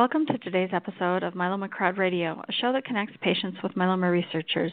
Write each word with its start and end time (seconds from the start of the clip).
Welcome 0.00 0.24
to 0.28 0.38
today's 0.38 0.70
episode 0.72 1.22
of 1.22 1.34
Myeloma 1.34 1.68
Crowd 1.68 1.98
Radio, 1.98 2.42
a 2.48 2.52
show 2.52 2.72
that 2.72 2.86
connects 2.86 3.18
patients 3.20 3.58
with 3.62 3.74
myeloma 3.74 4.10
researchers. 4.10 4.72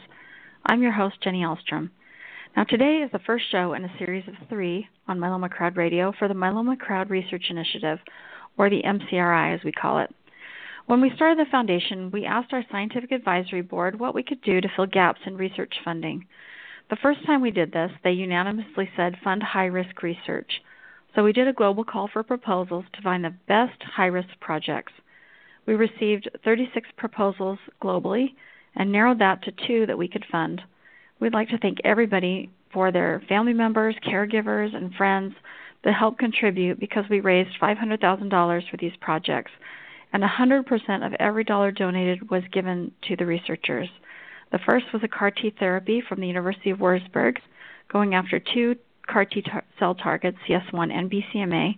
I'm 0.64 0.80
your 0.80 0.92
host, 0.92 1.16
Jenny 1.22 1.42
Ahlstrom. 1.42 1.90
Now, 2.56 2.64
today 2.64 3.02
is 3.04 3.12
the 3.12 3.18
first 3.18 3.44
show 3.52 3.74
in 3.74 3.84
a 3.84 3.98
series 3.98 4.26
of 4.26 4.48
three 4.48 4.88
on 5.06 5.18
Myeloma 5.18 5.50
Crowd 5.50 5.76
Radio 5.76 6.14
for 6.18 6.28
the 6.28 6.34
Myeloma 6.34 6.78
Crowd 6.78 7.10
Research 7.10 7.44
Initiative, 7.50 7.98
or 8.56 8.70
the 8.70 8.82
MCRI 8.82 9.54
as 9.54 9.62
we 9.62 9.70
call 9.70 9.98
it. 9.98 10.08
When 10.86 11.02
we 11.02 11.12
started 11.14 11.38
the 11.38 11.50
foundation, 11.50 12.10
we 12.10 12.24
asked 12.24 12.54
our 12.54 12.64
scientific 12.72 13.12
advisory 13.12 13.60
board 13.60 14.00
what 14.00 14.14
we 14.14 14.22
could 14.22 14.40
do 14.40 14.62
to 14.62 14.68
fill 14.74 14.86
gaps 14.86 15.20
in 15.26 15.36
research 15.36 15.74
funding. 15.84 16.24
The 16.88 16.96
first 17.02 17.26
time 17.26 17.42
we 17.42 17.50
did 17.50 17.70
this, 17.70 17.90
they 18.02 18.12
unanimously 18.12 18.88
said 18.96 19.18
fund 19.22 19.42
high 19.42 19.66
risk 19.66 20.02
research. 20.02 20.62
So 21.14 21.22
we 21.22 21.34
did 21.34 21.48
a 21.48 21.52
global 21.52 21.84
call 21.84 22.08
for 22.10 22.22
proposals 22.22 22.86
to 22.94 23.02
find 23.02 23.22
the 23.22 23.36
best 23.46 23.82
high 23.82 24.06
risk 24.06 24.30
projects. 24.40 24.94
We 25.68 25.74
received 25.74 26.30
36 26.44 26.88
proposals 26.96 27.58
globally 27.82 28.28
and 28.74 28.90
narrowed 28.90 29.18
that 29.18 29.42
to 29.42 29.52
two 29.66 29.84
that 29.84 29.98
we 29.98 30.08
could 30.08 30.24
fund. 30.32 30.62
We'd 31.20 31.34
like 31.34 31.50
to 31.50 31.58
thank 31.58 31.76
everybody 31.84 32.48
for 32.72 32.90
their 32.90 33.20
family 33.28 33.52
members, 33.52 33.94
caregivers, 34.02 34.74
and 34.74 34.94
friends 34.94 35.34
that 35.84 35.92
helped 35.92 36.20
contribute 36.20 36.80
because 36.80 37.04
we 37.10 37.20
raised 37.20 37.60
$500,000 37.60 38.70
for 38.70 38.76
these 38.78 38.96
projects, 39.02 39.50
and 40.14 40.22
100% 40.22 41.06
of 41.06 41.12
every 41.20 41.44
dollar 41.44 41.70
donated 41.70 42.30
was 42.30 42.44
given 42.50 42.90
to 43.02 43.16
the 43.16 43.26
researchers. 43.26 43.90
The 44.52 44.60
first 44.64 44.86
was 44.94 45.02
a 45.04 45.08
CAR 45.08 45.30
T 45.30 45.52
therapy 45.58 46.00
from 46.00 46.22
the 46.22 46.28
University 46.28 46.70
of 46.70 46.78
Wurzburg, 46.78 47.36
going 47.92 48.14
after 48.14 48.40
two 48.40 48.76
CAR 49.06 49.26
T 49.26 49.42
tar- 49.42 49.64
cell 49.78 49.94
targets, 49.94 50.38
CS1 50.48 50.90
and 50.90 51.10
BCMA, 51.10 51.76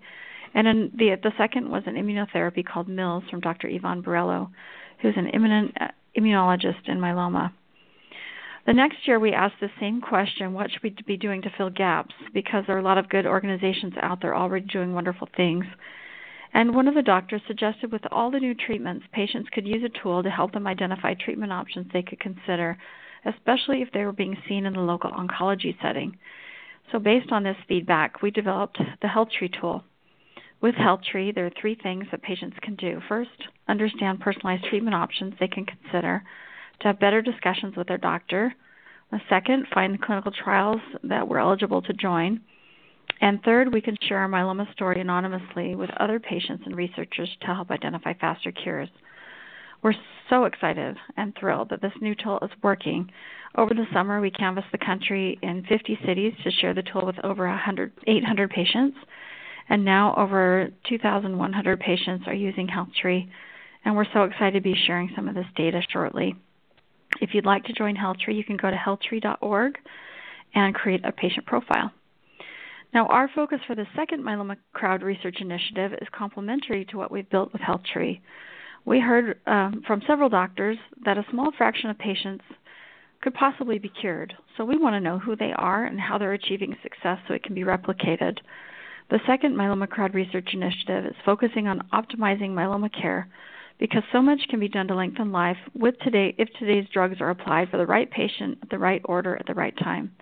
and 0.54 0.66
then 0.66 0.90
the 0.96 1.16
the 1.22 1.32
second 1.38 1.70
was 1.70 1.82
an 1.86 1.94
immunotherapy 1.94 2.64
called 2.64 2.88
MILs 2.88 3.24
from 3.30 3.40
Dr. 3.40 3.68
Ivan 3.68 4.02
Borrello, 4.02 4.50
who's 5.00 5.16
an 5.16 5.28
eminent 5.28 5.76
immunologist 6.16 6.88
in 6.88 6.98
myeloma. 6.98 7.52
The 8.66 8.74
next 8.74 9.08
year, 9.08 9.18
we 9.18 9.32
asked 9.32 9.60
the 9.60 9.70
same 9.80 10.00
question 10.00 10.52
what 10.52 10.70
should 10.70 10.82
we 10.82 10.94
be 11.06 11.16
doing 11.16 11.42
to 11.42 11.50
fill 11.56 11.70
gaps? 11.70 12.14
Because 12.34 12.64
there 12.66 12.76
are 12.76 12.80
a 12.80 12.84
lot 12.84 12.98
of 12.98 13.08
good 13.08 13.26
organizations 13.26 13.94
out 14.02 14.20
there 14.20 14.36
already 14.36 14.66
doing 14.66 14.92
wonderful 14.92 15.28
things. 15.36 15.64
And 16.52 16.74
one 16.74 16.88
of 16.88 16.94
the 16.94 17.02
doctors 17.02 17.42
suggested 17.46 17.92
with 17.92 18.02
all 18.10 18.30
the 18.30 18.40
new 18.40 18.54
treatments, 18.54 19.06
patients 19.12 19.48
could 19.52 19.66
use 19.66 19.84
a 19.84 20.02
tool 20.02 20.22
to 20.22 20.30
help 20.30 20.52
them 20.52 20.66
identify 20.66 21.14
treatment 21.14 21.52
options 21.52 21.86
they 21.92 22.02
could 22.02 22.20
consider, 22.20 22.76
especially 23.24 23.82
if 23.82 23.92
they 23.92 24.04
were 24.04 24.12
being 24.12 24.36
seen 24.48 24.66
in 24.66 24.72
the 24.72 24.80
local 24.80 25.10
oncology 25.10 25.80
setting. 25.80 26.18
So, 26.90 26.98
based 26.98 27.30
on 27.30 27.44
this 27.44 27.56
feedback, 27.68 28.20
we 28.20 28.30
developed 28.32 28.78
the 29.00 29.08
HealthTree 29.08 29.60
tool. 29.60 29.84
With 30.60 30.74
Health 30.74 31.00
Tree, 31.10 31.32
there 31.32 31.46
are 31.46 31.52
three 31.58 31.74
things 31.74 32.06
that 32.10 32.22
patients 32.22 32.56
can 32.60 32.74
do. 32.74 33.00
First, 33.08 33.30
understand 33.68 34.20
personalized 34.20 34.64
treatment 34.64 34.94
options 34.94 35.34
they 35.40 35.48
can 35.48 35.64
consider 35.64 36.22
to 36.80 36.88
have 36.88 37.00
better 37.00 37.22
discussions 37.22 37.76
with 37.76 37.88
their 37.88 37.96
doctor. 37.98 38.54
The 39.10 39.20
second, 39.30 39.66
find 39.72 40.00
clinical 40.00 40.32
trials 40.32 40.80
that 41.04 41.26
we're 41.26 41.38
eligible 41.38 41.80
to 41.82 41.92
join. 41.94 42.40
And 43.22 43.42
third, 43.42 43.72
we 43.72 43.80
can 43.80 43.96
share 44.02 44.18
our 44.18 44.28
myeloma 44.28 44.70
story 44.72 45.00
anonymously 45.00 45.74
with 45.74 45.90
other 45.98 46.20
patients 46.20 46.64
and 46.66 46.76
researchers 46.76 47.30
to 47.40 47.46
help 47.46 47.70
identify 47.70 48.12
faster 48.14 48.52
cures. 48.52 48.90
We're 49.82 49.94
so 50.28 50.44
excited 50.44 50.96
and 51.16 51.34
thrilled 51.40 51.70
that 51.70 51.80
this 51.80 51.92
new 52.02 52.14
tool 52.14 52.38
is 52.42 52.50
working. 52.62 53.10
Over 53.56 53.72
the 53.72 53.86
summer, 53.94 54.20
we 54.20 54.30
canvassed 54.30 54.72
the 54.72 54.78
country 54.78 55.38
in 55.42 55.64
50 55.68 55.98
cities 56.04 56.34
to 56.44 56.50
share 56.50 56.74
the 56.74 56.82
tool 56.82 57.06
with 57.06 57.18
over 57.24 57.48
100, 57.48 57.92
800 58.06 58.50
patients 58.50 58.98
and 59.70 59.84
now 59.84 60.14
over 60.16 60.68
2,100 60.88 61.80
patients 61.80 62.24
are 62.26 62.34
using 62.34 62.66
HealthTree, 62.66 63.28
and 63.84 63.96
we're 63.96 64.12
so 64.12 64.24
excited 64.24 64.54
to 64.54 64.60
be 64.60 64.74
sharing 64.86 65.10
some 65.14 65.28
of 65.28 65.36
this 65.36 65.46
data 65.56 65.80
shortly. 65.90 66.34
If 67.20 67.30
you'd 67.32 67.46
like 67.46 67.64
to 67.64 67.72
join 67.72 67.96
HealthTree, 67.96 68.34
you 68.34 68.44
can 68.44 68.56
go 68.56 68.70
to 68.70 68.76
healthtree.org 68.76 69.78
and 70.54 70.74
create 70.74 71.04
a 71.04 71.12
patient 71.12 71.46
profile. 71.46 71.92
Now, 72.92 73.06
our 73.06 73.30
focus 73.32 73.60
for 73.68 73.76
the 73.76 73.86
second 73.94 74.24
Myeloma 74.24 74.56
Crowd 74.72 75.02
Research 75.02 75.36
Initiative 75.40 75.92
is 76.02 76.08
complementary 76.12 76.84
to 76.86 76.98
what 76.98 77.12
we've 77.12 77.30
built 77.30 77.52
with 77.52 77.62
HealthTree. 77.62 78.20
We 78.84 78.98
heard 78.98 79.38
um, 79.46 79.82
from 79.86 80.02
several 80.06 80.28
doctors 80.28 80.78
that 81.04 81.16
a 81.16 81.24
small 81.30 81.52
fraction 81.56 81.90
of 81.90 81.98
patients 81.98 82.44
could 83.22 83.34
possibly 83.34 83.78
be 83.78 83.90
cured. 84.00 84.34
So 84.56 84.64
we 84.64 84.76
want 84.76 84.94
to 84.94 85.00
know 85.00 85.20
who 85.20 85.36
they 85.36 85.52
are 85.54 85.84
and 85.84 86.00
how 86.00 86.18
they're 86.18 86.32
achieving 86.32 86.74
success 86.82 87.18
so 87.28 87.34
it 87.34 87.44
can 87.44 87.54
be 87.54 87.62
replicated. 87.62 88.38
The 89.10 89.20
second 89.26 89.56
Myeloma 89.56 89.88
Crowd 89.88 90.14
Research 90.14 90.50
Initiative 90.52 91.04
is 91.04 91.16
focusing 91.24 91.66
on 91.66 91.88
optimizing 91.92 92.50
myeloma 92.50 92.92
care 92.92 93.26
because 93.80 94.04
so 94.12 94.22
much 94.22 94.46
can 94.48 94.60
be 94.60 94.68
done 94.68 94.86
to 94.86 94.94
lengthen 94.94 95.32
life 95.32 95.56
with 95.74 95.98
today 95.98 96.32
if 96.38 96.48
today's 96.52 96.88
drugs 96.92 97.20
are 97.20 97.30
applied 97.30 97.70
for 97.70 97.76
the 97.76 97.86
right 97.86 98.08
patient 98.08 98.58
at 98.62 98.70
the 98.70 98.78
right 98.78 99.02
order 99.06 99.34
at 99.34 99.46
the 99.46 99.54
right 99.54 99.76
time. 99.78 100.12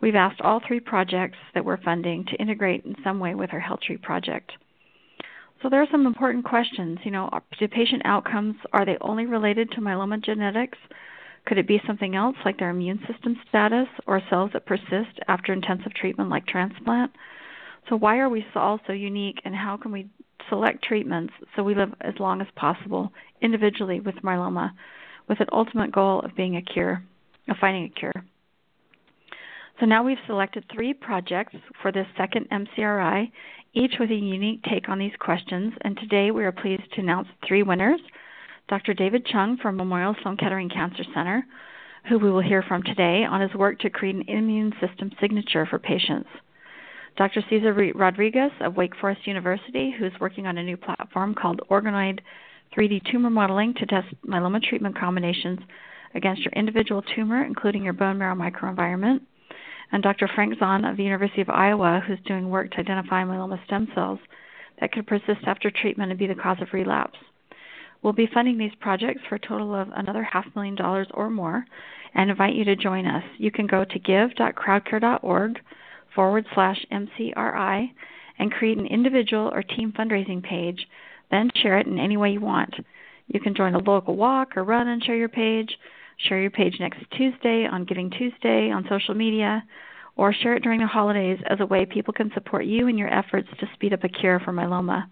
We've 0.00 0.14
asked 0.14 0.40
all 0.40 0.62
three 0.66 0.80
projects 0.80 1.36
that 1.52 1.66
we're 1.66 1.76
funding 1.82 2.24
to 2.24 2.36
integrate 2.36 2.86
in 2.86 2.96
some 3.04 3.20
way 3.20 3.34
with 3.34 3.52
our 3.52 3.60
HealthTree 3.60 4.00
project. 4.00 4.50
So 5.62 5.68
there 5.68 5.82
are 5.82 5.90
some 5.92 6.06
important 6.06 6.46
questions. 6.46 6.98
You 7.04 7.10
know, 7.10 7.28
do 7.58 7.68
patient 7.68 8.00
outcomes 8.06 8.56
are 8.72 8.86
they 8.86 8.96
only 9.02 9.26
related 9.26 9.72
to 9.72 9.82
myeloma 9.82 10.24
genetics? 10.24 10.78
Could 11.44 11.58
it 11.58 11.68
be 11.68 11.82
something 11.86 12.16
else 12.16 12.36
like 12.46 12.58
their 12.58 12.70
immune 12.70 13.00
system 13.06 13.36
status 13.46 13.88
or 14.06 14.22
cells 14.30 14.52
that 14.54 14.64
persist 14.64 15.20
after 15.28 15.52
intensive 15.52 15.92
treatment 15.92 16.30
like 16.30 16.46
transplant? 16.46 17.12
So, 17.88 17.96
why 17.96 18.18
are 18.18 18.28
we 18.28 18.44
all 18.54 18.80
so 18.86 18.92
unique, 18.92 19.40
and 19.44 19.54
how 19.54 19.76
can 19.76 19.92
we 19.92 20.08
select 20.48 20.84
treatments 20.84 21.32
so 21.54 21.62
we 21.62 21.74
live 21.74 21.92
as 22.00 22.14
long 22.18 22.40
as 22.40 22.46
possible 22.56 23.12
individually 23.40 24.00
with 24.00 24.16
myeloma, 24.16 24.72
with 25.28 25.40
an 25.40 25.46
ultimate 25.52 25.92
goal 25.92 26.20
of 26.20 26.34
being 26.36 26.56
a 26.56 26.62
cure, 26.62 27.02
of 27.48 27.56
finding 27.60 27.84
a 27.84 27.88
cure? 27.88 28.12
So 29.78 29.86
now 29.86 30.02
we've 30.02 30.16
selected 30.26 30.64
three 30.72 30.94
projects 30.94 31.54
for 31.82 31.92
this 31.92 32.06
second 32.16 32.48
MCRI, 32.50 33.30
each 33.74 33.96
with 34.00 34.10
a 34.10 34.14
unique 34.14 34.62
take 34.62 34.88
on 34.88 34.98
these 34.98 35.12
questions. 35.20 35.74
And 35.82 35.96
today 35.98 36.30
we 36.30 36.44
are 36.44 36.52
pleased 36.52 36.90
to 36.94 37.00
announce 37.00 37.28
three 37.46 37.62
winners 37.62 38.00
Dr. 38.68 38.94
David 38.94 39.24
Chung 39.26 39.58
from 39.58 39.76
Memorial 39.76 40.16
Sloan 40.22 40.36
Kettering 40.38 40.70
Cancer 40.70 41.04
Center, 41.14 41.46
who 42.08 42.18
we 42.18 42.30
will 42.30 42.40
hear 42.40 42.62
from 42.62 42.82
today 42.82 43.24
on 43.24 43.40
his 43.40 43.54
work 43.54 43.78
to 43.80 43.90
create 43.90 44.16
an 44.16 44.24
immune 44.28 44.72
system 44.80 45.12
signature 45.20 45.66
for 45.66 45.78
patients. 45.78 46.28
Dr. 47.16 47.42
Cesar 47.48 47.72
Rodriguez 47.94 48.50
of 48.60 48.76
Wake 48.76 48.94
Forest 48.96 49.26
University, 49.26 49.94
who's 49.98 50.12
working 50.20 50.46
on 50.46 50.58
a 50.58 50.62
new 50.62 50.76
platform 50.76 51.34
called 51.34 51.62
Organoid 51.70 52.20
3D 52.76 53.10
tumor 53.10 53.30
modeling 53.30 53.72
to 53.74 53.86
test 53.86 54.08
myeloma 54.26 54.62
treatment 54.62 54.98
combinations 54.98 55.60
against 56.14 56.42
your 56.42 56.52
individual 56.52 57.02
tumor, 57.14 57.42
including 57.42 57.82
your 57.82 57.94
bone 57.94 58.18
marrow 58.18 58.34
microenvironment. 58.34 59.20
And 59.92 60.02
Dr. 60.02 60.28
Frank 60.34 60.58
Zhan 60.58 60.88
of 60.90 60.98
the 60.98 61.04
University 61.04 61.40
of 61.40 61.48
Iowa, 61.48 62.02
who's 62.06 62.18
doing 62.26 62.50
work 62.50 62.70
to 62.72 62.80
identify 62.80 63.24
myeloma 63.24 63.64
stem 63.64 63.88
cells 63.94 64.18
that 64.80 64.92
could 64.92 65.06
persist 65.06 65.40
after 65.46 65.70
treatment 65.70 66.10
and 66.10 66.18
be 66.18 66.26
the 66.26 66.34
cause 66.34 66.58
of 66.60 66.68
relapse. 66.74 67.18
We'll 68.02 68.12
be 68.12 68.28
funding 68.32 68.58
these 68.58 68.74
projects 68.80 69.22
for 69.26 69.36
a 69.36 69.40
total 69.40 69.74
of 69.74 69.88
another 69.96 70.22
half 70.22 70.44
million 70.54 70.74
dollars 70.74 71.08
or 71.14 71.30
more 71.30 71.64
and 72.14 72.30
invite 72.30 72.54
you 72.54 72.64
to 72.64 72.76
join 72.76 73.06
us. 73.06 73.24
You 73.38 73.50
can 73.50 73.66
go 73.66 73.84
to 73.84 73.98
give.crowdcare.org 73.98 75.60
forward 76.16 76.46
slash 76.54 76.84
MCRI 76.90 77.92
and 78.40 78.52
create 78.52 78.78
an 78.78 78.86
individual 78.86 79.52
or 79.54 79.62
team 79.62 79.92
fundraising 79.96 80.42
page, 80.42 80.88
then 81.30 81.50
share 81.62 81.78
it 81.78 81.86
in 81.86 82.00
any 82.00 82.16
way 82.16 82.32
you 82.32 82.40
want. 82.40 82.74
You 83.28 83.38
can 83.38 83.54
join 83.54 83.74
a 83.74 83.78
local 83.78 84.16
walk 84.16 84.56
or 84.56 84.64
run 84.64 84.88
and 84.88 85.02
share 85.04 85.16
your 85.16 85.28
page, 85.28 85.70
share 86.28 86.40
your 86.40 86.50
page 86.50 86.76
next 86.80 86.98
Tuesday 87.16 87.66
on 87.70 87.84
Giving 87.84 88.10
Tuesday 88.10 88.70
on 88.70 88.86
social 88.88 89.14
media, 89.14 89.62
or 90.16 90.32
share 90.32 90.54
it 90.56 90.62
during 90.62 90.80
the 90.80 90.86
holidays 90.86 91.38
as 91.48 91.60
a 91.60 91.66
way 91.66 91.84
people 91.84 92.14
can 92.14 92.30
support 92.34 92.64
you 92.64 92.88
in 92.88 92.96
your 92.96 93.12
efforts 93.12 93.48
to 93.60 93.66
speed 93.74 93.92
up 93.92 94.02
a 94.02 94.08
cure 94.08 94.40
for 94.40 94.52
myeloma. 94.52 95.04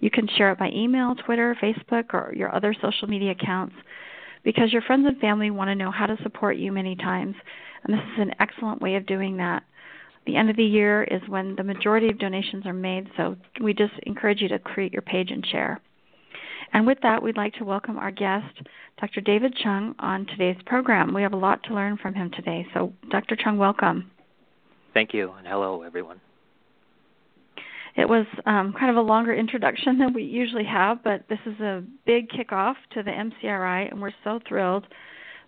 You 0.00 0.10
can 0.10 0.28
share 0.36 0.52
it 0.52 0.58
by 0.58 0.70
email, 0.70 1.14
Twitter, 1.14 1.56
Facebook, 1.60 2.14
or 2.14 2.32
your 2.36 2.54
other 2.54 2.74
social 2.80 3.08
media 3.08 3.32
accounts 3.32 3.74
because 4.44 4.72
your 4.72 4.82
friends 4.82 5.06
and 5.06 5.18
family 5.18 5.50
want 5.50 5.68
to 5.68 5.74
know 5.74 5.90
how 5.90 6.06
to 6.06 6.22
support 6.22 6.56
you 6.56 6.70
many 6.70 6.94
times, 6.94 7.34
and 7.82 7.92
this 7.92 8.04
is 8.14 8.20
an 8.20 8.34
excellent 8.38 8.80
way 8.80 8.94
of 8.94 9.06
doing 9.06 9.38
that. 9.38 9.64
The 10.26 10.36
end 10.36 10.50
of 10.50 10.56
the 10.56 10.64
year 10.64 11.04
is 11.04 11.22
when 11.28 11.54
the 11.54 11.62
majority 11.62 12.08
of 12.08 12.18
donations 12.18 12.66
are 12.66 12.72
made, 12.72 13.08
so 13.16 13.36
we 13.60 13.72
just 13.72 13.94
encourage 14.02 14.40
you 14.40 14.48
to 14.48 14.58
create 14.58 14.92
your 14.92 15.02
page 15.02 15.30
and 15.30 15.46
share. 15.46 15.80
And 16.72 16.84
with 16.84 16.98
that, 17.02 17.22
we'd 17.22 17.36
like 17.36 17.54
to 17.54 17.64
welcome 17.64 17.96
our 17.96 18.10
guest, 18.10 18.60
Dr. 19.00 19.20
David 19.20 19.54
Chung, 19.62 19.94
on 20.00 20.26
today's 20.26 20.60
program. 20.66 21.14
We 21.14 21.22
have 21.22 21.32
a 21.32 21.36
lot 21.36 21.62
to 21.64 21.74
learn 21.74 21.96
from 21.96 22.14
him 22.14 22.32
today. 22.32 22.66
So, 22.74 22.92
Dr. 23.08 23.36
Chung, 23.36 23.56
welcome. 23.56 24.10
Thank 24.94 25.14
you, 25.14 25.32
and 25.38 25.46
hello, 25.46 25.82
everyone. 25.82 26.20
It 27.96 28.08
was 28.08 28.26
um, 28.46 28.74
kind 28.78 28.90
of 28.90 28.96
a 28.96 29.00
longer 29.00 29.32
introduction 29.32 29.98
than 29.98 30.12
we 30.12 30.24
usually 30.24 30.64
have, 30.64 31.04
but 31.04 31.22
this 31.28 31.38
is 31.46 31.58
a 31.60 31.84
big 32.04 32.28
kickoff 32.30 32.74
to 32.94 33.02
the 33.04 33.10
MCRI, 33.12 33.90
and 33.90 34.02
we're 34.02 34.10
so 34.24 34.40
thrilled 34.48 34.86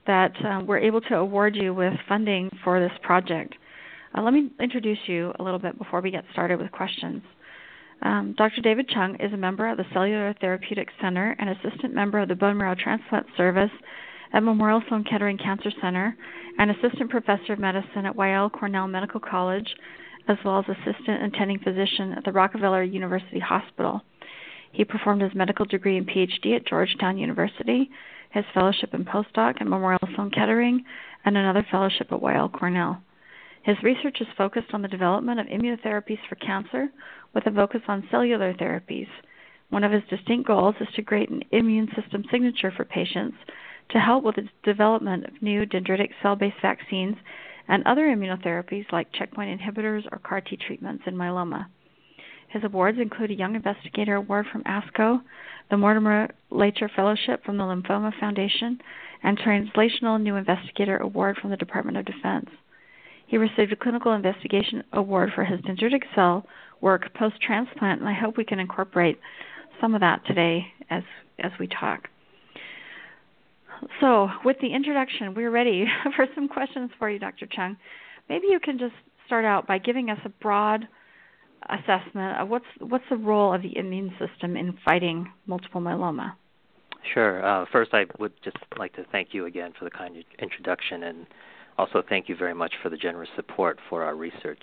that 0.06 0.32
um, 0.46 0.66
we're 0.66 0.78
able 0.78 1.00
to 1.02 1.16
award 1.16 1.56
you 1.56 1.74
with 1.74 1.94
funding 2.08 2.48
for 2.62 2.80
this 2.80 2.96
project. 3.02 3.54
Uh, 4.16 4.22
let 4.22 4.32
me 4.32 4.50
introduce 4.60 4.98
you 5.06 5.32
a 5.38 5.42
little 5.42 5.58
bit 5.58 5.78
before 5.78 6.00
we 6.00 6.10
get 6.10 6.24
started 6.32 6.58
with 6.60 6.70
questions. 6.72 7.22
Um, 8.02 8.34
Dr. 8.38 8.60
David 8.62 8.88
Chung 8.88 9.16
is 9.20 9.32
a 9.32 9.36
member 9.36 9.68
of 9.68 9.76
the 9.76 9.84
Cellular 9.92 10.34
Therapeutics 10.40 10.92
Center 11.00 11.34
and 11.38 11.50
assistant 11.50 11.94
member 11.94 12.20
of 12.20 12.28
the 12.28 12.34
Bone 12.34 12.56
Marrow 12.56 12.76
Transplant 12.76 13.26
Service 13.36 13.70
at 14.32 14.42
Memorial 14.42 14.82
Sloan 14.88 15.04
Kettering 15.04 15.38
Cancer 15.38 15.70
Center 15.80 16.16
and 16.58 16.70
assistant 16.70 17.10
professor 17.10 17.54
of 17.54 17.58
medicine 17.58 18.06
at 18.06 18.14
Weill 18.14 18.50
Cornell 18.50 18.86
Medical 18.86 19.20
College, 19.20 19.74
as 20.28 20.36
well 20.44 20.58
as 20.58 20.64
assistant 20.68 21.24
attending 21.24 21.58
physician 21.58 22.12
at 22.12 22.24
the 22.24 22.32
Rockefeller 22.32 22.82
University 22.82 23.40
Hospital. 23.40 24.02
He 24.72 24.84
performed 24.84 25.22
his 25.22 25.34
medical 25.34 25.64
degree 25.64 25.96
and 25.96 26.06
PhD 26.06 26.54
at 26.54 26.66
Georgetown 26.66 27.18
University, 27.18 27.90
his 28.30 28.44
fellowship 28.52 28.92
and 28.92 29.06
postdoc 29.06 29.60
at 29.60 29.66
Memorial 29.66 30.00
Sloan 30.14 30.30
Kettering, 30.30 30.84
and 31.24 31.36
another 31.36 31.66
fellowship 31.70 32.12
at 32.12 32.20
Weill 32.20 32.48
Cornell. 32.48 33.02
His 33.68 33.82
research 33.82 34.22
is 34.22 34.28
focused 34.38 34.72
on 34.72 34.80
the 34.80 34.88
development 34.88 35.40
of 35.40 35.46
immunotherapies 35.46 36.26
for 36.26 36.36
cancer 36.36 36.88
with 37.34 37.46
a 37.46 37.50
focus 37.50 37.82
on 37.86 38.08
cellular 38.10 38.54
therapies. 38.54 39.08
One 39.68 39.84
of 39.84 39.92
his 39.92 40.02
distinct 40.08 40.46
goals 40.46 40.76
is 40.80 40.88
to 40.94 41.02
create 41.02 41.28
an 41.28 41.42
immune 41.50 41.86
system 41.94 42.24
signature 42.30 42.70
for 42.70 42.86
patients 42.86 43.36
to 43.90 44.00
help 44.00 44.24
with 44.24 44.36
the 44.36 44.48
development 44.62 45.26
of 45.26 45.42
new 45.42 45.66
dendritic 45.66 46.12
cell 46.22 46.34
based 46.34 46.56
vaccines 46.62 47.16
and 47.68 47.84
other 47.84 48.06
immunotherapies 48.06 48.90
like 48.90 49.12
checkpoint 49.12 49.60
inhibitors 49.60 50.06
or 50.10 50.18
CAR 50.18 50.40
T 50.40 50.56
treatments 50.56 51.04
in 51.06 51.14
myeloma. 51.14 51.66
His 52.48 52.64
awards 52.64 52.98
include 52.98 53.32
a 53.32 53.34
Young 53.34 53.54
Investigator 53.54 54.14
Award 54.14 54.46
from 54.50 54.64
ASCO, 54.64 55.20
the 55.68 55.76
Mortimer 55.76 56.30
Lacher 56.48 56.88
Fellowship 56.88 57.44
from 57.44 57.58
the 57.58 57.64
Lymphoma 57.64 58.18
Foundation, 58.18 58.80
and 59.22 59.38
Translational 59.38 60.18
New 60.18 60.36
Investigator 60.36 60.96
Award 60.96 61.36
from 61.36 61.50
the 61.50 61.56
Department 61.58 61.98
of 61.98 62.06
Defense. 62.06 62.48
He 63.28 63.36
received 63.36 63.72
a 63.72 63.76
Clinical 63.76 64.12
Investigation 64.12 64.82
Award 64.92 65.32
for 65.34 65.44
his 65.44 65.60
dendritic 65.60 66.02
cell 66.14 66.46
work 66.80 67.12
post 67.14 67.36
transplant, 67.40 68.00
and 68.00 68.08
I 68.08 68.14
hope 68.14 68.36
we 68.36 68.44
can 68.44 68.58
incorporate 68.58 69.20
some 69.80 69.94
of 69.94 70.00
that 70.00 70.24
today 70.26 70.66
as 70.90 71.02
as 71.38 71.52
we 71.60 71.68
talk. 71.68 72.08
So, 74.00 74.28
with 74.44 74.56
the 74.60 74.74
introduction, 74.74 75.34
we're 75.34 75.50
ready 75.50 75.84
for 76.16 76.26
some 76.34 76.48
questions 76.48 76.90
for 76.98 77.10
you, 77.10 77.18
Dr. 77.18 77.46
Chung. 77.46 77.76
Maybe 78.28 78.46
you 78.48 78.58
can 78.60 78.78
just 78.78 78.94
start 79.26 79.44
out 79.44 79.66
by 79.66 79.78
giving 79.78 80.08
us 80.10 80.18
a 80.24 80.30
broad 80.30 80.88
assessment 81.68 82.40
of 82.40 82.48
what's 82.48 82.64
what's 82.80 83.04
the 83.10 83.16
role 83.16 83.52
of 83.52 83.60
the 83.62 83.76
immune 83.76 84.10
system 84.18 84.56
in 84.56 84.78
fighting 84.86 85.30
multiple 85.46 85.82
myeloma. 85.82 86.32
Sure. 87.12 87.44
Uh, 87.44 87.66
first, 87.70 87.92
I 87.92 88.06
would 88.18 88.32
just 88.42 88.56
like 88.78 88.94
to 88.94 89.04
thank 89.12 89.28
you 89.32 89.44
again 89.44 89.72
for 89.78 89.84
the 89.84 89.90
kind 89.90 90.16
introduction, 90.38 91.02
and 91.04 91.26
also 91.78 92.02
thank 92.08 92.28
you 92.28 92.36
very 92.36 92.54
much 92.54 92.74
for 92.82 92.90
the 92.90 92.96
generous 92.96 93.30
support 93.36 93.78
for 93.88 94.02
our 94.02 94.14
research. 94.14 94.62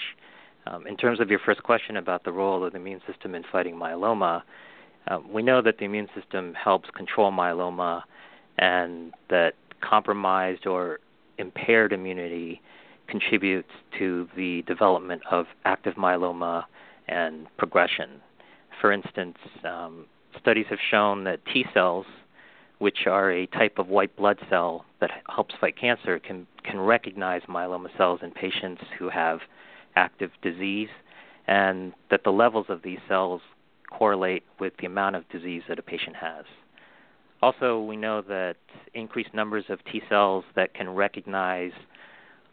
Um, 0.67 0.85
in 0.87 0.97
terms 0.97 1.19
of 1.19 1.29
your 1.29 1.39
first 1.39 1.63
question 1.63 1.97
about 1.97 2.23
the 2.23 2.31
role 2.31 2.63
of 2.63 2.73
the 2.73 2.79
immune 2.79 3.01
system 3.07 3.35
in 3.35 3.43
fighting 3.51 3.75
myeloma, 3.75 4.41
uh, 5.07 5.19
we 5.27 5.41
know 5.41 5.61
that 5.61 5.77
the 5.77 5.85
immune 5.85 6.09
system 6.19 6.53
helps 6.53 6.89
control 6.91 7.31
myeloma 7.31 8.01
and 8.57 9.13
that 9.29 9.53
compromised 9.81 10.65
or 10.65 10.99
impaired 11.37 11.93
immunity 11.93 12.61
contributes 13.07 13.69
to 13.99 14.27
the 14.35 14.63
development 14.63 15.21
of 15.29 15.45
active 15.65 15.95
myeloma 15.95 16.63
and 17.07 17.45
progression. 17.57 18.21
For 18.81 18.91
instance, 18.91 19.37
um, 19.63 20.05
studies 20.39 20.65
have 20.69 20.79
shown 20.89 21.23
that 21.25 21.39
T 21.53 21.65
cells, 21.73 22.05
which 22.79 23.07
are 23.07 23.31
a 23.31 23.45
type 23.47 23.77
of 23.77 23.87
white 23.87 24.15
blood 24.15 24.37
cell 24.49 24.85
that 24.99 25.11
helps 25.33 25.55
fight 25.59 25.77
cancer, 25.79 26.19
can 26.19 26.47
can 26.63 26.79
recognize 26.79 27.41
myeloma 27.43 27.95
cells 27.97 28.19
in 28.23 28.31
patients 28.31 28.81
who 28.97 29.09
have 29.09 29.39
active 29.95 30.31
disease, 30.41 30.89
and 31.47 31.93
that 32.09 32.23
the 32.23 32.31
levels 32.31 32.65
of 32.69 32.81
these 32.83 32.99
cells 33.07 33.41
correlate 33.89 34.43
with 34.59 34.73
the 34.79 34.85
amount 34.85 35.15
of 35.15 35.27
disease 35.29 35.61
that 35.69 35.79
a 35.79 35.83
patient 35.83 36.15
has. 36.15 36.45
Also, 37.41 37.81
we 37.81 37.95
know 37.95 38.21
that 38.21 38.55
increased 38.93 39.33
numbers 39.33 39.65
of 39.69 39.79
T 39.91 40.01
cells 40.09 40.43
that 40.55 40.73
can 40.73 40.89
recognize 40.89 41.71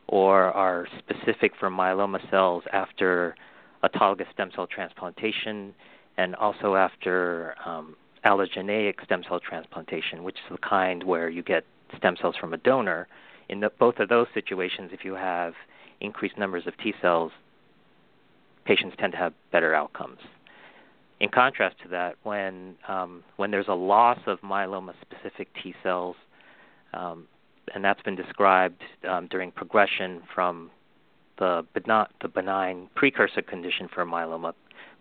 or 0.09 0.45
are 0.53 0.87
specific 0.99 1.53
for 1.59 1.71
myeloma 1.71 2.19
cells 2.31 2.63
after 2.73 3.35
autologous 3.83 4.31
stem 4.33 4.51
cell 4.55 4.67
transplantation 4.67 5.75
and 6.19 6.35
also 6.37 6.75
after 6.75 7.55
um, 7.65 7.97
allogeneic 8.25 9.03
stem 9.05 9.23
cell 9.29 9.41
transplantation, 9.41 10.23
which 10.23 10.37
is 10.37 10.53
the 10.53 10.59
kind 10.59 11.03
where 11.03 11.29
you 11.29 11.43
get 11.43 11.65
stem 11.97 12.17
cells 12.21 12.37
from 12.41 12.55
a 12.55 12.57
donor. 12.59 13.09
In 13.49 13.61
the, 13.61 13.71
both 13.79 13.99
of 13.99 14.09
those 14.09 14.27
situations, 14.33 14.91
if 14.93 15.05
you 15.05 15.15
have 15.15 15.55
increased 16.01 16.39
numbers 16.39 16.67
of 16.67 16.77
T 16.79 16.95
cells, 17.03 17.33
patients 18.65 18.97
tend 18.99 19.13
to 19.13 19.19
have 19.19 19.33
better 19.51 19.75
outcomes. 19.75 20.19
In 21.21 21.29
contrast 21.29 21.77
to 21.83 21.89
that, 21.89 22.17
when 22.23 22.75
um, 22.89 23.23
when 23.37 23.51
there's 23.51 23.69
a 23.69 23.75
loss 23.75 24.19
of 24.27 24.41
myeloma-specific 24.41 25.49
T 25.63 25.75
cells, 25.83 26.17
um, 26.95 27.29
and 27.75 27.85
that's 27.85 28.03
been 28.03 28.17
described 28.17 28.83
um, 29.09 29.29
during 29.29 29.53
progression 29.53 30.23
from 30.35 30.71
the 31.39 31.65
benign, 31.75 32.07
the 32.21 32.29
benign 32.29 32.89
precursor 32.95 33.43
condition 33.43 33.89
for 33.93 34.05
myeloma 34.05 34.53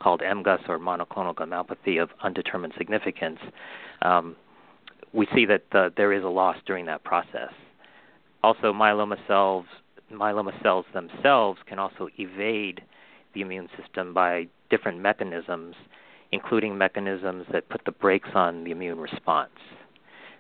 called 0.02 0.22
MGUS 0.22 0.68
or 0.68 0.80
monoclonal 0.80 1.36
gammopathy 1.36 2.02
of 2.02 2.10
undetermined 2.24 2.74
significance, 2.78 3.40
um, 4.02 4.36
we 5.14 5.28
see 5.36 5.46
that 5.46 5.64
the, 5.72 5.94
there 5.98 6.14
is 6.14 6.24
a 6.24 6.28
loss 6.28 6.58
during 6.66 6.86
that 6.86 7.04
process. 7.04 7.52
Also, 8.44 8.74
myeloma 8.74 9.18
cells 9.28 9.66
myeloma 10.12 10.52
cells 10.62 10.86
themselves 10.94 11.60
can 11.68 11.80
also 11.80 12.10
evade 12.18 12.82
the 13.34 13.40
immune 13.40 13.70
system 13.78 14.14
by 14.14 14.46
different 14.70 15.00
mechanisms 15.00 15.74
including 16.32 16.78
mechanisms 16.78 17.46
that 17.52 17.68
put 17.70 17.84
the 17.86 17.92
brakes 17.92 18.30
on 18.34 18.64
the 18.64 18.72
immune 18.72 19.00
response. 19.00 19.52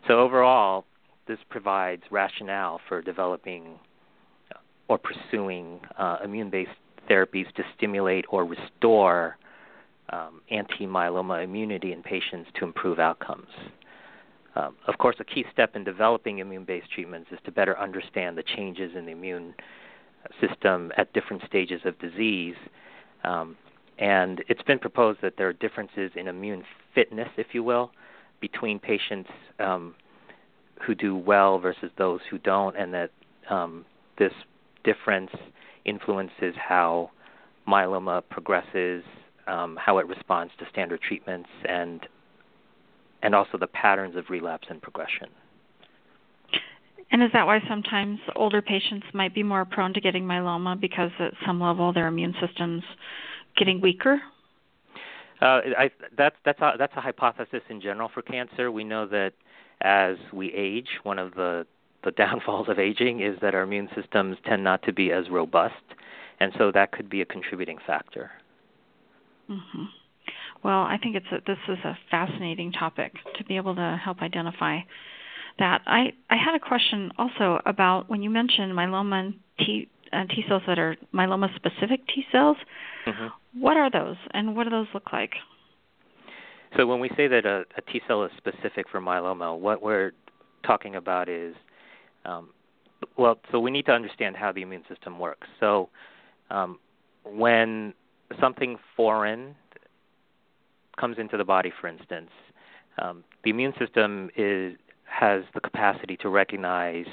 So, 0.07 0.19
overall, 0.19 0.85
this 1.27 1.39
provides 1.50 2.03
rationale 2.09 2.79
for 2.88 3.01
developing 3.01 3.79
or 4.88 4.97
pursuing 4.97 5.79
uh, 5.97 6.17
immune 6.24 6.50
based 6.50 6.71
therapies 7.09 7.51
to 7.55 7.63
stimulate 7.77 8.25
or 8.29 8.45
restore 8.45 9.38
um, 10.11 10.41
anti 10.49 10.85
myeloma 10.85 11.43
immunity 11.43 11.91
in 11.91 12.03
patients 12.03 12.49
to 12.59 12.65
improve 12.65 12.99
outcomes. 12.99 13.47
Um, 14.55 14.75
of 14.87 14.97
course, 14.97 15.15
a 15.19 15.23
key 15.23 15.45
step 15.51 15.75
in 15.75 15.83
developing 15.83 16.39
immune 16.39 16.65
based 16.65 16.91
treatments 16.91 17.29
is 17.31 17.39
to 17.45 17.51
better 17.51 17.77
understand 17.79 18.37
the 18.37 18.43
changes 18.43 18.91
in 18.95 19.05
the 19.05 19.11
immune 19.11 19.53
system 20.39 20.91
at 20.97 21.11
different 21.13 21.41
stages 21.47 21.81
of 21.85 21.97
disease. 21.99 22.55
Um, 23.23 23.55
and 23.97 24.43
it's 24.49 24.61
been 24.63 24.79
proposed 24.79 25.19
that 25.21 25.37
there 25.37 25.47
are 25.47 25.53
differences 25.53 26.11
in 26.15 26.27
immune 26.27 26.63
fitness, 26.93 27.29
if 27.37 27.47
you 27.53 27.63
will, 27.63 27.91
between 28.39 28.79
patients 28.79 29.29
um, 29.59 29.95
who 30.85 30.95
do 30.95 31.15
well 31.15 31.59
versus 31.59 31.91
those 31.97 32.19
who 32.29 32.37
don't, 32.39 32.75
and 32.75 32.93
that 32.93 33.11
um, 33.49 33.85
this 34.17 34.33
difference 34.83 35.29
influences 35.85 36.55
how 36.57 37.11
myeloma 37.67 38.23
progresses, 38.29 39.03
um, 39.48 39.77
how 39.79 39.98
it 39.98 40.07
responds 40.07 40.53
to 40.60 40.65
standard 40.69 41.01
treatments, 41.01 41.50
and 41.67 42.05
and 43.24 43.36
also 43.36 43.57
the 43.57 43.67
patterns 43.67 44.15
of 44.15 44.25
relapse 44.29 44.67
and 44.69 44.81
progression. 44.81 45.27
And 47.12 47.21
is 47.21 47.29
that 47.33 47.45
why 47.45 47.60
sometimes 47.67 48.19
older 48.36 48.62
patients 48.62 49.05
might 49.13 49.36
be 49.36 49.43
more 49.43 49.65
prone 49.65 49.93
to 49.93 50.01
getting 50.01 50.24
myeloma 50.24 50.79
because 50.79 51.12
at 51.19 51.33
some 51.45 51.60
level 51.60 51.91
their 51.91 52.07
immune 52.07 52.33
systems 52.39 52.83
getting 53.57 53.81
weaker? 53.81 54.21
Uh, 55.41 55.62
I, 55.77 55.91
that's 56.17 56.36
that's 56.45 56.62
a, 56.62 56.74
that's 56.77 56.93
a 56.95 57.01
hypothesis 57.01 57.62
in 57.69 57.81
general 57.81 58.10
for 58.13 58.21
cancer. 58.21 58.71
We 58.71 58.83
know 58.83 59.07
that 59.07 59.33
as 59.81 60.15
we 60.31 60.53
age, 60.53 60.88
one 61.03 61.19
of 61.19 61.33
the 61.33 61.65
the 62.03 62.12
downfalls 62.17 62.69
of 62.69 62.79
aging 62.79 63.21
is 63.21 63.38
that 63.41 63.55
our 63.55 63.63
immune 63.63 63.89
systems 63.95 64.38
tend 64.45 64.63
not 64.63 64.83
to 64.83 64.93
be 64.93 65.12
as 65.12 65.29
robust, 65.29 65.83
and 66.39 66.53
so 66.57 66.71
that 66.71 66.91
could 66.91 67.10
be 67.10 67.21
a 67.21 67.25
contributing 67.25 67.77
factor. 67.86 68.31
Mm-hmm. 69.50 69.83
Well, 70.63 70.81
I 70.81 70.98
think 71.01 71.15
it's 71.15 71.25
a, 71.31 71.39
this 71.45 71.57
is 71.67 71.79
a 71.83 71.98
fascinating 72.10 72.71
topic 72.71 73.13
to 73.38 73.43
be 73.45 73.57
able 73.57 73.75
to 73.75 74.00
help 74.03 74.21
identify 74.21 74.79
that. 75.60 75.81
I 75.86 76.13
I 76.29 76.38
had 76.38 76.55
a 76.55 76.60
question 76.60 77.12
also 77.17 77.60
about 77.65 78.10
when 78.10 78.21
you 78.21 78.29
mentioned 78.29 78.71
myeloma 78.74 79.33
T 79.60 79.89
uh, 80.13 80.25
T 80.29 80.43
cells 80.48 80.62
that 80.67 80.77
are 80.77 80.95
myeloma 81.13 81.53
specific 81.55 82.05
T 82.07 82.25
cells. 82.31 82.57
Mm-hmm. 83.05 83.27
What 83.60 83.75
are 83.77 83.89
those, 83.89 84.17
and 84.31 84.55
what 84.55 84.65
do 84.65 84.69
those 84.69 84.88
look 84.93 85.12
like? 85.12 85.33
So 86.77 86.86
when 86.86 87.00
we 87.00 87.10
say 87.17 87.27
that 87.27 87.45
a, 87.45 87.65
a 87.77 87.81
T 87.91 88.01
cell 88.07 88.24
is 88.24 88.31
specific 88.38 88.88
for 88.89 89.01
myeloma, 89.01 89.57
what 89.57 89.81
we're 89.81 90.13
talking 90.65 90.95
about 90.95 91.27
is, 91.27 91.55
um, 92.24 92.50
well, 93.17 93.39
so 93.51 93.60
we 93.60 93.71
need 93.71 93.86
to 93.88 93.91
understand 93.91 94.38
how 94.38 94.51
the 94.51 94.62
immune 94.62 94.83
system 94.88 95.19
works. 95.19 95.48
So 95.60 95.89
um, 96.50 96.79
when 97.25 97.93
something 98.39 98.77
foreign 98.95 99.55
comes 101.00 101.17
into 101.17 101.38
the 101.38 101.43
body, 101.43 101.71
for 101.81 101.88
instance, 101.88 102.29
um, 103.01 103.23
the 103.43 103.50
immune 103.50 103.73
system 103.79 104.29
is 104.35 104.75
has 105.05 105.43
the 105.53 105.59
capacity 105.59 106.15
to 106.17 106.29
recognize 106.29 107.05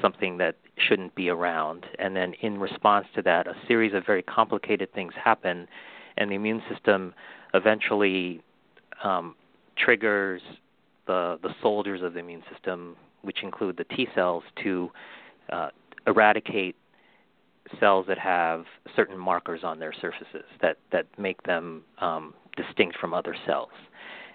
something 0.00 0.38
that 0.38 0.54
shouldn't 0.76 1.14
be 1.16 1.28
around, 1.28 1.84
and 1.98 2.14
then 2.14 2.34
in 2.40 2.58
response 2.58 3.06
to 3.14 3.22
that, 3.22 3.46
a 3.48 3.54
series 3.66 3.92
of 3.94 4.06
very 4.06 4.22
complicated 4.22 4.92
things 4.92 5.12
happen, 5.22 5.66
and 6.16 6.30
the 6.30 6.34
immune 6.36 6.62
system 6.72 7.12
eventually 7.54 8.42
um, 9.02 9.34
triggers 9.76 10.40
the 11.06 11.38
the 11.42 11.50
soldiers 11.62 12.02
of 12.02 12.14
the 12.14 12.20
immune 12.20 12.42
system, 12.52 12.96
which 13.22 13.42
include 13.42 13.76
the 13.76 13.84
T 13.84 14.06
cells, 14.14 14.44
to 14.62 14.90
uh, 15.50 15.70
eradicate 16.06 16.76
cells 17.78 18.06
that 18.08 18.18
have 18.18 18.64
certain 18.96 19.18
markers 19.18 19.60
on 19.62 19.78
their 19.78 19.92
surfaces 19.92 20.44
that 20.60 20.78
that 20.92 21.06
make 21.18 21.42
them 21.44 21.82
um, 21.98 22.34
distinct 22.56 22.96
from 22.98 23.14
other 23.14 23.36
cells. 23.46 23.70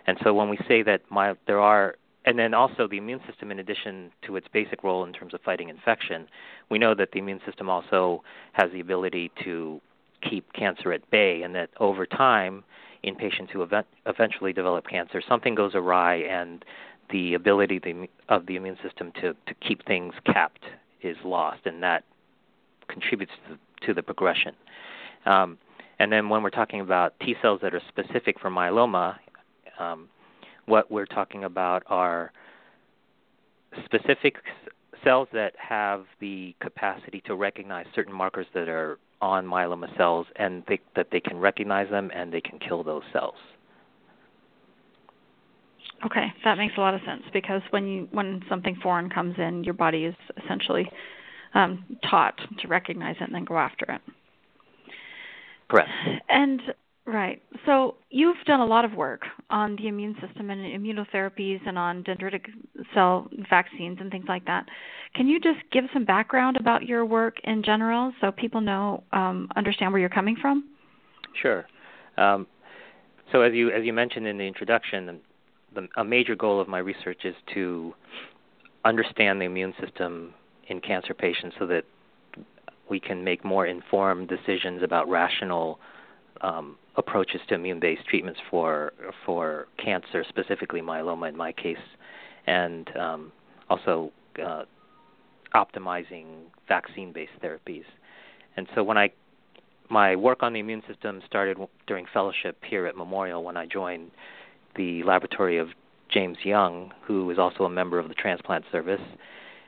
And 0.07 0.17
so 0.23 0.33
when 0.33 0.49
we 0.49 0.57
say 0.67 0.83
that 0.83 1.01
my, 1.09 1.33
there 1.47 1.59
are 1.59 1.95
and 2.25 2.39
then 2.39 2.53
also 2.53 2.87
the 2.87 2.97
immune 2.97 3.21
system, 3.27 3.51
in 3.51 3.59
addition 3.59 4.11
to 4.25 4.35
its 4.35 4.47
basic 4.51 4.83
role 4.83 5.03
in 5.03 5.13
terms 5.13 5.33
of 5.33 5.41
fighting 5.41 5.69
infection, 5.69 6.27
we 6.69 6.79
know 6.79 6.95
that 6.95 7.11
the 7.11 7.19
immune 7.19 7.39
system 7.45 7.69
also 7.69 8.23
has 8.53 8.71
the 8.71 8.79
ability 8.79 9.31
to 9.43 9.79
keep 10.27 10.51
cancer 10.53 10.91
at 10.91 11.07
bay, 11.11 11.43
and 11.43 11.53
that 11.53 11.69
over 11.79 12.07
time, 12.07 12.63
in 13.03 13.15
patients 13.15 13.51
who 13.53 13.61
event- 13.61 13.85
eventually 14.07 14.53
develop 14.53 14.87
cancer, 14.87 15.21
something 15.27 15.53
goes 15.53 15.75
awry, 15.75 16.15
and 16.15 16.65
the 17.11 17.35
ability 17.35 17.79
of 18.29 18.47
the 18.47 18.55
immune 18.55 18.77
system 18.81 19.11
to, 19.21 19.35
to 19.45 19.53
keep 19.61 19.85
things 19.85 20.15
capped 20.25 20.65
is 21.03 21.17
lost, 21.23 21.59
and 21.65 21.83
that 21.83 22.03
contributes 22.87 23.31
to, 23.85 23.93
the 23.93 24.03
progression. 24.03 24.53
Um, 25.25 25.57
and 25.99 26.11
then 26.11 26.29
when 26.29 26.43
we're 26.43 26.49
talking 26.49 26.81
about 26.81 27.13
T 27.19 27.35
cells 27.41 27.59
that 27.61 27.73
are 27.73 27.81
specific 27.89 28.39
for 28.39 28.49
myeloma, 28.49 29.17
um, 29.79 30.09
what 30.65 30.89
we're 30.89 31.05
talking 31.05 31.43
about 31.43 31.83
are 31.87 32.31
specific 33.85 34.37
cells 35.03 35.27
that 35.33 35.53
have 35.57 36.05
the 36.19 36.55
capacity 36.61 37.21
to 37.25 37.35
recognize 37.35 37.85
certain 37.93 38.13
markers 38.13 38.47
that 38.53 38.67
are 38.67 38.97
on 39.21 39.45
myeloma 39.45 39.95
cells 39.97 40.25
and 40.37 40.63
they, 40.67 40.79
that 40.95 41.07
they 41.11 41.19
can 41.19 41.37
recognize 41.37 41.89
them 41.89 42.11
and 42.13 42.33
they 42.33 42.41
can 42.41 42.59
kill 42.59 42.83
those 42.83 43.03
cells. 43.13 43.35
Okay, 46.05 46.27
that 46.43 46.57
makes 46.57 46.73
a 46.77 46.81
lot 46.81 46.93
of 46.93 47.01
sense 47.05 47.23
because 47.31 47.61
when 47.69 47.87
you 47.87 48.07
when 48.11 48.43
something 48.49 48.75
foreign 48.83 49.09
comes 49.09 49.35
in, 49.37 49.63
your 49.63 49.73
body 49.73 50.03
is 50.03 50.15
essentially 50.43 50.89
um, 51.55 51.83
taught 52.09 52.39
to 52.59 52.67
recognize 52.67 53.15
it 53.19 53.23
and 53.23 53.33
then 53.33 53.45
go 53.45 53.57
after 53.57 53.85
it. 53.89 54.01
Correct. 55.67 55.89
And 56.29 56.61
Right. 57.07 57.39
So 57.67 57.95
you've 58.09 58.37
done 58.47 58.61
a 58.61 58.65
lot 58.65 58.83
of 58.83 58.93
work 58.93 59.21
on 59.51 59.75
the 59.75 59.87
immune 59.87 60.15
system 60.25 60.49
and 60.49 60.61
immunotherapies 60.61 61.59
and 61.67 61.77
on 61.77 62.03
dendritic 62.03 62.45
cell 62.95 63.29
vaccines 63.47 63.99
and 64.01 64.09
things 64.09 64.25
like 64.27 64.43
that. 64.45 64.65
Can 65.13 65.27
you 65.27 65.39
just 65.39 65.59
give 65.71 65.85
some 65.93 66.03
background 66.03 66.57
about 66.57 66.87
your 66.87 67.05
work 67.05 67.35
in 67.43 67.61
general 67.61 68.11
so 68.19 68.31
people 68.31 68.59
know 68.59 69.03
um, 69.13 69.49
understand 69.55 69.91
where 69.91 69.99
you're 69.99 70.09
coming 70.09 70.35
from? 70.41 70.63
Sure. 71.39 71.67
Um, 72.17 72.47
so 73.31 73.41
as 73.41 73.53
you 73.53 73.69
as 73.69 73.83
you 73.85 73.93
mentioned 73.93 74.25
in 74.25 74.39
the 74.39 74.45
introduction, 74.45 75.21
the, 75.75 75.87
a 75.97 76.03
major 76.03 76.35
goal 76.35 76.59
of 76.59 76.67
my 76.67 76.79
research 76.79 77.23
is 77.23 77.35
to 77.53 77.93
understand 78.83 79.39
the 79.39 79.45
immune 79.45 79.75
system 79.79 80.33
in 80.67 80.79
cancer 80.79 81.13
patients 81.13 81.55
so 81.59 81.65
that 81.67 81.83
we 82.89 82.99
can 82.99 83.23
make 83.23 83.43
more 83.43 83.65
informed 83.65 84.27
decisions 84.27 84.83
about 84.83 85.09
rational 85.09 85.79
um, 86.41 86.77
approaches 86.97 87.41
to 87.47 87.55
immune-based 87.55 88.05
treatments 88.07 88.39
for 88.49 88.93
for 89.25 89.67
cancer, 89.83 90.23
specifically 90.29 90.81
myeloma 90.81 91.29
in 91.29 91.35
my 91.35 91.51
case, 91.51 91.77
and 92.47 92.89
um, 92.97 93.31
also 93.69 94.11
uh, 94.43 94.63
optimizing 95.53 96.25
vaccine-based 96.67 97.31
therapies. 97.43 97.83
And 98.57 98.67
so 98.75 98.83
when 98.83 98.97
I 98.97 99.11
my 99.89 100.15
work 100.15 100.41
on 100.41 100.53
the 100.53 100.59
immune 100.59 100.83
system 100.87 101.21
started 101.25 101.57
during 101.87 102.05
fellowship 102.13 102.57
here 102.67 102.85
at 102.85 102.95
Memorial 102.95 103.43
when 103.43 103.57
I 103.57 103.65
joined 103.65 104.11
the 104.75 105.03
laboratory 105.03 105.57
of 105.57 105.69
James 106.09 106.37
Young, 106.43 106.91
who 107.05 107.29
is 107.31 107.37
also 107.39 107.63
a 107.63 107.69
member 107.69 107.99
of 107.99 108.07
the 108.09 108.15
transplant 108.15 108.65
service. 108.71 109.01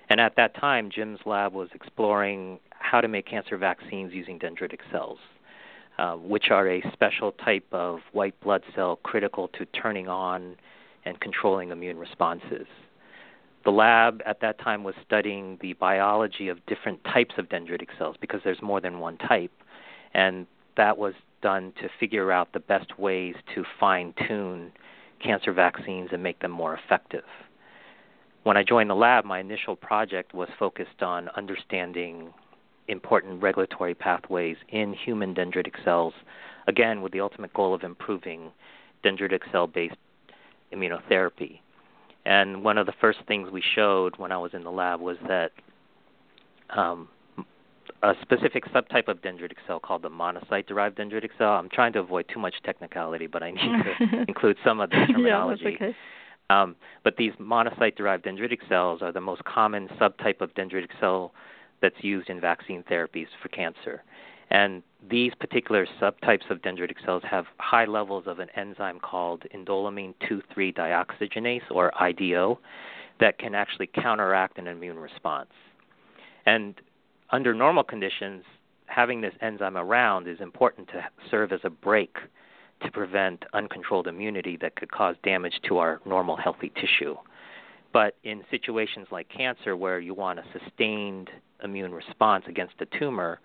And 0.10 0.20
at 0.20 0.36
that 0.38 0.56
time, 0.56 0.90
Jim's 0.90 1.20
lab 1.26 1.54
was 1.54 1.70
exploring 1.74 2.60
how 2.70 3.02
to 3.02 3.08
make 3.08 3.26
cancer 3.26 3.58
vaccines 3.58 4.14
using 4.14 4.40
dendritic 4.40 4.80
cells. 4.92 5.20
Uh, 5.98 6.16
which 6.16 6.52
are 6.52 6.70
a 6.70 6.84
special 6.94 7.32
type 7.32 7.66
of 7.72 8.02
white 8.12 8.40
blood 8.42 8.62
cell 8.76 9.00
critical 9.02 9.48
to 9.48 9.66
turning 9.66 10.08
on 10.08 10.56
and 11.06 11.20
controlling 11.20 11.72
immune 11.72 11.98
responses. 11.98 12.68
The 13.66 13.72
lab 13.72 14.22
at 14.24 14.40
that 14.42 14.60
time 14.60 14.84
was 14.84 14.94
studying 15.04 15.58
the 15.60 15.74
biology 15.74 16.50
of 16.50 16.64
different 16.68 17.04
types 17.04 17.34
of 17.40 17.50
dendritic 17.50 17.88
cells 17.98 18.16
because 18.22 18.42
there's 18.44 18.62
more 18.62 18.80
than 18.80 19.00
one 19.00 19.18
type, 19.18 19.52
and 20.14 20.46
that 20.76 21.00
was 21.00 21.16
done 21.42 21.74
to 21.82 21.90
figure 22.00 22.32
out 22.32 22.54
the 22.54 22.60
best 22.60 23.00
ways 23.00 23.34
to 23.56 23.64
fine 23.80 24.14
tune 24.28 24.72
cancer 25.20 25.52
vaccines 25.52 26.10
and 26.12 26.22
make 26.22 26.38
them 26.42 26.52
more 26.52 26.78
effective. 26.78 27.24
When 28.48 28.56
I 28.56 28.64
joined 28.64 28.90
the 28.90 28.96
lab, 28.96 29.26
my 29.26 29.42
initial 29.42 29.76
project 29.76 30.34
was 30.34 30.48
focused 30.58 31.04
on 31.04 31.28
understanding 31.36 32.34
important 32.88 33.44
regulatory 33.44 33.94
pathways 33.94 34.56
in 34.70 34.94
human 34.94 35.36
dendritic 35.36 35.74
cells, 35.84 36.14
again, 36.66 37.02
with 37.02 37.12
the 37.12 37.20
ultimate 37.20 37.54
goal 37.54 37.74
of 37.74 37.84
improving 37.84 38.54
dendritic 39.04 39.42
cell 39.52 39.68
based 39.68 39.98
immunotherapy. 40.72 41.60
And 42.26 42.64
one 42.64 42.78
of 42.78 42.86
the 42.86 42.94
first 43.02 43.20
things 43.28 43.52
we 43.52 43.62
showed 43.76 44.16
when 44.16 44.32
I 44.32 44.38
was 44.38 44.54
in 44.54 44.64
the 44.64 44.72
lab 44.72 45.02
was 45.02 45.18
that 45.28 45.52
um, 46.70 47.10
a 48.02 48.14
specific 48.22 48.64
subtype 48.68 49.10
of 49.10 49.22
dendritic 49.22 49.58
cell 49.68 49.82
called 49.82 50.04
the 50.04 50.10
monocyte 50.10 50.68
derived 50.68 50.98
dendritic 50.98 51.32
cell. 51.38 51.50
I'm 51.50 51.68
trying 51.68 51.92
to 51.94 52.00
avoid 52.00 52.28
too 52.34 52.40
much 52.40 52.56
technicality, 52.64 53.28
but 53.28 53.44
I 53.44 53.52
need 53.52 53.60
to 53.60 54.24
include 54.30 54.56
some 54.64 54.80
of 54.80 54.90
the 54.90 54.96
terminology. 55.06 55.64
yeah, 55.82 55.88
okay. 55.88 55.96
Um, 56.50 56.76
but 57.04 57.18
these 57.18 57.34
monocyte 57.40 57.96
derived 57.96 58.26
dendritic 58.26 58.60
cells 58.70 59.02
are 59.02 59.12
the 59.12 59.22
most 59.22 59.44
common 59.44 59.88
subtype 60.00 60.42
of 60.42 60.54
dendritic 60.54 60.92
cell 61.00 61.34
that's 61.82 61.96
used 62.02 62.30
in 62.30 62.40
vaccine 62.40 62.84
therapies 62.84 63.28
for 63.42 63.50
cancer. 63.50 64.04
And 64.50 64.82
these 65.10 65.34
particular 65.40 65.86
subtypes 66.02 66.50
of 66.50 66.62
dendritic 66.62 67.04
cells 67.06 67.22
have 67.30 67.46
high 67.60 67.86
levels 67.86 68.26
of 68.28 68.40
an 68.40 68.48
enzyme 68.56 69.00
called 69.00 69.44
indoleamine 69.54 70.14
2,3 70.30 70.74
dioxygenase, 70.74 71.70
or 71.70 71.92
IDO, 72.02 72.60
that 73.20 73.38
can 73.40 73.54
actually 73.54 73.88
counteract 73.88 74.58
an 74.58 74.68
immune 74.68 74.98
response. 74.98 75.50
And 76.46 76.76
under 77.32 77.54
normal 77.54 77.84
conditions, 77.84 78.44
having 78.86 79.20
this 79.20 79.34
enzyme 79.42 79.76
around 79.76 80.28
is 80.30 80.40
important 80.40 80.88
to 80.90 81.06
serve 81.30 81.52
as 81.52 81.60
a 81.64 81.70
brake 81.70 82.18
to 82.84 82.92
prevent 82.92 83.44
uncontrolled 83.54 84.08
immunity 84.08 84.58
that 84.62 84.76
could 84.76 84.92
cause 84.92 85.16
damage 85.24 85.60
to 85.68 85.78
our 85.78 86.00
normal 86.06 86.36
healthy 86.36 86.72
tissue. 86.76 87.16
But 87.94 88.16
in 88.24 88.44
situations 88.52 89.08
like 89.12 89.28
cancer, 89.30 89.76
where 89.76 90.00
you 90.00 90.14
want 90.14 90.40
a 90.40 90.44
sustained 90.58 91.30
immune 91.64 91.94
response 91.94 92.46
against 92.48 92.76
a 92.80 92.86
tumor, 93.00 93.40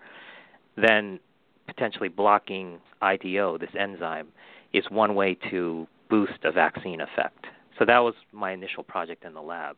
then 0.75 1.19
potentially 1.67 2.09
blocking 2.09 2.79
IDO, 3.01 3.57
this 3.57 3.69
enzyme, 3.77 4.27
is 4.73 4.83
one 4.89 5.15
way 5.15 5.37
to 5.49 5.87
boost 6.09 6.43
a 6.43 6.51
vaccine 6.51 7.01
effect. 7.01 7.45
So 7.79 7.85
that 7.85 7.99
was 7.99 8.13
my 8.31 8.51
initial 8.51 8.83
project 8.83 9.23
in 9.23 9.33
the 9.33 9.41
lab. 9.41 9.75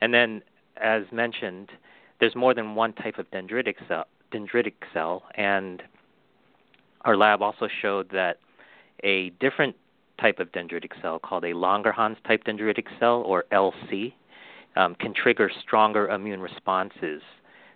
And 0.00 0.12
then, 0.12 0.42
as 0.78 1.02
mentioned, 1.12 1.70
there's 2.18 2.34
more 2.34 2.54
than 2.54 2.74
one 2.74 2.92
type 2.94 3.18
of 3.18 3.30
dendritic 3.30 3.76
cell, 3.86 4.06
dendritic 4.32 4.74
cell, 4.92 5.24
and 5.36 5.82
our 7.02 7.16
lab 7.16 7.42
also 7.42 7.68
showed 7.80 8.10
that 8.10 8.38
a 9.02 9.30
different 9.40 9.76
type 10.20 10.38
of 10.38 10.50
dendritic 10.52 10.92
cell 11.00 11.18
called 11.18 11.44
a 11.44 11.52
Langerhans 11.52 12.16
type 12.26 12.44
dendritic 12.44 12.86
cell, 12.98 13.22
or 13.26 13.44
LC, 13.52 14.12
um, 14.76 14.94
can 14.94 15.12
trigger 15.14 15.50
stronger 15.62 16.08
immune 16.08 16.40
responses 16.40 17.22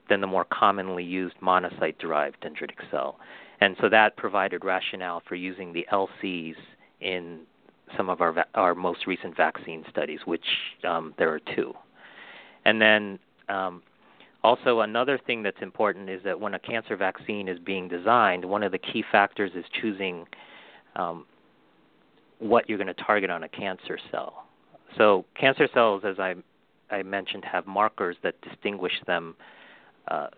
than 0.09 0.21
the 0.21 0.27
more 0.27 0.45
commonly 0.45 1.03
used 1.05 1.37
monocyte 1.43 1.99
derived 1.99 2.37
dendritic 2.41 2.79
cell. 2.91 3.19
And 3.61 3.77
so 3.81 3.89
that 3.89 4.17
provided 4.17 4.65
rationale 4.65 5.23
for 5.27 5.35
using 5.35 5.73
the 5.73 5.87
LCs 5.93 6.55
in 7.01 7.41
some 7.97 8.09
of 8.09 8.21
our 8.21 8.33
va- 8.33 8.47
our 8.55 8.75
most 8.75 9.07
recent 9.07 9.37
vaccine 9.37 9.85
studies, 9.91 10.21
which 10.25 10.45
um, 10.85 11.15
there 11.19 11.33
are 11.33 11.41
two. 11.55 11.75
And 12.65 12.81
then 12.81 13.19
um, 13.49 13.83
also 14.43 14.81
another 14.81 15.19
thing 15.19 15.43
that's 15.43 15.61
important 15.63 16.11
is 16.11 16.23
that 16.25 16.39
when 16.39 16.55
a 16.55 16.59
cancer 16.59 16.97
vaccine 16.97 17.49
is 17.49 17.59
being 17.59 17.89
designed, 17.89 18.45
one 18.45 18.63
of 18.63 18.73
the 18.73 18.79
key 18.79 19.05
factors 19.11 19.53
is 19.55 19.65
choosing 19.81 20.27
um, 20.97 21.25
what 22.39 22.69
you're 22.69 22.79
going 22.79 22.95
to 22.95 23.03
target 23.05 23.31
on 23.31 23.45
a 23.45 23.49
cancer 23.49 23.99
cell. 24.11 24.47
So 24.99 25.25
cancer 25.39 25.69
cells, 25.73 26.03
as 26.05 26.19
I 26.19 26.35
I 26.91 27.03
mentioned, 27.03 27.45
have 27.45 27.67
markers 27.67 28.17
that 28.23 28.41
distinguish 28.43 28.93
them. 29.07 29.37
Uh, 30.09 30.29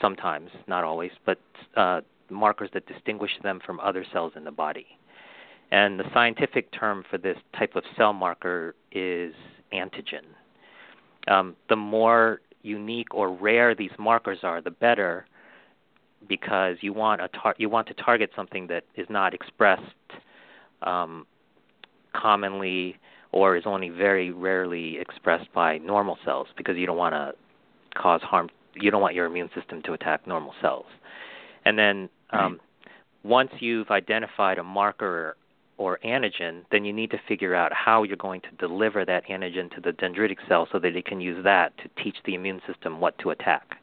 sometimes, 0.00 0.50
not 0.66 0.84
always, 0.84 1.10
but 1.24 1.38
uh, 1.76 2.00
markers 2.30 2.70
that 2.74 2.86
distinguish 2.86 3.30
them 3.42 3.60
from 3.64 3.80
other 3.80 4.04
cells 4.12 4.32
in 4.36 4.44
the 4.44 4.50
body. 4.50 4.86
And 5.70 5.98
the 5.98 6.04
scientific 6.14 6.70
term 6.72 7.04
for 7.10 7.18
this 7.18 7.36
type 7.58 7.76
of 7.76 7.84
cell 7.96 8.12
marker 8.12 8.74
is 8.92 9.34
antigen. 9.72 10.24
Um, 11.26 11.56
the 11.68 11.76
more 11.76 12.40
unique 12.62 13.14
or 13.14 13.32
rare 13.32 13.74
these 13.74 13.90
markers 13.98 14.38
are, 14.42 14.60
the 14.62 14.70
better, 14.70 15.26
because 16.26 16.76
you 16.80 16.92
want 16.92 17.20
a 17.20 17.28
tar- 17.28 17.54
you 17.58 17.68
want 17.68 17.86
to 17.88 17.94
target 17.94 18.30
something 18.34 18.66
that 18.68 18.84
is 18.96 19.06
not 19.10 19.34
expressed 19.34 19.82
um, 20.82 21.26
commonly 22.14 22.96
or 23.32 23.56
is 23.56 23.64
only 23.66 23.90
very 23.90 24.30
rarely 24.30 24.98
expressed 24.98 25.52
by 25.52 25.78
normal 25.78 26.16
cells, 26.24 26.46
because 26.56 26.76
you 26.76 26.86
don't 26.86 26.96
want 26.96 27.14
to 27.14 27.32
cause 28.00 28.22
harm. 28.22 28.48
You 28.74 28.90
don't 28.90 29.02
want 29.02 29.14
your 29.14 29.26
immune 29.26 29.50
system 29.54 29.82
to 29.82 29.92
attack 29.92 30.26
normal 30.26 30.54
cells. 30.62 30.86
And 31.64 31.78
then 31.78 32.08
um, 32.30 32.60
once 33.24 33.50
you've 33.60 33.90
identified 33.90 34.58
a 34.58 34.64
marker 34.64 35.36
or 35.76 35.98
antigen, 36.04 36.62
then 36.72 36.84
you 36.84 36.92
need 36.92 37.10
to 37.10 37.20
figure 37.28 37.54
out 37.54 37.72
how 37.72 38.02
you're 38.02 38.16
going 38.16 38.40
to 38.40 38.50
deliver 38.58 39.04
that 39.04 39.26
antigen 39.28 39.72
to 39.74 39.80
the 39.80 39.90
dendritic 39.90 40.38
cell 40.48 40.66
so 40.72 40.78
that 40.78 40.96
it 40.96 41.04
can 41.04 41.20
use 41.20 41.42
that 41.44 41.76
to 41.78 42.02
teach 42.02 42.16
the 42.24 42.34
immune 42.34 42.60
system 42.66 43.00
what 43.00 43.18
to 43.18 43.30
attack. 43.30 43.76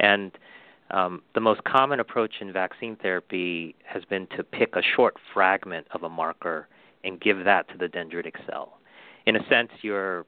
And 0.00 0.32
um, 0.90 1.22
the 1.34 1.40
most 1.40 1.62
common 1.64 2.00
approach 2.00 2.34
in 2.40 2.52
vaccine 2.52 2.96
therapy 2.96 3.74
has 3.84 4.04
been 4.06 4.26
to 4.36 4.42
pick 4.42 4.74
a 4.74 4.82
short 4.96 5.16
fragment 5.34 5.86
of 5.92 6.02
a 6.02 6.08
marker 6.08 6.68
and 7.04 7.20
give 7.20 7.44
that 7.44 7.68
to 7.68 7.78
the 7.78 7.86
dendritic 7.86 8.34
cell. 8.46 8.78
In 9.26 9.36
a 9.36 9.46
sense, 9.48 9.70
you're 9.82 10.24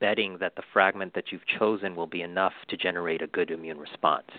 betting 0.00 0.38
that 0.40 0.56
the 0.56 0.62
fragment 0.72 1.14
that 1.14 1.30
you've 1.30 1.46
chosen 1.58 1.94
will 1.94 2.06
be 2.06 2.22
enough 2.22 2.52
to 2.68 2.76
generate 2.76 3.22
a 3.22 3.26
good 3.28 3.50
immune 3.50 3.78
response. 3.78 4.30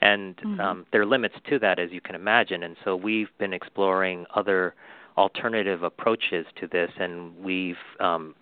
And 0.00 0.36
mm-hmm. 0.36 0.60
um, 0.60 0.86
there 0.92 1.00
are 1.00 1.06
limits 1.06 1.36
to 1.48 1.58
that, 1.60 1.78
as 1.78 1.90
you 1.92 2.00
can 2.00 2.14
imagine. 2.14 2.64
And 2.64 2.76
so 2.84 2.96
we've 2.96 3.30
been 3.38 3.52
exploring 3.52 4.26
other 4.34 4.74
alternative 5.16 5.82
approaches 5.84 6.44
to 6.60 6.66
this, 6.66 6.90
and 6.98 7.36
we've 7.38 7.76
um, 8.00 8.34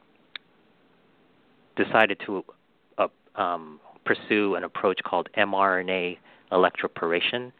decided 1.76 2.18
to 2.26 2.44
uh, 2.98 3.08
um, 3.36 3.78
pursue 4.04 4.54
an 4.54 4.64
approach 4.64 5.00
called 5.04 5.28
mRNA 5.36 6.18
electroporation. 6.50 7.52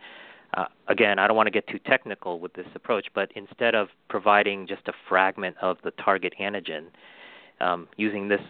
Uh, 0.55 0.67
again, 0.89 1.19
I 1.19 1.27
don't 1.27 1.37
want 1.37 1.47
to 1.47 1.51
get 1.51 1.67
too 1.67 1.79
technical 1.79 2.39
with 2.39 2.53
this 2.53 2.67
approach, 2.75 3.07
but 3.15 3.31
instead 3.35 3.75
of 3.75 3.89
providing 4.09 4.67
just 4.67 4.87
a 4.89 4.93
fragment 5.09 5.57
of 5.63 5.79
the 5.83 5.93
target 5.93 6.35
antigen, 6.41 6.87
um, 7.61 7.89
using 7.97 8.29
this 8.29 8.41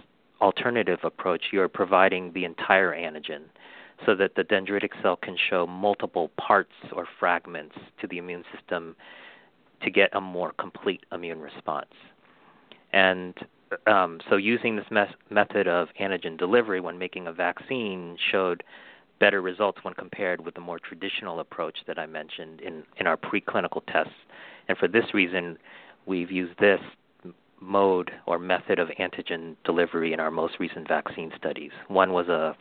alternative 0.40 0.99
approach, 1.04 1.44
you're 1.52 1.68
providing 1.68 2.32
the 2.32 2.44
entire 2.44 2.92
antigen 2.92 3.42
so 4.04 4.16
that 4.16 4.34
the 4.34 4.42
dendritic 4.42 4.90
cell 5.00 5.16
can 5.16 5.37
show 5.49 5.66
multiple 5.66 6.30
parts 6.37 6.72
or 6.92 7.06
fragments 7.20 7.76
to 8.00 8.08
the 8.08 8.18
immune 8.18 8.42
system 8.56 8.96
to 9.82 9.90
get 9.90 10.14
a 10.14 10.20
more 10.20 10.52
complete 10.58 11.04
immune 11.12 11.40
response. 11.40 11.92
And 12.92 13.34
um, 13.86 14.20
so, 14.28 14.36
using 14.36 14.76
this 14.76 14.86
method 15.30 15.68
of 15.68 15.88
antigen 16.00 16.38
delivery 16.38 16.80
when 16.80 16.98
making 16.98 17.26
a 17.26 17.32
vaccine 17.32 18.16
showed 18.30 18.62
better 19.20 19.40
results 19.40 19.78
when 19.82 19.94
compared 19.94 20.44
with 20.44 20.54
the 20.54 20.61
more 20.61 20.78
traditional 20.78 21.40
approach 21.40 21.78
that 21.87 21.98
I 21.98 22.06
mentioned 22.06 22.61
in, 22.61 22.82
in 22.98 23.06
our 23.06 23.16
preclinical 23.16 23.80
tests. 23.87 24.14
And 24.68 24.76
for 24.76 24.88
this 24.88 25.14
reason, 25.14 25.58
we've 26.06 26.30
used 26.30 26.58
this 26.58 26.80
mode 27.61 28.11
or 28.26 28.38
method 28.38 28.78
of 28.78 28.88
antigen 28.98 29.54
delivery 29.64 30.12
in 30.12 30.18
our 30.18 30.30
most 30.30 30.54
recent 30.58 30.88
vaccine 30.88 31.30
studies. 31.37 31.70
One 31.87 32.12
was 32.12 32.28
a 32.28 32.56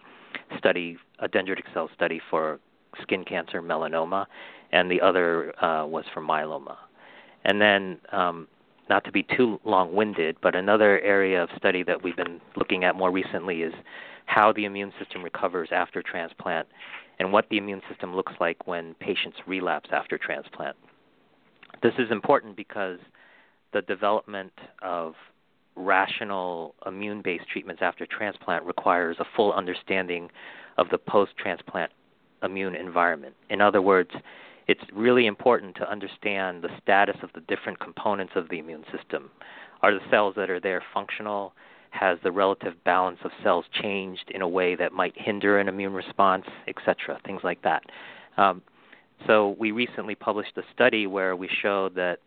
study, 0.58 0.98
a 1.20 1.28
dendritic 1.28 1.74
cell 1.74 1.90
study 1.96 2.22
for 2.30 2.60
skin 3.02 3.24
cancer, 3.24 3.62
melanoma, 3.62 4.26
and 4.72 4.90
the 4.90 5.02
other 5.02 5.54
uh, 5.64 5.86
was 5.86 6.06
for 6.14 6.22
myeloma. 6.22 6.76
And 7.44 7.60
then, 7.60 7.98
um, 8.12 8.48
not 8.92 9.06
to 9.06 9.12
be 9.12 9.24
too 9.38 9.58
long 9.64 9.96
winded, 9.96 10.36
but 10.44 10.54
another 10.54 11.00
area 11.00 11.42
of 11.42 11.50
study 11.56 11.82
that 11.82 12.04
we've 12.04 12.18
been 12.18 12.42
looking 12.58 12.84
at 12.84 12.94
more 12.94 13.10
recently 13.10 13.62
is 13.62 13.74
how 14.26 14.52
the 14.52 14.66
immune 14.66 14.92
system 15.00 15.24
recovers 15.24 15.70
after 15.72 16.04
transplant 16.04 16.68
and 17.18 17.32
what 17.32 17.48
the 17.50 17.58
immune 17.58 17.82
system 17.90 18.14
looks 18.14 18.34
like 18.42 18.68
when 18.68 18.94
patients 18.96 19.38
relapse 19.48 19.90
after 19.94 20.18
transplant. 20.18 20.76
This 21.82 21.94
is 21.98 22.12
important 22.12 22.58
because 22.58 23.00
the 23.72 23.82
development 23.84 24.52
of 24.82 25.14
rational 25.78 26.76
immune 26.86 27.22
based 27.22 27.48
treatments 27.48 27.82
after 27.82 28.06
transplant 28.06 28.66
requires 28.66 29.16
a 29.22 29.26
full 29.38 29.54
understanding 29.54 30.30
of 30.78 30.88
the 30.90 30.98
post 30.98 31.32
transplant 31.38 31.94
immune 32.44 32.76
environment. 32.76 33.36
In 33.50 33.62
other 33.62 33.82
words, 33.82 34.12
it's 34.72 34.82
really 34.94 35.26
important 35.26 35.76
to 35.76 35.92
understand 35.92 36.64
the 36.64 36.70
status 36.82 37.18
of 37.24 37.30
the 37.36 37.42
different 37.42 37.78
components 37.82 38.32
of 38.38 38.48
the 38.48 38.58
immune 38.58 38.86
system. 38.96 39.30
Are 39.82 39.94
the 39.94 40.00
cells 40.10 40.34
that 40.38 40.50
are 40.50 40.62
there 40.62 40.82
functional? 40.94 41.52
Has 41.90 42.18
the 42.24 42.32
relative 42.32 42.76
balance 42.86 43.20
of 43.26 43.32
cells 43.44 43.66
changed 43.82 44.32
in 44.34 44.42
a 44.42 44.48
way 44.48 44.76
that 44.76 44.94
might 44.94 45.14
hinder 45.18 45.60
an 45.60 45.68
immune 45.68 45.92
response, 45.92 46.46
etc., 46.70 47.20
things 47.26 47.42
like 47.44 47.62
that. 47.64 47.84
Um, 48.38 48.62
so 49.28 49.58
we 49.60 49.72
recently 49.72 50.16
published 50.16 50.58
a 50.58 50.64
study 50.74 51.06
where 51.06 51.36
we 51.36 51.50
showed 51.62 51.94
that 51.96 52.20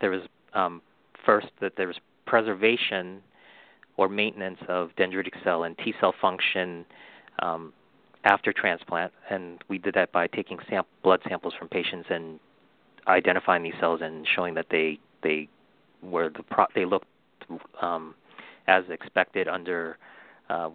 there 0.00 0.10
was 0.10 0.22
um, 0.54 0.80
first 1.26 1.48
that 1.60 1.72
there 1.76 1.88
was 1.88 1.96
preservation 2.26 3.20
or 3.96 4.08
maintenance 4.08 4.60
of 4.68 4.90
dendritic 4.96 5.42
cell 5.42 5.64
and 5.64 5.76
T 5.78 5.92
cell 5.98 6.14
function 6.20 6.86
um, 7.40 7.72
after 8.28 8.52
transplant, 8.52 9.12
and 9.30 9.64
we 9.68 9.78
did 9.78 9.94
that 9.94 10.12
by 10.12 10.26
taking 10.26 10.58
sam- 10.68 10.84
blood 11.02 11.20
samples 11.28 11.54
from 11.58 11.66
patients 11.68 12.08
and 12.10 12.38
identifying 13.06 13.62
these 13.62 13.78
cells 13.80 14.00
and 14.02 14.26
showing 14.36 14.54
that 14.54 14.66
they 14.70 14.98
they 15.22 15.48
were 16.02 16.28
the 16.28 16.42
pro- 16.42 16.72
they 16.74 16.84
looked 16.84 17.06
um, 17.80 18.14
as 18.66 18.84
expected 18.90 19.48
under 19.48 19.96
uh, 20.50 20.68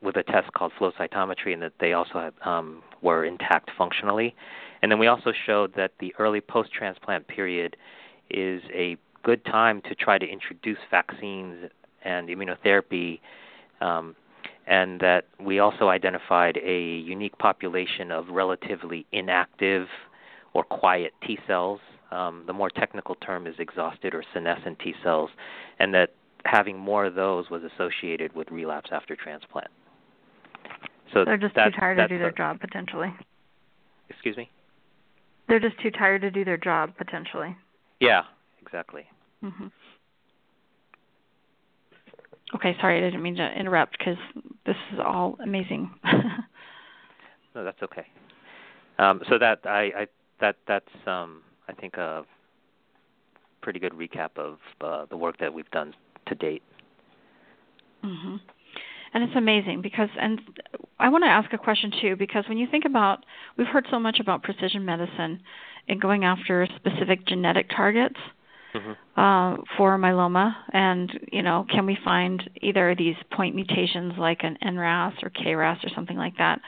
with 0.00 0.16
a 0.16 0.22
test 0.22 0.52
called 0.52 0.72
flow 0.78 0.92
cytometry, 0.92 1.52
and 1.52 1.62
that 1.62 1.72
they 1.80 1.92
also 1.92 2.14
had, 2.14 2.34
um, 2.44 2.82
were 3.02 3.24
intact 3.24 3.70
functionally. 3.76 4.34
And 4.82 4.90
then 4.90 4.98
we 4.98 5.06
also 5.06 5.32
showed 5.46 5.74
that 5.76 5.92
the 6.00 6.14
early 6.18 6.40
post-transplant 6.40 7.28
period 7.28 7.76
is 8.30 8.62
a 8.72 8.96
good 9.22 9.44
time 9.44 9.80
to 9.82 9.94
try 9.94 10.18
to 10.18 10.26
introduce 10.26 10.78
vaccines 10.90 11.70
and 12.04 12.28
immunotherapy, 12.28 13.20
um, 13.80 14.16
and 14.66 15.00
that 15.00 15.26
we 15.40 15.58
also 15.58 15.88
identified 15.88 16.56
a 16.58 16.80
unique 16.80 17.36
population 17.38 18.10
of 18.12 18.28
relatively 18.28 19.06
inactive 19.12 19.88
or 20.54 20.64
quiet 20.64 21.12
T 21.26 21.38
cells. 21.46 21.80
Um, 22.10 22.44
the 22.46 22.52
more 22.52 22.68
technical 22.68 23.14
term 23.16 23.46
is 23.46 23.54
exhausted 23.58 24.14
or 24.14 24.22
senescent 24.34 24.78
T 24.78 24.94
cells, 25.02 25.30
and 25.78 25.94
that 25.94 26.10
having 26.44 26.78
more 26.78 27.06
of 27.06 27.14
those 27.14 27.48
was 27.50 27.62
associated 27.64 28.34
with 28.34 28.50
relapse 28.50 28.90
after 28.92 29.16
transplant. 29.16 29.68
So 31.12 31.24
they're 31.24 31.36
just 31.36 31.54
too 31.54 31.70
tired 31.78 31.96
to 31.96 32.08
do 32.08 32.18
their 32.18 32.32
job 32.32 32.60
potentially. 32.60 33.12
Excuse 34.08 34.36
me. 34.36 34.50
They're 35.48 35.60
just 35.60 35.78
too 35.80 35.90
tired 35.90 36.22
to 36.22 36.30
do 36.30 36.44
their 36.44 36.56
job 36.56 36.92
potentially. 36.96 37.56
Yeah, 38.00 38.22
exactly. 38.60 39.06
Mm-hmm. 39.44 39.66
Okay, 42.54 42.76
sorry, 42.80 42.98
I 42.98 43.00
didn't 43.00 43.22
mean 43.22 43.36
to 43.36 43.58
interrupt 43.58 43.98
because 43.98 44.18
this 44.66 44.76
is 44.92 44.98
all 45.04 45.38
amazing. 45.42 45.90
no, 47.54 47.64
that's 47.64 47.82
okay. 47.82 48.06
Um, 48.98 49.20
so 49.28 49.38
that 49.38 49.60
I, 49.64 49.80
I 49.96 50.06
that 50.40 50.56
that's 50.68 51.06
um, 51.06 51.42
I 51.68 51.72
think 51.72 51.96
a 51.96 52.24
pretty 53.62 53.78
good 53.78 53.92
recap 53.92 54.36
of 54.36 54.58
uh, 54.80 55.06
the 55.08 55.16
work 55.16 55.38
that 55.38 55.54
we've 55.54 55.70
done 55.70 55.94
to 56.26 56.34
date. 56.34 56.62
Mm-hmm. 58.04 58.36
And 59.14 59.24
it's 59.24 59.36
amazing 59.36 59.82
because, 59.82 60.08
and 60.18 60.40
I 60.98 61.08
want 61.10 61.24
to 61.24 61.28
ask 61.28 61.52
a 61.52 61.58
question 61.58 61.92
too, 62.00 62.16
because 62.16 62.44
when 62.48 62.58
you 62.58 62.66
think 62.70 62.84
about, 62.84 63.24
we've 63.56 63.66
heard 63.66 63.86
so 63.90 63.98
much 63.98 64.20
about 64.20 64.42
precision 64.42 64.84
medicine 64.84 65.40
and 65.88 66.00
going 66.00 66.24
after 66.24 66.66
specific 66.76 67.26
genetic 67.26 67.68
targets 67.74 68.16
mm-hmm. 68.74 69.20
uh, 69.20 69.56
for 69.76 69.98
myeloma, 69.98 70.54
and 70.72 71.10
you 71.30 71.42
know, 71.42 71.66
can 71.70 71.86
we 71.86 71.98
find 72.04 72.48
either 72.60 72.94
these 72.96 73.16
point 73.32 73.54
mutations 73.54 74.14
like 74.18 74.40
an 74.42 74.58
NRAS 74.62 75.22
or 75.22 75.30
KRAS 75.30 75.84
or 75.84 75.90
something 75.94 76.16
like 76.16 76.36
that, 76.38 76.60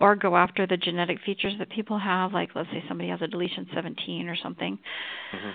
or 0.00 0.16
go 0.16 0.36
after 0.36 0.66
the 0.66 0.76
genetic 0.76 1.18
features 1.24 1.54
that 1.58 1.70
people 1.70 1.98
have, 1.98 2.32
like 2.32 2.50
let's 2.54 2.70
say 2.70 2.82
somebody 2.88 3.10
has 3.10 3.22
a 3.22 3.26
deletion 3.26 3.66
17 3.74 4.28
or 4.28 4.36
something. 4.36 4.78
Mm-hmm 5.34 5.50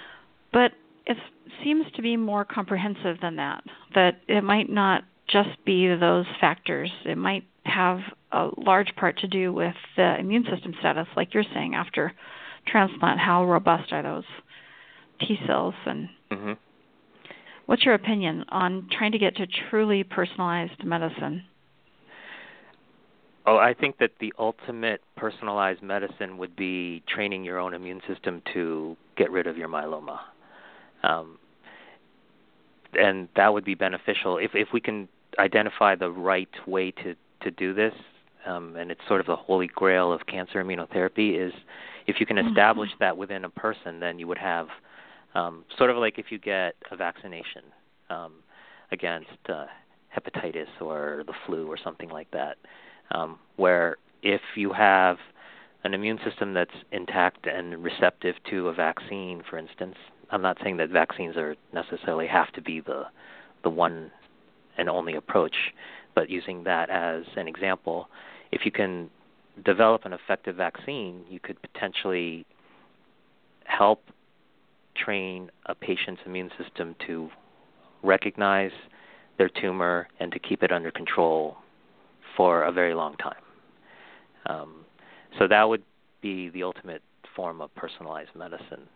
But 0.52 0.72
it 1.06 1.18
seems 1.64 1.86
to 1.96 2.02
be 2.02 2.16
more 2.18 2.46
comprehensive 2.46 3.18
than 3.22 3.36
that. 3.38 3.64
That 3.96 4.22
it 4.28 4.44
might 4.44 4.70
not 4.70 5.04
just 5.28 5.64
be 5.66 5.88
those 5.88 6.26
factors. 6.40 6.92
It 7.06 7.18
might 7.18 7.44
have 7.66 8.00
a 8.32 8.50
large 8.58 8.96
part 8.96 9.18
to 9.20 9.28
do 9.28 9.54
with 9.54 9.76
the 9.96 10.18
immune 10.20 10.46
system 10.52 10.74
status, 10.80 11.08
like 11.16 11.34
you're 11.34 11.44
saying 11.54 11.76
after 11.76 12.14
transplant. 12.68 13.20
How 13.20 13.46
robust 13.46 13.92
are 13.92 14.04
those 14.04 14.24
T 15.20 15.38
cells? 15.46 15.76
And 15.86 16.10
mm-hmm. 16.32 16.54
what's 17.66 17.86
your 17.86 17.94
opinion 17.94 18.46
on 18.50 18.88
trying 18.92 19.12
to 19.12 19.20
get 19.20 19.36
to 19.38 19.48
truly 19.70 20.04
personalized 20.04 20.84
medicine? 20.84 21.44
Oh, 23.46 23.58
I 23.58 23.74
think 23.74 23.98
that 23.98 24.12
the 24.20 24.34
ultimate 24.38 25.02
personalized 25.16 25.82
medicine 25.82 26.38
would 26.38 26.56
be 26.56 27.02
training 27.08 27.44
your 27.44 27.58
own 27.58 27.74
immune 27.74 28.02
system 28.08 28.44
to 28.54 28.96
get 29.18 29.32
rid 29.32 29.48
of 29.48 29.58
your 29.58 29.68
myeloma. 29.68 30.20
Um, 31.04 31.40
and 32.94 33.28
that 33.36 33.54
would 33.54 33.66
be 33.66 33.76
beneficial 33.76 34.38
if 34.38 34.52
if 34.54 34.70
we 34.74 34.82
can 34.82 35.08
identify 35.38 35.96
the 35.96 36.12
right 36.12 36.50
way 36.68 36.92
to 36.92 37.16
to 37.42 37.52
do 37.52 37.74
this. 37.74 37.94
Um, 38.46 38.76
and 38.76 38.90
it's 38.92 39.02
sort 39.08 39.20
of 39.20 39.26
the 39.26 39.36
holy 39.36 39.68
grail 39.68 40.14
of 40.14 40.26
cancer 40.26 40.64
immunotherapy 40.64 41.38
is 41.40 41.54
if 42.08 42.20
you 42.20 42.26
can 42.26 42.38
mm-hmm. 42.38 42.50
establish 42.50 42.90
that 43.00 43.18
within 43.18 43.46
a 43.46 43.50
person, 43.50 44.00
then 44.00 44.18
you 44.18 44.28
would 44.28 44.38
have 44.38 44.68
um, 45.36 45.64
sort 45.78 45.90
of 45.90 45.98
like 45.98 46.18
if 46.18 46.28
you 46.32 46.40
get 46.40 46.76
a 46.92 46.96
vaccination 46.96 47.64
um, 48.10 48.34
against 48.92 49.30
uh, 49.48 49.66
hepatitis 50.16 50.68
or 50.82 51.24
the 51.28 51.34
flu 51.46 51.68
or 51.68 51.78
something 51.78 52.10
like 52.10 52.30
that 52.32 52.58
um, 53.12 53.40
where 53.58 53.98
if 54.22 54.42
you 54.56 54.74
have 54.74 55.18
an 55.84 55.94
immune 55.94 56.20
system 56.26 56.54
that's 56.54 56.72
intact 56.92 57.48
and 57.48 57.84
receptive 57.84 58.36
to 58.50 58.68
a 58.68 58.74
vaccine, 58.74 59.42
for 59.50 59.58
instance, 59.58 59.96
I'm 60.30 60.42
not 60.42 60.58
saying 60.64 60.78
that 60.78 60.90
vaccines 60.90 61.38
are 61.38 61.56
necessarily 61.74 62.28
have 62.28 62.52
to 62.54 62.62
be 62.62 62.82
the 62.82 63.04
the 63.64 63.70
one 63.70 64.12
and 64.78 64.90
only 64.90 65.16
approach, 65.16 65.56
but 66.16 66.30
using 66.30 66.64
that 66.64 66.90
as 66.90 67.24
an 67.36 67.48
example, 67.48 68.08
if 68.54 68.62
you 68.66 68.72
can 68.72 69.10
develop 69.66 70.06
an 70.06 70.14
effective 70.14 70.56
vaccine, 70.56 71.24
you 71.30 71.42
could 71.42 71.62
potentially 71.62 72.46
help 73.66 74.02
train 75.04 75.50
a 75.66 75.76
patient's 75.76 76.22
immune 76.26 76.50
system 76.62 76.96
to 77.08 77.30
recognize 78.04 78.72
their 79.38 79.50
tumor 79.50 80.08
and 80.20 80.32
to 80.32 80.40
keep 80.40 80.64
it 80.64 80.72
under 80.72 80.92
control 80.92 81.58
for 82.36 82.64
a 82.64 82.72
very 82.72 82.94
long 82.94 83.16
time. 83.18 83.42
Um, 84.46 84.86
so 85.38 85.48
that 85.48 85.64
would 85.64 85.84
be 86.22 86.50
the 86.50 86.64
ultimate 86.64 87.02
form 87.36 87.62
of 87.62 87.74
personalized 87.76 88.36
medicine. 88.36 88.88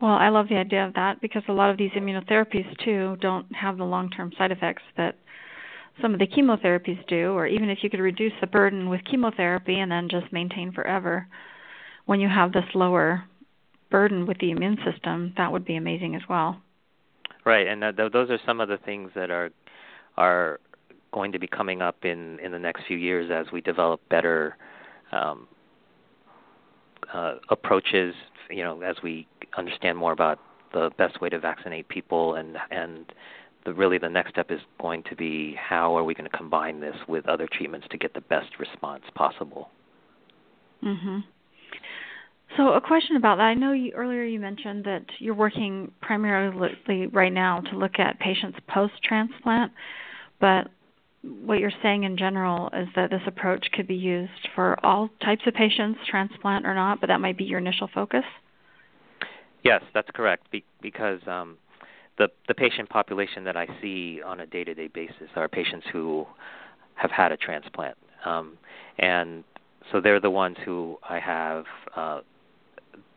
Well, 0.00 0.12
I 0.12 0.28
love 0.28 0.48
the 0.48 0.56
idea 0.56 0.86
of 0.86 0.94
that 0.94 1.20
because 1.20 1.42
a 1.48 1.52
lot 1.52 1.70
of 1.70 1.78
these 1.78 1.90
immunotherapies 1.92 2.84
too 2.84 3.16
don't 3.20 3.46
have 3.54 3.78
the 3.78 3.84
long-term 3.84 4.32
side 4.36 4.52
effects 4.52 4.82
that 4.96 5.16
some 6.02 6.12
of 6.12 6.20
the 6.20 6.26
chemotherapies 6.26 7.04
do 7.08 7.32
or 7.32 7.46
even 7.46 7.70
if 7.70 7.78
you 7.82 7.88
could 7.88 8.00
reduce 8.00 8.34
the 8.40 8.46
burden 8.46 8.90
with 8.90 9.00
chemotherapy 9.10 9.78
and 9.78 9.90
then 9.90 10.08
just 10.10 10.30
maintain 10.32 10.70
forever 10.70 11.26
when 12.04 12.20
you 12.20 12.28
have 12.28 12.52
this 12.52 12.64
lower 12.74 13.24
burden 13.90 14.26
with 14.26 14.38
the 14.38 14.50
immune 14.50 14.78
system, 14.84 15.32
that 15.36 15.50
would 15.52 15.64
be 15.64 15.76
amazing 15.76 16.14
as 16.14 16.22
well. 16.28 16.60
Right, 17.44 17.66
and 17.66 17.80
th- 17.96 18.12
those 18.12 18.30
are 18.30 18.38
some 18.44 18.60
of 18.60 18.68
the 18.68 18.78
things 18.78 19.10
that 19.14 19.30
are 19.30 19.50
are 20.16 20.60
going 21.12 21.32
to 21.32 21.38
be 21.38 21.46
coming 21.46 21.80
up 21.80 22.04
in 22.04 22.38
in 22.40 22.52
the 22.52 22.58
next 22.58 22.86
few 22.86 22.96
years 22.96 23.30
as 23.30 23.50
we 23.52 23.60
develop 23.60 24.00
better 24.08 24.56
um, 25.12 25.46
uh, 27.12 27.34
approaches. 27.50 28.14
You 28.50 28.64
know, 28.64 28.82
as 28.82 28.96
we 29.02 29.26
understand 29.56 29.96
more 29.96 30.12
about 30.12 30.38
the 30.72 30.90
best 30.98 31.20
way 31.20 31.28
to 31.28 31.38
vaccinate 31.38 31.88
people, 31.88 32.34
and 32.34 32.56
and 32.70 33.06
the, 33.64 33.72
really 33.72 33.98
the 33.98 34.08
next 34.08 34.30
step 34.30 34.50
is 34.50 34.60
going 34.80 35.02
to 35.04 35.16
be 35.16 35.54
how 35.54 35.96
are 35.96 36.04
we 36.04 36.14
going 36.14 36.28
to 36.30 36.36
combine 36.36 36.80
this 36.80 36.96
with 37.06 37.28
other 37.28 37.48
treatments 37.50 37.86
to 37.90 37.98
get 37.98 38.14
the 38.14 38.20
best 38.22 38.58
response 38.58 39.04
possible. 39.14 39.70
Mhm. 40.82 41.24
So 42.56 42.72
a 42.72 42.80
question 42.80 43.16
about 43.16 43.36
that. 43.36 43.42
I 43.44 43.54
know 43.54 43.72
you, 43.72 43.92
earlier 43.92 44.22
you 44.22 44.40
mentioned 44.40 44.84
that 44.84 45.04
you're 45.18 45.34
working 45.34 45.90
primarily 46.00 47.06
right 47.12 47.32
now 47.32 47.60
to 47.60 47.76
look 47.76 47.98
at 47.98 48.18
patients 48.18 48.58
post 48.68 48.94
transplant, 49.02 49.72
but 50.40 50.68
what 51.22 51.58
you're 51.58 51.72
saying 51.82 52.04
in 52.04 52.16
general 52.16 52.70
is 52.72 52.88
that 52.94 53.10
this 53.10 53.22
approach 53.26 53.66
could 53.72 53.86
be 53.86 53.94
used 53.96 54.48
for 54.54 54.78
all 54.84 55.10
types 55.22 55.42
of 55.46 55.54
patients, 55.54 55.98
transplant 56.08 56.66
or 56.66 56.74
not, 56.74 57.00
but 57.00 57.08
that 57.08 57.20
might 57.20 57.36
be 57.36 57.44
your 57.44 57.58
initial 57.58 57.88
focus. 57.92 58.24
Yes, 59.64 59.82
that's 59.92 60.08
correct. 60.14 60.50
Be- 60.50 60.64
because 60.80 61.20
um, 61.26 61.58
the 62.18 62.28
the 62.46 62.54
patient 62.54 62.88
population 62.88 63.42
that 63.44 63.56
I 63.56 63.66
see 63.82 64.20
on 64.24 64.40
a 64.40 64.46
day-to-day 64.46 64.88
basis 64.88 65.28
are 65.34 65.48
patients 65.48 65.86
who 65.92 66.26
have 66.94 67.10
had 67.10 67.32
a 67.32 67.36
transplant, 67.36 67.96
um, 68.24 68.56
and 68.98 69.42
so 69.90 70.00
they're 70.00 70.20
the 70.20 70.30
ones 70.30 70.56
who 70.64 70.98
I 71.08 71.18
have 71.18 71.64
uh, 71.96 72.20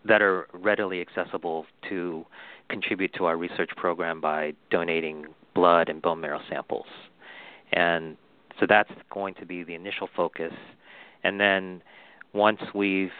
that 0.05 0.21
are 0.21 0.47
readily 0.53 1.01
accessible 1.01 1.65
to 1.89 2.25
contribute 2.69 3.13
to 3.15 3.25
our 3.25 3.37
research 3.37 3.69
program 3.75 4.21
by 4.21 4.53
donating 4.69 5.25
blood 5.53 5.89
and 5.89 6.01
bone 6.01 6.21
marrow 6.21 6.39
samples. 6.49 6.85
And 7.73 8.17
so 8.59 8.65
that's 8.67 8.91
going 9.11 9.33
to 9.35 9.45
be 9.45 9.63
the 9.63 9.75
initial 9.75 10.09
focus. 10.15 10.53
And 11.23 11.39
then 11.39 11.81
once 12.33 12.59
we've 12.73 13.11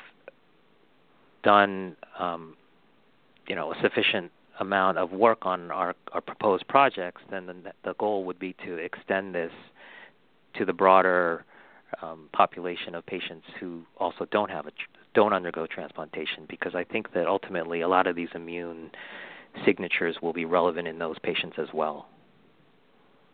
done, 1.43 1.95
um, 2.17 2.55
you 3.47 3.55
know, 3.55 3.71
a 3.71 3.75
sufficient 3.81 4.31
amount 4.59 4.97
of 4.97 5.11
work 5.11 5.39
on 5.45 5.71
our, 5.71 5.95
our 6.11 6.21
proposed 6.21 6.67
projects, 6.67 7.21
then 7.31 7.45
the, 7.45 7.55
the 7.83 7.93
goal 7.95 8.25
would 8.25 8.39
be 8.39 8.55
to 8.65 8.75
extend 8.75 9.33
this 9.33 9.51
to 10.55 10.65
the 10.65 10.73
broader 10.73 11.45
um, 12.01 12.29
population 12.33 12.93
of 12.95 13.05
patients 13.05 13.45
who 13.59 13.83
also 13.97 14.25
don't 14.31 14.51
have 14.51 14.67
a 14.67 14.71
don't 15.19 15.33
undergo 15.33 15.67
transplantation, 15.67 16.45
because 16.47 16.73
I 16.75 16.85
think 16.85 17.11
that 17.13 17.27
ultimately 17.27 17.81
a 17.81 17.89
lot 17.89 18.07
of 18.07 18.15
these 18.15 18.29
immune 18.33 18.89
signatures 19.65 20.15
will 20.21 20.31
be 20.31 20.45
relevant 20.45 20.87
in 20.87 20.97
those 20.97 21.19
patients 21.19 21.57
as 21.59 21.67
well. 21.73 22.07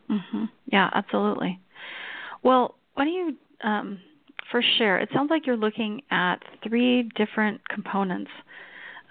Mhm. 0.09 0.49
Yeah, 0.65 0.89
absolutely. 0.93 1.59
Well, 2.41 2.73
why 2.95 3.05
don't 3.05 3.13
you 3.13 3.37
um, 3.61 3.99
first 4.51 4.67
share? 4.77 4.97
It 4.97 5.09
sounds 5.13 5.29
like 5.29 5.45
you're 5.45 5.63
looking 5.67 6.01
at 6.09 6.37
three 6.63 7.03
different 7.03 7.61
components 7.69 8.31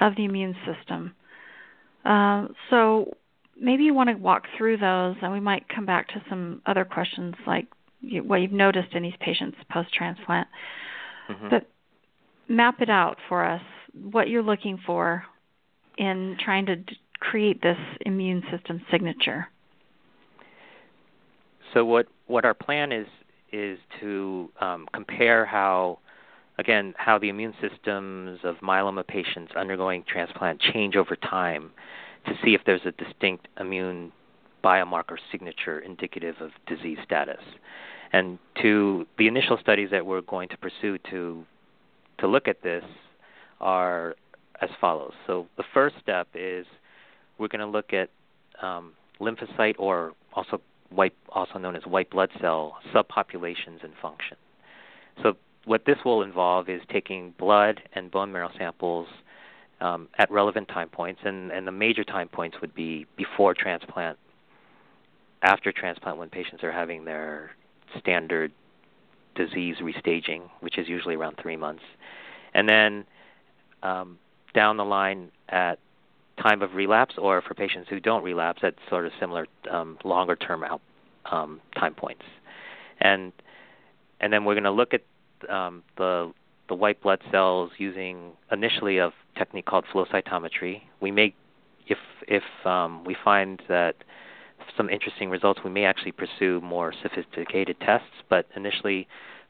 of 0.00 0.16
the 0.16 0.24
immune 0.24 0.56
system. 0.66 1.14
Uh, 2.04 2.48
so 2.70 3.16
maybe 3.56 3.84
you 3.84 3.94
want 3.94 4.10
to 4.10 4.16
walk 4.16 4.48
through 4.58 4.78
those, 4.78 5.14
and 5.22 5.32
we 5.32 5.38
might 5.38 5.68
come 5.68 5.86
back 5.86 6.08
to 6.08 6.20
some 6.28 6.60
other 6.66 6.84
questions 6.84 7.36
like 7.46 7.68
you, 8.00 8.24
what 8.24 8.40
you've 8.40 8.50
noticed 8.66 8.94
in 8.94 9.04
these 9.04 9.14
patients 9.20 9.56
post 9.70 9.94
transplant. 9.94 10.48
Mm-hmm. 11.28 11.50
But 11.50 11.70
map 12.48 12.80
it 12.80 12.90
out 12.90 13.16
for 13.28 13.44
us. 13.44 13.62
What 14.10 14.28
you're 14.28 14.42
looking 14.42 14.78
for 14.84 15.24
in 15.98 16.36
trying 16.44 16.66
to 16.66 16.76
d- 16.76 16.96
create 17.20 17.62
this 17.62 17.78
immune 18.04 18.42
system 18.50 18.82
signature. 18.90 19.48
So 21.72 21.84
what 21.84 22.06
what 22.26 22.44
our 22.44 22.54
plan 22.54 22.92
is 22.92 23.06
is 23.52 23.78
to 24.00 24.50
um, 24.60 24.86
compare 24.92 25.44
how 25.46 25.98
again 26.58 26.94
how 26.96 27.18
the 27.18 27.28
immune 27.28 27.54
systems 27.60 28.40
of 28.44 28.56
myeloma 28.56 29.06
patients 29.06 29.52
undergoing 29.56 30.04
transplant 30.06 30.60
change 30.60 30.96
over 30.96 31.16
time 31.16 31.70
to 32.26 32.32
see 32.44 32.54
if 32.54 32.62
there's 32.66 32.84
a 32.84 32.92
distinct 32.92 33.48
immune 33.60 34.12
biomarker 34.62 35.16
signature 35.30 35.80
indicative 35.80 36.36
of 36.40 36.50
disease 36.66 36.98
status. 37.04 37.40
And 38.12 38.38
to 38.62 39.06
the 39.18 39.26
initial 39.26 39.58
studies 39.60 39.90
that 39.90 40.06
we're 40.06 40.22
going 40.22 40.48
to 40.50 40.56
pursue 40.56 40.98
to 41.10 41.44
to 42.18 42.26
look 42.26 42.48
at 42.48 42.62
this 42.62 42.84
are 43.60 44.14
as 44.60 44.70
follows. 44.80 45.12
So 45.26 45.46
the 45.56 45.64
first 45.72 45.96
step 46.00 46.28
is 46.34 46.66
we're 47.38 47.48
going 47.48 47.60
to 47.60 47.66
look 47.66 47.92
at 47.92 48.10
um, 48.62 48.92
lymphocyte 49.20 49.74
or 49.78 50.12
also 50.32 50.60
white, 50.90 51.14
also 51.30 51.58
known 51.58 51.76
as 51.76 51.84
white 51.86 52.10
blood 52.10 52.30
cell 52.40 52.76
subpopulations 52.94 53.82
and 53.82 53.92
function. 54.00 54.36
So 55.22 55.34
what 55.64 55.84
this 55.86 55.96
will 56.04 56.22
involve 56.22 56.68
is 56.68 56.80
taking 56.92 57.34
blood 57.38 57.80
and 57.94 58.10
bone 58.10 58.32
marrow 58.32 58.50
samples 58.58 59.08
um, 59.80 60.08
at 60.18 60.30
relevant 60.30 60.68
time 60.68 60.88
points, 60.88 61.20
and, 61.24 61.50
and 61.50 61.66
the 61.66 61.72
major 61.72 62.04
time 62.04 62.28
points 62.28 62.56
would 62.60 62.74
be 62.74 63.06
before 63.16 63.54
transplant, 63.54 64.18
after 65.42 65.72
transplant 65.72 66.16
when 66.16 66.30
patients 66.30 66.62
are 66.62 66.72
having 66.72 67.04
their 67.04 67.50
standard 67.98 68.52
disease 69.34 69.76
restaging, 69.80 70.42
which 70.60 70.78
is 70.78 70.88
usually 70.88 71.14
around 71.14 71.36
three 71.40 71.56
months, 71.56 71.82
and 72.54 72.68
then 72.68 73.04
um, 73.82 74.18
down 74.54 74.76
the 74.76 74.84
line 74.84 75.30
at 75.48 75.78
time 76.42 76.62
of 76.62 76.74
relapse, 76.74 77.14
or 77.18 77.42
for 77.42 77.54
patients 77.54 77.88
who 77.88 78.00
don't 78.00 78.22
relapse, 78.22 78.60
at 78.62 78.74
sort 78.88 79.06
of 79.06 79.12
similar 79.20 79.46
um, 79.70 79.98
longer 80.04 80.36
term 80.36 80.64
out, 80.64 80.80
um, 81.30 81.60
time 81.78 81.94
points. 81.94 82.24
And 83.00 83.32
and 84.20 84.32
then 84.32 84.44
we're 84.44 84.54
going 84.54 84.64
to 84.64 84.70
look 84.70 84.94
at 84.94 85.02
um, 85.50 85.82
the 85.96 86.32
the 86.68 86.74
white 86.74 87.02
blood 87.02 87.20
cells 87.30 87.70
using 87.78 88.32
initially 88.50 88.98
a 88.98 89.12
technique 89.36 89.66
called 89.66 89.84
flow 89.92 90.06
cytometry. 90.06 90.82
We 91.00 91.10
may, 91.10 91.34
if 91.86 91.98
if 92.26 92.42
um, 92.64 93.04
we 93.04 93.16
find 93.22 93.60
that 93.68 93.96
some 94.76 94.88
interesting 94.90 95.30
results, 95.30 95.60
we 95.64 95.70
may 95.70 95.84
actually 95.84 96.12
pursue 96.12 96.60
more 96.62 96.92
sophisticated 97.02 97.78
tests. 97.80 98.08
But 98.28 98.46
initially, 98.56 99.06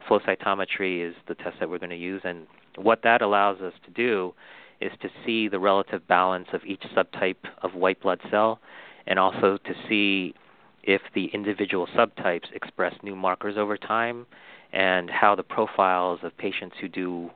flow 0.06 0.20
cytometry 0.20 1.08
is 1.08 1.14
the 1.28 1.34
test 1.34 1.56
that 1.60 1.68
we're 1.68 1.78
going 1.78 1.90
to 1.90 1.96
use, 1.96 2.22
and 2.24 2.46
what 2.76 3.02
that 3.02 3.22
allows 3.22 3.60
us 3.60 3.72
to 3.84 3.90
do 3.90 4.34
is 4.80 4.92
to 5.00 5.08
see 5.24 5.48
the 5.48 5.58
relative 5.58 6.06
balance 6.08 6.48
of 6.52 6.64
each 6.64 6.82
subtype 6.96 7.36
of 7.62 7.74
white 7.74 8.00
blood 8.02 8.20
cell, 8.30 8.60
and 9.06 9.18
also 9.18 9.58
to 9.64 9.74
see 9.88 10.34
if 10.82 11.00
the 11.14 11.26
individual 11.26 11.86
subtypes 11.96 12.52
express 12.52 12.94
new 13.02 13.16
markers 13.16 13.56
over 13.56 13.76
time 13.76 14.26
and 14.72 15.08
how 15.08 15.34
the 15.34 15.42
profiles 15.42 16.20
of 16.22 16.36
patients 16.36 16.76
who 16.80 16.88
do 16.88 17.30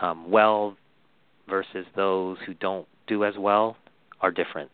um, 0.00 0.30
well 0.30 0.76
versus 1.48 1.86
those 1.96 2.36
who 2.46 2.54
don't 2.54 2.86
do 3.06 3.24
as 3.24 3.34
well 3.38 3.76
are 4.20 4.30
different. 4.30 4.70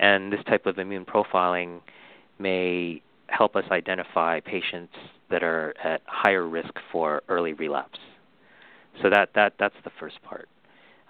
And 0.00 0.32
this 0.32 0.42
type 0.48 0.66
of 0.66 0.78
immune 0.78 1.04
profiling 1.04 1.80
may 2.38 3.02
help 3.28 3.54
us 3.54 3.64
identify 3.70 4.40
patients 4.40 4.94
that 5.30 5.44
are 5.44 5.74
at 5.84 6.00
higher 6.06 6.48
risk 6.48 6.72
for 6.90 7.22
early 7.28 7.52
relapse. 7.52 7.98
So 9.02 9.10
that, 9.10 9.30
that 9.34 9.52
that's 9.58 9.74
the 9.84 9.90
first 10.00 10.20
part. 10.22 10.48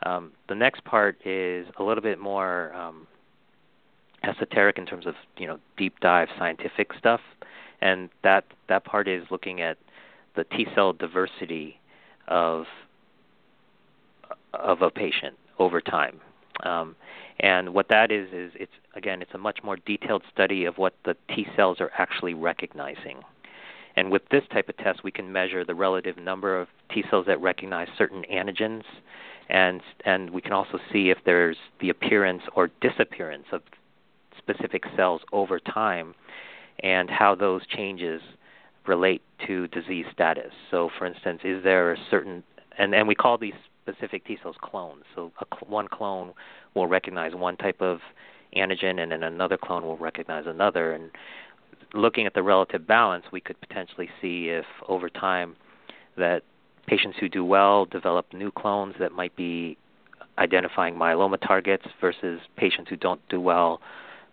Um, 0.05 0.33
the 0.49 0.55
next 0.55 0.85
part 0.85 1.17
is 1.25 1.67
a 1.79 1.83
little 1.83 2.03
bit 2.03 2.19
more 2.19 2.75
um, 2.75 3.07
esoteric 4.23 4.77
in 4.77 4.87
terms 4.87 5.07
of 5.07 5.15
you 5.39 5.47
know 5.47 5.59
deep 5.77 5.99
dive 6.01 6.29
scientific 6.39 6.91
stuff, 6.99 7.21
and 7.81 8.11
that 8.23 8.45
that 8.69 8.85
part 8.85 9.09
is 9.09 9.25
looking 9.31 9.61
at 9.61 9.79
the 10.37 10.45
T 10.45 10.67
cell 10.75 10.93
diversity 10.93 11.79
of 12.29 12.65
of 14.53 14.83
a 14.83 14.91
patient 14.91 15.37
over 15.59 15.81
time. 15.81 16.21
Um, 16.65 16.97
and 17.41 17.73
what 17.73 17.89
that 17.89 18.11
is 18.11 18.29
is 18.33 18.53
it's 18.55 18.73
again 18.95 19.23
it's 19.23 19.33
a 19.35 19.39
much 19.39 19.61
more 19.63 19.77
detailed 19.87 20.23
study 20.33 20.65
of 20.67 20.79
what 20.79 20.95
the 21.05 21.17
T 21.35 21.47
cells 21.57 21.81
are 21.81 21.91
actually 21.97 22.35
recognizing. 22.35 23.23
And 23.97 24.11
with 24.11 24.23
this 24.31 24.45
type 24.53 24.69
of 24.69 24.77
test, 24.77 25.03
we 25.03 25.11
can 25.11 25.33
measure 25.33 25.65
the 25.65 25.75
relative 25.75 26.17
number 26.17 26.61
of 26.61 26.69
T 26.93 27.05
cells 27.11 27.27
that 27.27 27.41
recognize 27.41 27.89
certain 27.97 28.25
antigens, 28.33 28.85
and 29.49 29.81
and 30.05 30.31
we 30.31 30.41
can 30.41 30.53
also 30.53 30.79
see 30.93 31.11
if 31.11 31.19
there's 31.25 31.57
the 31.81 31.91
appearance 31.91 32.43
or 32.55 32.71
disappearance 32.81 33.47
of 33.53 33.63
specific 34.39 34.85
cells 34.97 35.23
over 35.33 35.59
time, 35.59 36.15
and 36.83 37.11
how 37.11 37.35
those 37.35 37.67
changes 37.67 38.23
relate 38.87 39.23
to 39.47 39.67
disease 39.69 40.07
status. 40.13 40.53
So, 40.71 40.91
for 40.99 41.07
instance, 41.07 41.41
is 41.45 41.63
there 41.65 41.93
a 41.93 41.97
certain 42.11 42.43
and 42.79 42.95
and 42.95 43.09
we 43.09 43.15
call 43.15 43.39
these 43.39 43.55
specific 43.83 44.25
T 44.27 44.39
cells 44.43 44.57
clones. 44.61 45.05
So, 45.15 45.33
cl- 45.39 45.71
one 45.71 45.89
clone 45.89 46.33
will 46.75 46.87
recognize 46.87 47.35
one 47.35 47.57
type 47.57 47.81
of 47.81 47.99
antigen, 48.57 49.01
and 49.01 49.13
then 49.13 49.23
another 49.23 49.57
clone 49.57 49.83
will 49.83 49.97
recognize 49.97 50.45
another. 50.47 50.93
And 50.93 51.11
looking 51.95 52.27
at 52.27 52.35
the 52.35 52.43
relative 52.43 52.87
balance, 52.87 53.25
we 53.33 53.41
could 53.41 53.61
potentially 53.61 54.09
see 54.21 54.49
if 54.49 54.65
over 54.89 55.09
time 55.09 55.57
that 56.17 56.43
patients 56.87 57.17
who 57.21 57.29
do 57.29 57.45
well 57.45 57.85
develop 57.85 58.33
new 58.33 58.51
clones 58.51 58.95
that 58.99 59.13
might 59.13 59.35
be 59.37 59.77
identifying 60.39 60.95
myeloma 60.95 61.41
targets 61.41 61.85
versus 62.01 62.41
patients 62.57 62.89
who 62.89 62.97
don't 62.97 63.21
do 63.29 63.41
well 63.41 63.81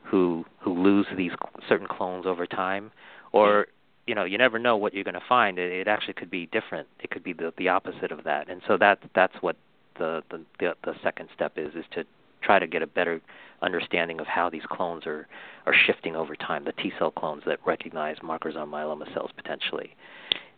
who 0.03 0.45
who 0.59 0.73
lose 0.73 1.05
these 1.17 1.31
certain 1.67 1.87
clones 1.87 2.25
over 2.25 2.47
time 2.47 2.91
or 3.33 3.67
you 4.07 4.15
know 4.15 4.23
you 4.23 4.37
never 4.37 4.57
know 4.57 4.77
what 4.77 4.93
you're 4.93 5.03
going 5.03 5.13
to 5.13 5.21
find. 5.27 5.59
It, 5.59 5.71
it 5.71 5.87
actually 5.87 6.13
could 6.13 6.31
be 6.31 6.47
different. 6.47 6.87
It 6.99 7.11
could 7.11 7.23
be 7.23 7.33
the 7.33 7.53
the 7.57 7.69
opposite 7.69 8.11
of 8.11 8.23
that. 8.23 8.49
And 8.49 8.61
so 8.67 8.77
that 8.77 8.99
that's 9.13 9.35
what 9.41 9.57
the 9.99 10.23
the 10.31 10.43
the, 10.59 10.73
the 10.83 10.93
second 11.03 11.29
step 11.35 11.53
is 11.57 11.75
is 11.75 11.85
to 11.91 12.03
try 12.41 12.59
to 12.59 12.67
get 12.67 12.81
a 12.81 12.87
better 12.87 13.21
understanding 13.61 14.19
of 14.19 14.27
how 14.27 14.49
these 14.49 14.65
clones 14.69 15.05
are 15.05 15.27
are 15.65 15.73
shifting 15.85 16.15
over 16.15 16.35
time 16.35 16.63
the 16.63 16.73
T 16.73 16.91
cell 16.97 17.11
clones 17.11 17.43
that 17.45 17.59
recognize 17.65 18.17
markers 18.23 18.55
on 18.55 18.69
myeloma 18.69 19.11
cells 19.13 19.31
potentially. 19.35 19.95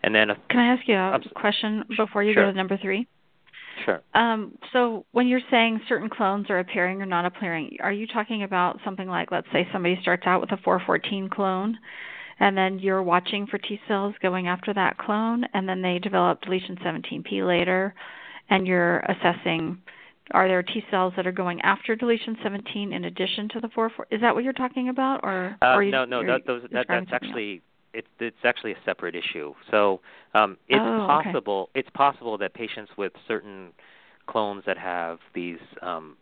And 0.04 0.16
then 0.16 0.30
can 0.50 0.60
I 0.60 0.74
ask 0.74 0.88
you 0.88 0.96
a 0.96 1.20
question 1.36 1.84
before 1.98 2.24
you 2.24 2.34
sure. 2.34 2.46
go 2.46 2.52
to 2.52 2.58
number 2.58 2.78
3 2.78 3.06
Sure. 3.86 4.02
Um, 4.14 4.58
so 4.74 5.06
when 5.12 5.28
you're 5.28 5.42
saying 5.50 5.82
certain 5.88 6.10
clones 6.10 6.50
are 6.50 6.60
appearing 6.60 7.02
or 7.02 7.06
not 7.06 7.26
appearing, 7.26 7.78
are 7.80 7.92
you 7.92 8.08
talking 8.08 8.44
about 8.44 8.80
something 8.84 9.08
like, 9.08 9.32
let's 9.32 9.48
say 9.52 9.68
somebody 9.72 9.98
starts 10.02 10.24
out 10.26 10.42
with 10.42 10.52
a 10.52 10.58
414 10.58 11.30
clone, 11.30 11.78
and 12.40 12.58
then 12.58 12.80
you're 12.80 13.04
watching 13.04 13.48
for 13.48 13.58
T 13.58 13.80
cells 13.88 14.16
going 14.22 14.48
after 14.48 14.74
that 14.74 14.98
clone, 14.98 15.44
and 15.54 15.68
then 15.68 15.82
they 15.82 16.00
develop 16.00 16.42
deletion 16.42 16.78
17p 16.78 17.46
later, 17.46 17.94
and 18.50 18.68
you're 18.68 19.00
assessing 19.00 19.82
are 20.32 20.48
there 20.48 20.62
T 20.62 20.84
cells 20.92 21.14
that 21.16 21.26
are 21.26 21.32
going 21.32 21.60
after 21.62 21.96
deletion 21.96 22.38
17 22.44 22.94
in 22.94 23.06
addition 23.06 23.50
to 23.50 23.60
the 23.60 23.70
4 23.70 23.92
Is 24.12 24.22
that 24.22 24.36
what 24.36 24.44
you're 24.44 24.54
talking 24.54 24.90
about, 24.90 25.22
or? 25.24 25.58
Uh, 25.62 25.74
or 25.74 25.86
no, 25.86 26.06
no, 26.06 26.26
that, 26.26 26.46
those, 26.46 26.62
that, 26.72 26.86
that's 26.88 27.10
actually 27.12 27.62
it's 27.94 28.08
it's 28.20 28.38
actually 28.44 28.74
a 28.74 28.78
separate 28.86 29.16
issue. 29.16 29.54
So 29.72 30.02
um, 30.34 30.58
it's 30.68 30.80
oh, 30.80 31.08
possible 31.08 31.70
okay. 31.72 31.80
it's 31.80 31.90
possible 31.96 32.38
that 32.38 32.54
patients 32.54 32.92
with 32.98 33.14
certain 33.28 33.70
clones 34.28 34.64
that 34.68 34.78
have 34.78 35.18
these 35.34 35.58
um, 35.82 36.16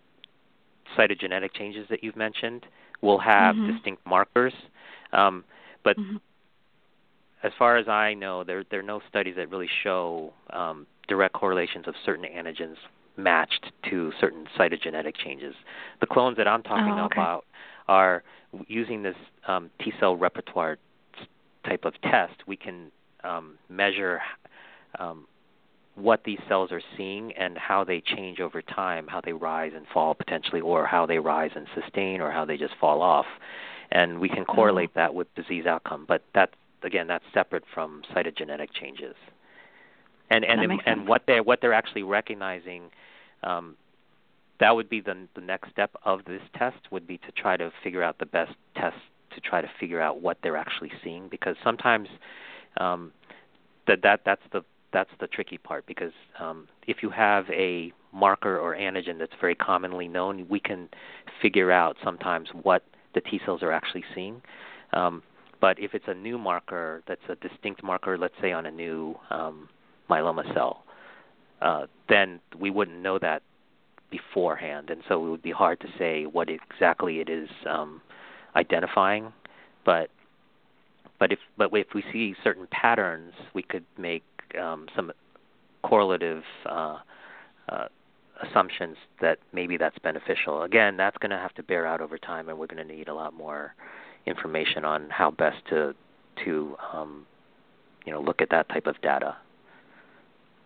cytogenetic 0.97 1.53
changes 1.53 1.85
that 1.89 2.03
you've 2.03 2.15
mentioned 2.15 2.65
will 3.01 3.19
have 3.19 3.55
mm-hmm. 3.55 3.73
distinct 3.73 4.05
markers. 4.05 4.53
Um, 5.11 5.43
but 5.87 5.97
mm-hmm. 5.97 6.17
as 7.43 7.53
far 7.57 7.77
as 7.77 7.87
I 7.87 8.13
know, 8.13 8.43
there 8.43 8.65
there 8.69 8.81
are 8.81 8.83
no 8.83 8.99
studies 9.07 9.35
that 9.37 9.49
really 9.49 9.69
show 9.83 10.33
um, 10.49 10.85
direct 11.07 11.33
correlations 11.33 11.87
of 11.87 11.95
certain 12.05 12.25
antigens 12.25 12.75
matched 13.15 13.71
to 13.89 14.11
certain 14.19 14.45
cytogenetic 14.59 15.15
changes. 15.15 15.55
The 16.01 16.07
clones 16.07 16.35
that 16.35 16.47
I'm 16.47 16.61
talking 16.61 16.99
oh, 16.99 17.05
okay. 17.05 17.21
about 17.21 17.45
are 17.87 18.23
using 18.67 19.01
this 19.01 19.15
um, 19.47 19.69
T 19.79 19.93
cell 19.97 20.17
repertoire 20.17 20.77
type 21.65 21.85
of 21.85 21.93
test, 22.01 22.35
we 22.47 22.57
can 22.57 22.91
um, 23.23 23.57
measure 23.69 24.19
um, 24.99 25.25
what 25.95 26.25
these 26.25 26.39
cells 26.49 26.73
are 26.73 26.81
seeing 26.97 27.31
and 27.31 27.57
how 27.57 27.85
they 27.85 28.01
change 28.01 28.41
over 28.41 28.61
time, 28.61 29.07
how 29.07 29.21
they 29.21 29.31
rise 29.31 29.71
and 29.73 29.85
fall 29.93 30.13
potentially, 30.13 30.59
or 30.59 30.85
how 30.85 31.05
they 31.05 31.17
rise 31.17 31.51
and 31.55 31.65
sustain, 31.81 32.19
or 32.19 32.29
how 32.29 32.43
they 32.43 32.57
just 32.57 32.73
fall 32.77 33.01
off. 33.01 33.25
And 33.91 34.19
we 34.19 34.29
can 34.29 34.45
correlate 34.45 34.89
oh. 34.91 34.99
that 34.99 35.13
with 35.13 35.33
disease 35.35 35.65
outcome, 35.65 36.05
but 36.07 36.23
that's 36.33 36.53
again 36.83 37.07
that's 37.07 37.23
separate 37.33 37.63
from 37.73 38.01
cytogenetic 38.15 38.69
changes. 38.73 39.15
And 40.29 40.43
and 40.43 40.81
and 40.85 41.07
what 41.07 41.23
they 41.25 41.39
what 41.39 41.59
they're 41.61 41.73
actually 41.73 42.03
recognizing, 42.03 42.89
um, 43.43 43.75
that 44.59 44.75
would 44.75 44.89
be 44.89 44.99
the 44.99 45.27
the 45.35 45.41
next 45.41 45.71
step 45.71 45.91
of 46.03 46.25
this 46.25 46.41
test 46.57 46.77
would 46.91 47.07
be 47.07 47.17
to 47.19 47.31
try 47.31 47.55
to 47.55 47.71
figure 47.83 48.03
out 48.03 48.19
the 48.19 48.25
best 48.25 48.53
test 48.75 48.97
to 49.33 49.41
try 49.41 49.61
to 49.61 49.69
figure 49.79 50.01
out 50.01 50.21
what 50.21 50.37
they're 50.41 50.57
actually 50.57 50.91
seeing 51.03 51.27
because 51.29 51.55
sometimes 51.63 52.09
um, 52.77 53.11
that 53.87 54.01
that 54.03 54.21
that's 54.25 54.41
the 54.51 54.63
that's 54.91 55.09
the 55.19 55.27
tricky 55.27 55.57
part 55.57 55.85
because 55.85 56.13
um, 56.39 56.67
if 56.87 56.97
you 57.03 57.09
have 57.09 57.45
a 57.49 57.91
marker 58.13 58.57
or 58.57 58.75
antigen 58.75 59.19
that's 59.19 59.33
very 59.39 59.55
commonly 59.55 60.07
known, 60.07 60.47
we 60.49 60.59
can 60.59 60.89
figure 61.41 61.71
out 61.71 61.97
sometimes 62.03 62.49
what 62.63 62.83
the 63.17 63.29
T 63.29 63.39
cells 63.45 63.63
are 63.63 63.71
actually 63.71 64.03
seeing. 64.13 64.41
Um, 64.93 65.23
but 65.59 65.79
if 65.79 65.95
it's 65.95 66.05
a 66.07 66.13
new 66.13 66.37
marker 66.37 67.01
that's 67.07 67.21
a 67.29 67.35
distinct 67.35 67.83
marker, 67.83 68.17
let's 68.17 68.35
say 68.41 68.51
on 68.51 68.67
a 68.67 68.71
new 68.71 69.15
um, 69.31 69.69
myeloma 70.09 70.53
cell, 70.53 70.83
uh, 71.61 71.87
then 72.09 72.39
we 72.59 72.69
wouldn't 72.69 72.99
know 72.99 73.17
that 73.17 73.41
beforehand, 74.11 74.89
and 74.91 75.01
so 75.09 75.25
it 75.25 75.29
would 75.29 75.41
be 75.41 75.51
hard 75.51 75.79
to 75.81 75.87
say 75.97 76.25
what 76.25 76.47
exactly 76.49 77.19
it 77.19 77.29
is 77.29 77.49
um, 77.67 78.01
identifying, 78.55 79.33
but 79.83 80.09
but 81.19 81.31
if 81.31 81.39
but 81.57 81.69
if 81.73 81.87
we 81.95 82.03
see 82.13 82.35
certain 82.43 82.67
patterns, 82.69 83.33
we 83.55 83.63
could 83.63 83.85
make 83.97 84.23
um, 84.61 84.85
some 84.95 85.11
correlative 85.83 86.43
uh, 86.67 86.99
uh, 87.69 87.87
assumptions 88.41 88.97
that 89.21 89.39
maybe 89.53 89.77
that's 89.77 89.97
beneficial. 89.99 90.63
Again, 90.63 90.97
that's 90.97 91.17
going 91.17 91.31
to 91.31 91.37
have 91.37 91.53
to 91.55 91.63
bear 91.63 91.85
out 91.85 92.01
over 92.01 92.17
time, 92.17 92.49
and 92.49 92.57
we're 92.57 92.67
going 92.67 92.85
to 92.85 92.95
need 92.95 93.07
a 93.07 93.13
lot 93.13 93.33
more 93.33 93.73
information 94.25 94.85
on 94.85 95.09
how 95.09 95.31
best 95.31 95.57
to 95.69 95.95
to 96.45 96.75
um, 96.93 97.25
you 98.05 98.11
know 98.11 98.21
look 98.21 98.41
at 98.41 98.49
that 98.49 98.69
type 98.69 98.87
of 98.87 98.99
data. 99.01 99.35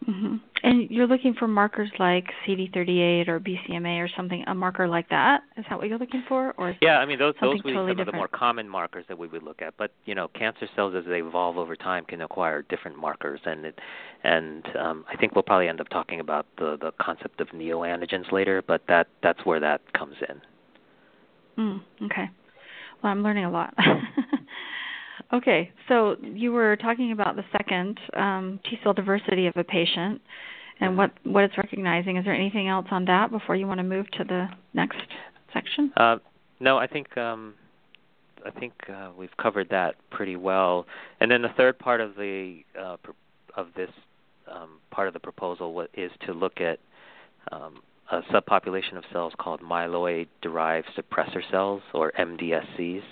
Mm-hmm. 0.10 0.36
And 0.64 0.90
you're 0.90 1.06
looking 1.06 1.36
for 1.36 1.48
markers 1.48 1.90
like 2.00 2.26
CD38 2.48 3.28
or 3.28 3.40
BCMA 3.40 4.00
or 4.00 4.10
something, 4.16 4.44
a 4.48 4.56
marker 4.56 4.88
like 4.88 5.08
that. 5.10 5.42
Is 5.58 5.66
that 5.70 5.78
what 5.78 5.88
you're 5.90 6.00
looking 6.00 6.24
for, 6.28 6.54
or 6.58 6.76
yeah? 6.82 6.98
I 6.98 7.06
mean, 7.06 7.20
those 7.20 7.36
those 7.40 7.56
would 7.56 7.64
be 7.64 7.70
totally 7.74 7.92
some 7.92 7.98
different? 7.98 8.10
of 8.10 8.14
the 8.14 8.18
more 8.18 8.28
common 8.28 8.68
markers 8.68 9.06
that 9.10 9.18
we 9.18 9.28
would 9.28 9.44
look 9.44 9.62
at. 9.62 9.76
But 9.78 9.92
you 10.06 10.16
know, 10.16 10.28
cancer 10.30 10.68
cells 10.76 10.96
as 10.96 11.06
they 11.06 11.20
evolve 11.20 11.58
over 11.58 11.76
time 11.76 12.06
can 12.06 12.22
acquire 12.22 12.64
different 12.64 12.98
markers, 12.98 13.42
and 13.46 13.66
it, 13.66 13.80
and 14.24 14.66
um, 14.76 15.06
I 15.12 15.18
think 15.18 15.36
we'll 15.36 15.44
probably 15.44 15.68
end 15.68 15.82
up 15.82 15.90
talking 15.90 16.20
about 16.20 16.48
the 16.58 16.78
the 16.82 16.92
concept 17.00 17.40
of 17.40 17.50
neoantigens 17.50 18.32
later. 18.32 18.64
But 18.66 18.82
that 18.88 19.08
that's 19.22 19.46
where 19.46 19.60
that 19.60 19.82
comes 19.94 20.16
in. 20.28 21.64
Mm, 21.64 21.82
okay. 22.06 22.30
Well, 23.04 23.12
I'm 23.12 23.22
learning 23.22 23.46
a 23.46 23.52
lot. 23.52 23.76
Okay, 25.34 25.72
so 25.88 26.18
you 26.22 26.52
were 26.52 26.76
talking 26.76 27.14
about 27.14 27.36
the 27.36 27.46
second 27.52 28.00
um, 28.16 28.60
T 28.70 28.78
cell 28.84 28.94
diversity 28.94 29.48
of 29.48 29.56
a 29.56 29.64
patient 29.64 30.22
and 30.82 30.98
what 30.98 31.12
what 31.24 31.46
it's 31.46 31.58
recognizing. 31.58 32.18
Is 32.18 32.26
there 32.26 32.34
anything 32.34 32.68
else 32.68 32.88
on 32.92 33.06
that 33.06 33.32
before 33.32 33.56
you 33.56 33.66
want 33.66 33.78
to 33.80 33.84
move 33.84 34.10
to 34.12 34.24
the 34.26 34.48
next 34.74 34.98
section? 35.54 35.94
Uh, 35.96 36.18
no, 36.60 36.78
I 36.78 36.88
think 36.88 37.18
um, 37.18 37.54
I 38.46 38.52
think 38.52 38.74
uh, 38.90 39.12
we've 39.18 39.36
covered 39.38 39.70
that 39.70 39.96
pretty 40.10 40.36
well. 40.36 40.86
And 41.20 41.32
then 41.32 41.42
the 41.42 41.54
third 41.56 41.80
part 41.80 42.02
of 42.02 42.16
the 42.16 42.64
uh, 42.78 42.98
of 43.56 43.68
this 43.76 43.90
um, 44.52 44.80
part 44.90 45.08
of 45.08 45.14
the 45.14 45.20
proposal 45.20 45.86
is 45.94 46.12
to 46.26 46.34
look 46.34 46.60
at 46.60 46.80
um, 47.52 47.82
a 48.12 48.22
subpopulation 48.34 48.98
of 48.98 49.04
cells 49.14 49.34
called 49.40 49.62
myeloid-derived 49.62 50.88
suppressor 50.98 51.42
cells, 51.50 51.82
or 51.94 52.12
MDSCs. 52.20 53.04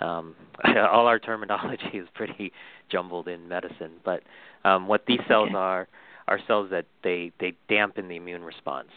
Um, 0.00 0.34
all 0.64 1.06
our 1.06 1.18
terminology 1.18 1.90
is 1.94 2.08
pretty 2.14 2.52
jumbled 2.90 3.28
in 3.28 3.48
medicine, 3.48 3.92
but 4.04 4.22
um, 4.64 4.86
what 4.86 5.04
these 5.06 5.20
cells 5.28 5.48
okay. 5.48 5.56
are 5.56 5.88
are 6.26 6.38
cells 6.46 6.70
that 6.70 6.86
they 7.02 7.32
they 7.40 7.54
dampen 7.68 8.08
the 8.08 8.16
immune 8.16 8.42
response, 8.42 8.90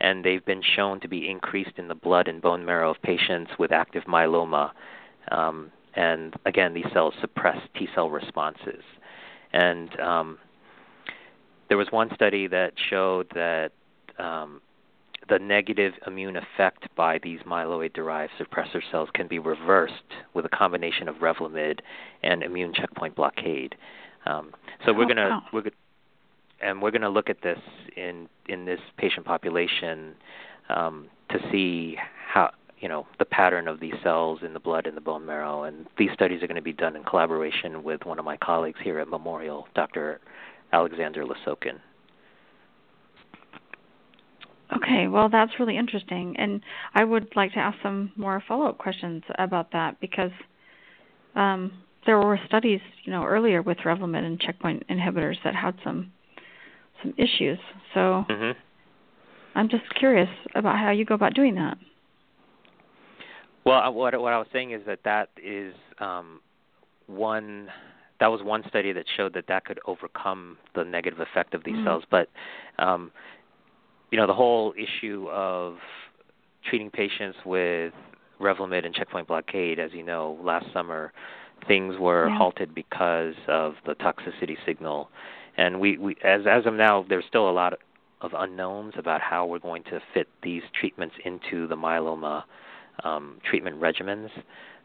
and 0.00 0.24
they've 0.24 0.44
been 0.44 0.62
shown 0.76 1.00
to 1.00 1.08
be 1.08 1.28
increased 1.28 1.76
in 1.76 1.88
the 1.88 1.94
blood 1.94 2.28
and 2.28 2.40
bone 2.40 2.64
marrow 2.64 2.90
of 2.90 3.02
patients 3.02 3.50
with 3.58 3.72
active 3.72 4.04
myeloma. 4.04 4.70
Um, 5.30 5.70
and 5.94 6.34
again, 6.46 6.72
these 6.74 6.86
cells 6.92 7.14
suppress 7.20 7.58
T 7.76 7.88
cell 7.94 8.08
responses. 8.10 8.82
And 9.52 10.00
um, 10.00 10.38
there 11.68 11.76
was 11.76 11.88
one 11.90 12.10
study 12.14 12.46
that 12.46 12.72
showed 12.90 13.28
that 13.34 13.72
um, 14.18 14.60
the 15.28 15.38
negative 15.38 15.92
immune 16.06 16.36
effect 16.36 16.88
by 16.96 17.18
these 17.22 17.40
myeloid-derived 17.40 18.32
suppressor 18.38 18.80
cells 18.90 19.08
can 19.14 19.28
be 19.28 19.38
reversed 19.38 19.94
with 20.34 20.44
a 20.44 20.48
combination 20.48 21.08
of 21.08 21.16
Revlimid 21.16 21.80
and 22.22 22.42
immune 22.42 22.72
checkpoint 22.74 23.14
blockade. 23.14 23.74
Um, 24.26 24.52
so 24.84 24.92
we're 24.92 25.04
oh, 25.04 25.08
gonna 25.08 25.28
wow. 25.28 25.42
we're 25.52 25.62
and 26.62 26.80
we're 26.80 26.90
going 26.90 27.02
to 27.02 27.10
look 27.10 27.28
at 27.28 27.42
this 27.42 27.58
in 27.96 28.28
in 28.48 28.64
this 28.64 28.80
patient 28.96 29.26
population 29.26 30.14
um, 30.68 31.08
to 31.30 31.38
see 31.50 31.96
how 32.28 32.50
you 32.78 32.88
know 32.88 33.06
the 33.18 33.24
pattern 33.24 33.68
of 33.68 33.80
these 33.80 33.94
cells 34.02 34.40
in 34.44 34.54
the 34.54 34.60
blood 34.60 34.86
and 34.86 34.96
the 34.96 35.00
bone 35.00 35.26
marrow. 35.26 35.64
And 35.64 35.86
these 35.98 36.10
studies 36.14 36.42
are 36.42 36.46
going 36.46 36.56
to 36.56 36.62
be 36.62 36.72
done 36.72 36.96
in 36.96 37.04
collaboration 37.04 37.82
with 37.82 38.06
one 38.06 38.18
of 38.18 38.24
my 38.24 38.36
colleagues 38.36 38.78
here 38.82 38.98
at 39.00 39.08
Memorial, 39.08 39.66
Dr. 39.74 40.20
Alexander 40.72 41.24
Lesokhin. 41.24 41.80
Okay, 44.76 45.06
well, 45.08 45.28
that's 45.28 45.52
really 45.58 45.76
interesting. 45.76 46.34
And 46.38 46.62
I 46.94 47.04
would 47.04 47.34
like 47.36 47.52
to 47.52 47.58
ask 47.58 47.76
some 47.82 48.12
more 48.16 48.42
follow 48.46 48.66
up 48.66 48.78
questions 48.78 49.22
about 49.38 49.72
that 49.72 50.00
because 50.00 50.30
um, 51.34 51.72
there 52.06 52.18
were 52.18 52.38
studies, 52.46 52.80
you 53.04 53.12
know, 53.12 53.24
earlier 53.24 53.62
with 53.62 53.78
Revlimid 53.78 54.24
and 54.24 54.40
checkpoint 54.40 54.84
inhibitors 54.88 55.36
that 55.44 55.54
had 55.54 55.74
some 55.84 56.12
some 57.02 57.14
issues. 57.18 57.58
So 57.94 58.24
mm-hmm. 58.30 58.58
I'm 59.54 59.68
just 59.68 59.82
curious 59.98 60.28
about 60.54 60.78
how 60.78 60.90
you 60.90 61.04
go 61.04 61.14
about 61.14 61.34
doing 61.34 61.54
that. 61.56 61.76
Well, 63.64 63.92
what 63.92 64.18
what 64.20 64.32
I 64.32 64.38
was 64.38 64.46
saying 64.52 64.72
is 64.72 64.82
that 64.86 65.00
that 65.04 65.28
is 65.42 65.74
um, 65.98 66.40
one 67.06 67.68
that 68.20 68.28
was 68.28 68.42
one 68.42 68.62
study 68.68 68.92
that 68.92 69.04
showed 69.16 69.34
that 69.34 69.46
that 69.48 69.64
could 69.64 69.80
overcome 69.86 70.56
the 70.74 70.84
negative 70.84 71.20
effect 71.20 71.54
of 71.54 71.64
these 71.64 71.74
Mm. 71.74 71.84
cells. 71.84 72.04
But 72.08 72.28
um, 72.78 73.10
you 74.12 74.18
know, 74.18 74.26
the 74.26 74.34
whole 74.34 74.74
issue 74.76 75.26
of 75.30 75.78
treating 76.68 76.90
patients 76.90 77.38
with 77.46 77.94
Revlimid 78.38 78.84
and 78.84 78.94
checkpoint 78.94 79.26
blockade, 79.26 79.78
as 79.78 79.90
you 79.94 80.02
know, 80.02 80.38
last 80.42 80.66
summer 80.72 81.12
things 81.66 81.96
were 81.98 82.28
Yeah. 82.28 82.36
halted 82.36 82.74
because 82.74 83.34
of 83.48 83.76
the 83.86 83.94
toxicity 83.94 84.56
signal. 84.66 85.08
And 85.56 85.80
we, 85.80 85.96
we 85.96 86.16
as 86.22 86.46
as 86.46 86.66
of 86.66 86.74
now, 86.74 87.04
there's 87.08 87.24
still 87.26 87.48
a 87.48 87.52
lot 87.52 87.72
of 88.20 88.34
unknowns 88.36 88.94
about 88.98 89.20
how 89.22 89.46
we're 89.46 89.58
going 89.58 89.82
to 89.84 90.00
fit 90.12 90.28
these 90.42 90.62
treatments 90.78 91.14
into 91.24 91.66
the 91.66 91.76
myeloma 91.76 92.44
um, 93.04 93.38
treatment 93.48 93.80
regimens. 93.80 94.28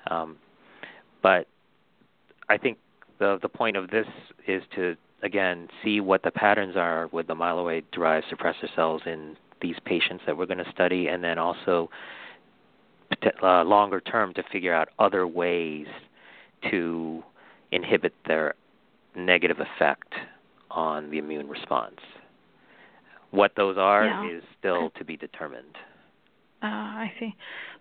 Um, 0.09 0.37
but 1.21 1.47
I 2.47 2.57
think 2.57 2.77
the 3.19 3.39
the 3.41 3.49
point 3.49 3.75
of 3.75 3.89
this 3.89 4.07
is 4.47 4.63
to 4.75 4.95
again 5.23 5.67
see 5.83 5.99
what 5.99 6.23
the 6.23 6.31
patterns 6.31 6.75
are 6.75 7.07
with 7.11 7.27
the 7.27 7.35
myeloid 7.35 7.83
derived 7.91 8.25
suppressor 8.31 8.73
cells 8.75 9.01
in 9.05 9.35
these 9.61 9.75
patients 9.85 10.23
that 10.25 10.37
we're 10.37 10.45
going 10.45 10.63
to 10.63 10.71
study, 10.71 11.07
and 11.07 11.23
then 11.23 11.37
also 11.39 11.89
uh, 13.41 13.63
longer 13.63 13.99
term 14.01 14.33
to 14.33 14.43
figure 14.51 14.73
out 14.73 14.89
other 14.99 15.25
ways 15.25 15.87
to 16.69 17.23
inhibit 17.71 18.13
their 18.27 18.53
negative 19.15 19.57
effect 19.59 20.13
on 20.69 21.09
the 21.09 21.17
immune 21.17 21.47
response. 21.47 21.99
What 23.31 23.53
those 23.55 23.77
are 23.77 24.05
Yeah. 24.05 24.37
is 24.37 24.43
still 24.59 24.91
to 24.91 25.03
be 25.03 25.17
determined. 25.17 25.75
Uh, 26.63 26.65
I 26.65 27.13
see. 27.19 27.35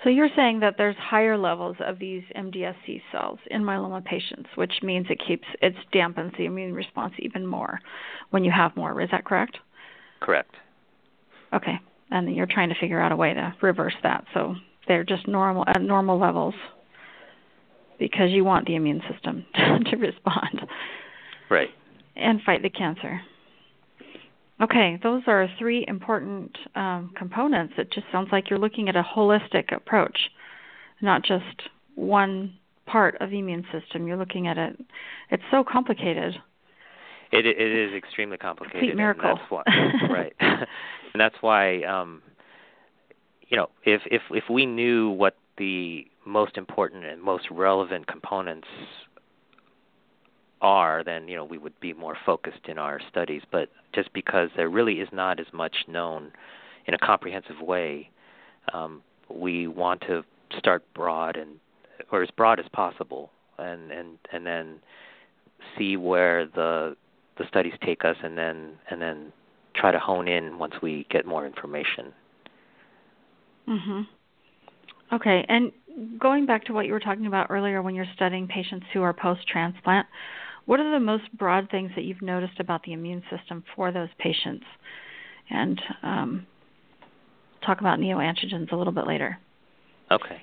So 0.05 0.11
you're 0.11 0.29
saying 0.37 0.61
that 0.61 0.75
there's 0.77 0.97
higher 0.97 1.39
levels 1.39 1.77
of 1.81 1.99
these 1.99 2.23
MDSC 2.37 3.01
cells 3.11 3.39
in 3.51 3.62
myeloma 3.62 4.05
patients, 4.05 4.51
which 4.55 4.83
means 4.83 5.07
it 5.09 5.21
keeps 5.27 5.47
it 5.62 5.75
dampens 5.95 6.37
the 6.37 6.45
immune 6.45 6.75
response 6.75 7.15
even 7.19 7.47
more 7.47 7.81
when 8.31 8.45
you 8.45 8.51
have 8.51 8.77
more. 8.77 9.01
Is 9.01 9.09
that 9.12 9.25
correct? 9.25 9.57
Correct. 10.21 10.55
Okay. 11.55 11.81
And 12.11 12.35
you're 12.37 12.47
trying 12.47 12.69
to 12.69 12.75
figure 12.79 13.01
out 13.01 13.12
a 13.12 13.17
way 13.17 13.33
to 13.33 13.55
reverse 13.62 13.95
that. 14.03 14.25
So 14.35 14.55
they're 14.87 15.05
just 15.05 15.27
normal 15.27 15.65
at 15.67 15.81
normal 15.81 16.19
levels 16.19 16.55
because 17.99 18.31
you 18.31 18.45
want 18.45 18.67
the 18.67 18.75
immune 18.75 19.03
system 19.11 19.47
to 19.55 19.97
respond 19.97 20.67
Right. 21.51 21.71
and 22.15 22.43
fight 22.43 22.62
the 22.62 22.69
cancer. 22.71 23.21
Okay, 24.61 24.99
those 25.03 25.23
are 25.27 25.49
three 25.59 25.85
important 25.87 26.57
um, 26.75 27.12
components. 27.16 27.75
It 27.77 27.92
just 27.92 28.07
sounds 28.11 28.29
like 28.33 28.49
you're 28.49 28.59
looking 28.59 28.88
at 28.88 28.97
a 28.97 29.03
holistic 29.03 29.75
approach, 29.75 30.19
not 31.03 31.23
just 31.23 31.69
one 31.95 32.55
part 32.87 33.16
of 33.21 33.31
the 33.31 33.38
immune 33.38 33.66
system. 33.71 34.07
You're 34.07 34.16
looking 34.16 34.47
at 34.47 34.57
it. 34.57 34.79
It's 35.31 35.42
so 35.51 35.62
complicated. 35.62 36.37
It 37.33 37.45
it 37.45 37.59
is 37.59 37.95
extremely 37.95 38.38
complicated. 38.38 38.81
Complete 38.81 38.97
miracle. 38.97 39.31
And 39.31 39.38
that's 39.38 39.51
why, 39.51 40.09
right. 40.11 40.33
and 40.40 41.21
that's 41.21 41.35
why 41.40 41.83
um, 41.83 42.23
you 43.49 43.57
know 43.59 43.69
if 43.85 44.01
if 44.07 44.23
if 44.31 44.45
we 44.49 44.64
knew 44.64 45.11
what 45.11 45.37
the 45.59 46.07
most 46.25 46.57
important 46.57 47.05
and 47.05 47.21
most 47.21 47.47
relevant 47.51 48.07
components 48.07 48.69
are, 50.61 51.05
then 51.05 51.29
you 51.29 51.37
know 51.37 51.45
we 51.45 51.59
would 51.59 51.79
be 51.81 51.92
more 51.92 52.16
focused 52.25 52.66
in 52.69 52.79
our 52.79 53.01
studies. 53.11 53.42
But 53.51 53.69
just 53.95 54.12
because 54.12 54.51
there 54.57 54.69
really 54.69 55.01
is 55.01 55.09
not 55.12 55.40
as 55.40 55.47
much 55.53 55.75
known 55.88 56.33
in 56.87 56.95
a 56.95 56.99
comprehensive 56.99 57.61
way, 57.61 58.11
um, 58.73 59.03
we 59.29 59.66
want 59.66 60.01
to 60.03 60.25
start 60.59 60.83
broad 60.95 61.37
and 61.37 61.51
or 62.12 62.23
as 62.23 62.31
broad 62.37 62.61
as 62.61 62.66
possible, 62.73 63.31
and 63.59 63.90
and 63.90 64.19
and 64.33 64.47
then 64.47 64.77
see 65.77 65.97
where 65.97 66.47
the 66.47 66.97
the 67.38 67.45
studies 67.49 67.75
take 67.85 68.05
us, 68.05 68.16
and 68.23 68.37
then 68.37 68.73
and 68.90 69.01
then 69.01 69.33
try 69.75 69.92
to 69.92 69.99
hone 69.99 70.27
in 70.29 70.59
once 70.59 70.75
we 70.83 71.07
get 71.11 71.27
more 71.27 71.45
information. 71.47 72.12
Mhm. 73.69 74.07
Okay, 75.12 75.45
and 75.49 75.73
going 76.19 76.47
back 76.47 76.64
to 76.64 76.73
what 76.73 76.87
you 76.87 76.92
were 76.92 77.01
talking 77.01 77.27
about 77.27 77.47
earlier 77.51 77.83
when 77.83 77.95
you're 77.95 78.07
studying 78.14 78.47
patients 78.47 78.87
who 78.92 79.03
are 79.03 79.12
post-transplant, 79.12 80.07
what 80.66 80.81
are 80.81 80.90
the 80.90 81.00
most 81.00 81.24
broad 81.37 81.70
things 81.70 81.92
that 81.96 82.05
you've 82.05 82.22
noticed 82.22 82.61
about 82.61 82.83
the 82.85 82.92
immune 82.92 83.22
system 83.31 83.64
for 83.74 83.92
those 83.92 84.09
patients? 84.18 84.64
And 85.48 85.81
um, 86.02 86.46
talk 87.64 87.81
about 87.81 87.98
neoantigens 87.98 88.72
a 88.72 88.76
little 88.76 88.92
bit 88.92 89.07
later. 89.07 89.38
Okay. 90.11 90.42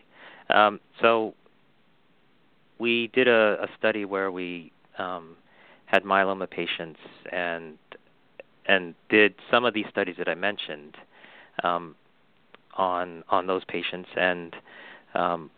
Um, 0.49 0.79
so 1.01 1.33
we 2.79 3.09
did 3.13 3.27
a, 3.27 3.63
a 3.63 3.67
study 3.77 4.05
where 4.05 4.31
we 4.31 4.71
um, 4.97 5.36
had 5.86 6.03
myeloma 6.03 6.49
patients 6.49 6.99
and 7.31 7.77
and 8.65 8.95
did 9.10 9.35
some 9.52 9.65
of 9.65 9.73
these 9.73 9.85
studies 9.89 10.15
that 10.17 10.29
I 10.29 10.35
mentioned 10.35 10.95
um, 11.63 11.95
on 12.77 13.23
on 13.29 13.45
those 13.45 13.63
patients, 13.65 14.10
and 14.15 14.56
um, 15.13 15.52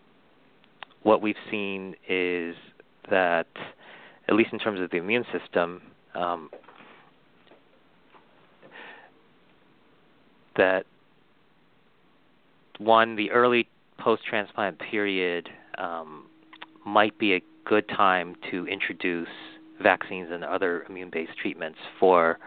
what 1.04 1.22
we've 1.22 1.36
seen 1.52 1.96
is 2.10 2.56
that 3.10 3.48
at 4.28 4.36
least 4.36 4.52
in 4.54 4.60
terms 4.60 4.80
of 4.80 4.90
the 4.90 4.98
immune 4.98 5.26
system, 5.32 5.82
um, 6.14 6.50
that 10.58 10.86
one 12.78 13.16
the 13.16 13.32
early 13.32 13.68
post-transplant 14.00 14.80
period 14.80 15.50
um, 15.78 16.26
might 16.86 17.18
be 17.18 17.34
a 17.34 17.42
good 17.66 17.88
time 17.90 18.36
to 18.52 18.68
introduce 18.68 19.28
vaccines 19.82 20.30
and 20.32 20.44
other 20.44 20.84
immune-based 20.90 21.38
treatments 21.42 21.78
for 22.00 22.38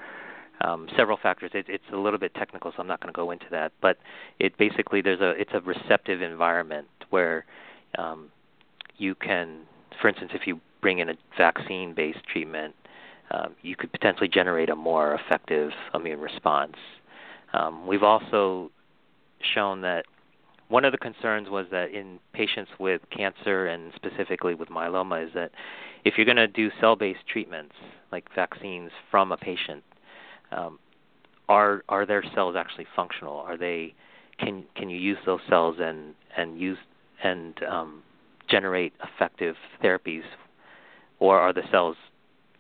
um, 0.63 0.89
several 0.97 1.19
factors. 1.23 1.51
It, 1.55 1.67
it's 1.69 1.85
a 1.93 1.97
little 1.97 2.19
bit 2.19 2.35
technical, 2.35 2.73
so 2.73 2.79
I'm 2.81 2.87
not 2.87 3.01
going 3.01 3.13
to 3.13 3.17
go 3.17 3.31
into 3.31 3.47
that. 3.51 3.73
But 3.81 3.99
it 4.41 4.57
basically 4.59 5.03
there's 5.03 5.21
a 5.21 5.31
it's 5.31 5.53
a 5.53 5.61
receptive 5.61 6.23
environment 6.23 6.89
where 7.11 7.45
um, 7.99 8.31
you 8.97 9.15
can 9.15 9.61
for 10.01 10.09
instance, 10.09 10.31
if 10.35 10.47
you 10.47 10.61
bring 10.81 10.99
in 10.99 11.11
a 11.11 11.15
vaccine-based 11.37 12.25
treatment, 12.31 12.75
um, 13.31 13.55
you 13.63 13.77
could 13.77 13.93
potentially 13.93 14.29
generate 14.29 14.71
a 14.71 14.77
more 14.77 15.15
effective 15.15 15.71
immune 15.95 16.21
response. 16.21 16.77
Um, 17.53 17.87
we've 17.87 18.03
also 18.03 18.71
shown 19.55 19.83
that 19.83 20.05
one 20.69 20.85
of 20.85 20.93
the 20.93 20.99
concerns 20.99 21.49
was 21.49 21.67
that 21.71 21.93
in 21.93 22.19
patients 22.33 22.71
with 22.79 23.01
cancer 23.11 23.67
and 23.67 23.93
specifically 23.97 24.55
with 24.55 24.69
myeloma 24.69 25.27
is 25.27 25.33
that 25.35 25.51
if 26.05 26.15
you're 26.17 26.27
going 26.27 26.37
to 26.37 26.47
do 26.47 26.71
cell-based 26.81 27.27
treatments 27.31 27.75
like 28.13 28.25
vaccines 28.35 28.91
from 29.11 29.33
a 29.33 29.37
patient, 29.37 29.83
um, 30.53 30.79
are 31.49 31.83
are 31.89 32.05
their 32.05 32.23
cells 32.35 32.55
actually 32.57 32.87
functional? 32.95 33.39
Are 33.39 33.57
they 33.57 33.95
can 34.39 34.65
can 34.75 34.91
you 34.91 34.99
use 34.99 35.19
those 35.25 35.41
cells 35.49 35.77
and 35.81 36.15
and 36.37 36.61
use 36.61 36.79
and 37.23 37.63
um, 37.65 38.03
generate 38.49 38.93
effective 39.03 39.57
therapies, 39.83 40.23
or 41.21 41.39
are 41.39 41.53
the 41.53 41.63
cells 41.71 41.97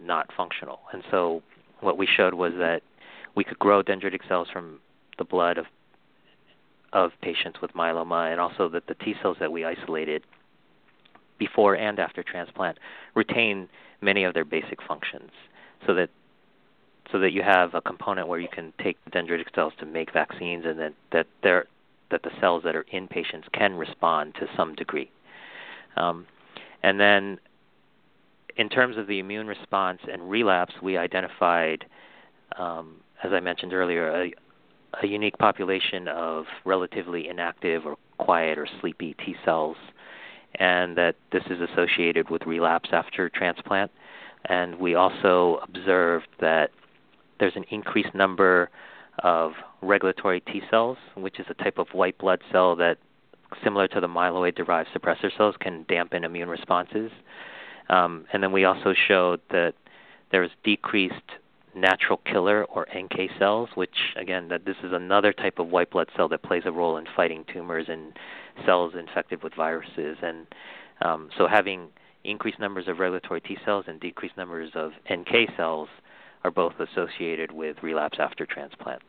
not 0.00 0.30
functional? 0.36 0.80
And 0.92 1.02
so 1.10 1.42
what 1.80 1.98
we 1.98 2.06
showed 2.06 2.34
was 2.34 2.52
that 2.58 2.82
we 3.34 3.44
could 3.44 3.58
grow 3.58 3.82
dendritic 3.82 4.26
cells 4.28 4.48
from 4.52 4.80
the 5.18 5.24
blood 5.24 5.58
of 5.58 5.66
of 6.90 7.12
patients 7.20 7.60
with 7.60 7.72
myeloma, 7.74 8.30
and 8.30 8.40
also 8.40 8.66
that 8.70 8.86
the 8.86 8.94
T 8.94 9.14
cells 9.20 9.36
that 9.40 9.52
we 9.52 9.62
isolated 9.64 10.22
before 11.38 11.74
and 11.74 11.98
after 11.98 12.22
transplant 12.22 12.78
retain 13.14 13.68
many 14.00 14.24
of 14.24 14.32
their 14.32 14.44
basic 14.44 14.82
functions, 14.82 15.30
so 15.86 15.92
that 15.94 16.08
so 17.12 17.18
that 17.18 17.32
you 17.32 17.42
have 17.42 17.74
a 17.74 17.80
component 17.80 18.26
where 18.26 18.38
you 18.38 18.48
can 18.48 18.72
take 18.82 18.96
the 19.04 19.10
dendritic 19.10 19.54
cells 19.54 19.72
to 19.78 19.86
make 19.86 20.12
vaccines, 20.12 20.64
and 20.64 20.78
that 20.78 20.94
that 21.12 21.26
they're 21.42 21.66
that 22.10 22.22
the 22.22 22.30
cells 22.40 22.62
that 22.64 22.74
are 22.74 22.86
in 22.90 23.06
patients 23.06 23.46
can 23.52 23.74
respond 23.74 24.34
to 24.36 24.46
some 24.56 24.74
degree. 24.74 25.10
Um, 25.96 26.26
and 26.82 26.98
then, 26.98 27.38
in 28.58 28.68
terms 28.68 28.96
of 28.96 29.06
the 29.06 29.20
immune 29.20 29.46
response 29.46 30.00
and 30.12 30.28
relapse, 30.28 30.74
we 30.82 30.96
identified, 30.96 31.86
um, 32.58 32.96
as 33.22 33.32
I 33.32 33.40
mentioned 33.40 33.72
earlier, 33.72 34.10
a, 34.10 34.32
a 35.02 35.06
unique 35.06 35.38
population 35.38 36.08
of 36.08 36.44
relatively 36.64 37.28
inactive 37.28 37.86
or 37.86 37.96
quiet 38.18 38.58
or 38.58 38.66
sleepy 38.80 39.14
T 39.24 39.36
cells, 39.44 39.76
and 40.56 40.96
that 40.96 41.14
this 41.30 41.44
is 41.48 41.60
associated 41.72 42.30
with 42.30 42.42
relapse 42.46 42.90
after 42.92 43.28
transplant. 43.28 43.92
And 44.46 44.78
we 44.78 44.96
also 44.96 45.60
observed 45.62 46.28
that 46.40 46.70
there's 47.38 47.54
an 47.54 47.64
increased 47.70 48.14
number 48.14 48.70
of 49.22 49.52
regulatory 49.82 50.40
T 50.40 50.62
cells, 50.68 50.98
which 51.16 51.38
is 51.38 51.46
a 51.48 51.54
type 51.62 51.78
of 51.78 51.86
white 51.92 52.18
blood 52.18 52.40
cell 52.50 52.74
that, 52.76 52.98
similar 53.62 53.86
to 53.88 54.00
the 54.00 54.08
myeloid 54.08 54.56
derived 54.56 54.88
suppressor 54.92 55.30
cells, 55.36 55.54
can 55.60 55.84
dampen 55.88 56.24
immune 56.24 56.48
responses. 56.48 57.12
Um, 57.88 58.26
and 58.32 58.42
then 58.42 58.52
we 58.52 58.64
also 58.64 58.94
showed 59.06 59.40
that 59.50 59.74
there 60.30 60.42
was 60.42 60.50
decreased 60.62 61.14
natural 61.74 62.20
killer 62.24 62.64
or 62.64 62.86
NK 62.94 63.30
cells, 63.38 63.68
which 63.74 63.94
again 64.16 64.48
that 64.48 64.64
this 64.64 64.76
is 64.82 64.92
another 64.92 65.32
type 65.32 65.58
of 65.58 65.68
white 65.68 65.90
blood 65.90 66.08
cell 66.16 66.28
that 66.28 66.42
plays 66.42 66.62
a 66.66 66.72
role 66.72 66.96
in 66.96 67.06
fighting 67.14 67.44
tumors 67.52 67.86
and 67.88 68.12
cells 68.66 68.94
infected 68.98 69.42
with 69.42 69.54
viruses. 69.54 70.16
And 70.22 70.46
um, 71.02 71.30
so 71.36 71.46
having 71.46 71.88
increased 72.24 72.58
numbers 72.58 72.88
of 72.88 72.98
regulatory 72.98 73.40
T 73.40 73.56
cells 73.64 73.84
and 73.88 74.00
decreased 74.00 74.36
numbers 74.36 74.70
of 74.74 74.92
NK 75.10 75.50
cells 75.56 75.88
are 76.44 76.50
both 76.50 76.74
associated 76.78 77.52
with 77.52 77.76
relapse 77.82 78.18
after 78.20 78.46
transplant. 78.46 79.02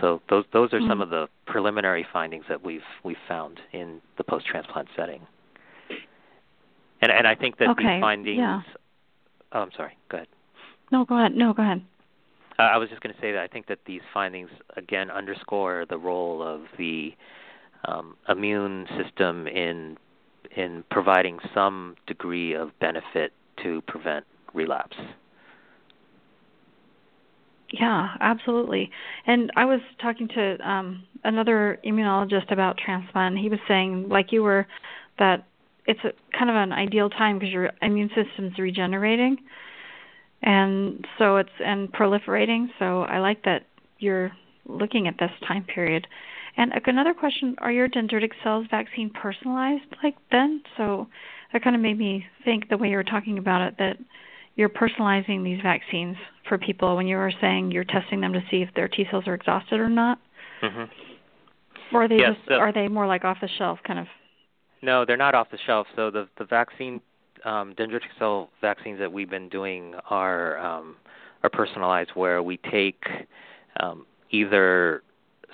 So 0.00 0.20
those 0.28 0.44
those 0.52 0.72
are 0.72 0.80
mm-hmm. 0.80 0.88
some 0.88 1.00
of 1.00 1.10
the 1.10 1.28
preliminary 1.46 2.06
findings 2.12 2.44
that 2.48 2.62
we've 2.62 2.82
we've 3.04 3.16
found 3.26 3.60
in 3.72 4.00
the 4.16 4.24
post 4.24 4.46
transplant 4.46 4.88
setting. 4.96 5.26
And 7.00 7.12
and 7.12 7.26
I 7.26 7.34
think 7.34 7.58
that 7.58 7.68
okay. 7.70 7.82
these 7.82 8.00
findings. 8.00 8.38
Yeah. 8.38 8.60
Oh, 9.52 9.60
I'm 9.60 9.70
sorry. 9.76 9.96
Go 10.10 10.18
ahead. 10.18 10.28
No, 10.90 11.04
go 11.04 11.18
ahead. 11.18 11.34
No, 11.34 11.52
go 11.52 11.62
ahead. 11.62 11.82
Uh, 12.58 12.62
I 12.62 12.76
was 12.76 12.88
just 12.88 13.00
going 13.02 13.14
to 13.14 13.20
say 13.20 13.32
that 13.32 13.40
I 13.40 13.46
think 13.46 13.66
that 13.68 13.78
these 13.86 14.00
findings 14.12 14.50
again 14.76 15.10
underscore 15.10 15.86
the 15.88 15.98
role 15.98 16.42
of 16.42 16.62
the 16.76 17.12
um, 17.86 18.16
immune 18.28 18.86
system 19.02 19.46
in 19.46 19.96
in 20.56 20.82
providing 20.90 21.38
some 21.54 21.94
degree 22.06 22.54
of 22.54 22.70
benefit 22.80 23.32
to 23.62 23.80
prevent 23.82 24.24
relapse. 24.54 24.96
Yeah, 27.70 28.14
absolutely. 28.20 28.90
And 29.26 29.52
I 29.56 29.66
was 29.66 29.80
talking 30.00 30.26
to 30.28 30.68
um, 30.68 31.04
another 31.24 31.78
immunologist 31.84 32.50
about 32.50 32.78
transplant. 32.78 33.38
He 33.38 33.50
was 33.50 33.58
saying, 33.68 34.08
like 34.08 34.32
you 34.32 34.42
were, 34.42 34.66
that 35.18 35.46
it's 35.88 36.00
a, 36.04 36.12
kind 36.36 36.50
of 36.50 36.56
an 36.56 36.72
ideal 36.72 37.10
time 37.10 37.38
because 37.38 37.52
your 37.52 37.72
immune 37.82 38.10
system's 38.14 38.56
regenerating 38.58 39.38
and 40.42 41.06
so 41.18 41.36
it's 41.36 41.50
and 41.64 41.92
proliferating. 41.92 42.68
So 42.78 43.02
I 43.02 43.18
like 43.18 43.42
that 43.44 43.66
you're 43.98 44.30
looking 44.66 45.08
at 45.08 45.18
this 45.18 45.30
time 45.46 45.64
period. 45.64 46.06
And 46.56 46.72
another 46.86 47.14
question: 47.14 47.56
Are 47.58 47.72
your 47.72 47.88
dendritic 47.88 48.32
cells 48.42 48.66
vaccine 48.70 49.10
personalized 49.10 49.84
like 50.02 50.14
then? 50.30 50.62
So 50.76 51.08
that 51.52 51.62
kind 51.62 51.74
of 51.74 51.82
made 51.82 51.98
me 51.98 52.26
think 52.44 52.68
the 52.68 52.76
way 52.76 52.88
you 52.88 52.96
were 52.96 53.04
talking 53.04 53.38
about 53.38 53.62
it 53.62 53.74
that 53.78 53.96
you're 54.56 54.68
personalizing 54.68 55.44
these 55.44 55.60
vaccines 55.62 56.16
for 56.48 56.58
people 56.58 56.96
when 56.96 57.06
you 57.06 57.16
were 57.16 57.32
saying 57.40 57.70
you're 57.70 57.84
testing 57.84 58.20
them 58.20 58.32
to 58.32 58.40
see 58.50 58.62
if 58.62 58.70
their 58.74 58.88
T 58.88 59.06
cells 59.10 59.24
are 59.26 59.34
exhausted 59.34 59.80
or 59.80 59.88
not. 59.88 60.18
Mm-hmm. 60.62 61.96
Or 61.96 62.04
are 62.04 62.08
they 62.08 62.16
yes, 62.16 62.34
just 62.34 62.48
so, 62.48 62.54
are 62.54 62.72
they 62.72 62.88
more 62.88 63.06
like 63.06 63.24
off 63.24 63.38
the 63.40 63.48
shelf 63.58 63.78
kind 63.86 63.98
of? 63.98 64.06
No, 64.82 65.04
they're 65.04 65.16
not 65.16 65.34
off 65.34 65.50
the 65.50 65.58
shelf. 65.66 65.86
So 65.96 66.10
the 66.10 66.28
the 66.38 66.44
vaccine 66.44 67.00
um, 67.44 67.74
dendritic 67.74 68.10
cell 68.18 68.50
vaccines 68.60 68.98
that 68.98 69.12
we've 69.12 69.30
been 69.30 69.48
doing 69.48 69.94
are 70.10 70.58
um, 70.58 70.96
are 71.42 71.50
personalized, 71.50 72.10
where 72.14 72.42
we 72.42 72.58
take 72.70 73.02
um, 73.80 74.06
either 74.30 75.02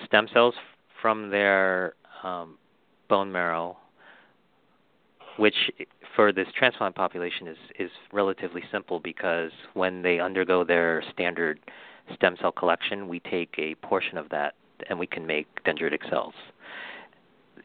stem 0.05 0.27
cells 0.33 0.55
from 1.01 1.29
their 1.29 1.93
um, 2.23 2.57
bone 3.09 3.31
marrow, 3.31 3.77
which 5.37 5.55
for 6.15 6.31
this 6.31 6.47
transplant 6.57 6.95
population 6.95 7.47
is 7.47 7.57
is 7.79 7.91
relatively 8.11 8.63
simple 8.71 8.99
because 8.99 9.51
when 9.73 10.01
they 10.01 10.19
undergo 10.19 10.63
their 10.63 11.03
standard 11.13 11.59
stem 12.13 12.35
cell 12.39 12.51
collection, 12.51 13.07
we 13.07 13.19
take 13.21 13.53
a 13.57 13.75
portion 13.75 14.17
of 14.17 14.29
that 14.29 14.53
and 14.89 14.99
we 14.99 15.07
can 15.07 15.25
make 15.25 15.47
dendritic 15.63 16.07
cells. 16.09 16.33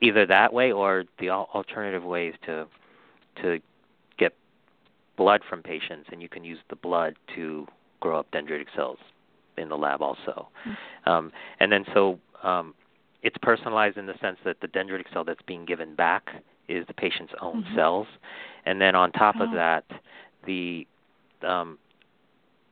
Either 0.03 0.27
that 0.27 0.53
way 0.53 0.73
or 0.73 1.05
the 1.19 1.31
alternative 1.31 2.05
ways 2.05 2.35
to 2.47 2.67
to 3.43 3.59
get 4.19 4.35
blood 5.17 5.43
from 5.49 5.63
patients, 5.63 6.09
and 6.11 6.23
you 6.23 6.29
can 6.29 6.45
use 6.45 6.59
the 6.69 6.77
blood 6.77 7.15
to 7.35 7.67
grow 8.01 8.19
up 8.19 8.31
dendritic 8.33 8.67
cells 8.75 8.99
in 9.59 9.69
the 9.69 9.77
lab 9.77 10.01
also. 10.01 10.49
Mm-hmm. 10.67 11.11
Um, 11.11 11.33
and 11.61 11.71
then 11.71 11.85
so 11.93 12.19
um, 12.43 12.75
it's 13.23 13.37
personalized 13.43 13.99
in 13.99 14.07
the 14.07 14.15
sense 14.21 14.39
that 14.45 14.57
the 14.61 14.69
dendritic 14.69 15.13
cell 15.13 15.25
that's 15.25 15.43
being 15.47 15.65
given 15.65 15.95
back 15.95 16.43
is 16.69 16.87
the 16.87 16.95
patient's 16.95 17.33
own 17.43 17.63
mm-hmm. 17.63 17.77
cells, 17.77 18.07
and 18.65 18.81
then 18.81 18.95
on 18.95 19.13
top 19.13 19.37
oh. 19.39 19.45
of 19.45 19.53
that, 19.53 19.85
the 20.47 20.87
um, 21.47 21.79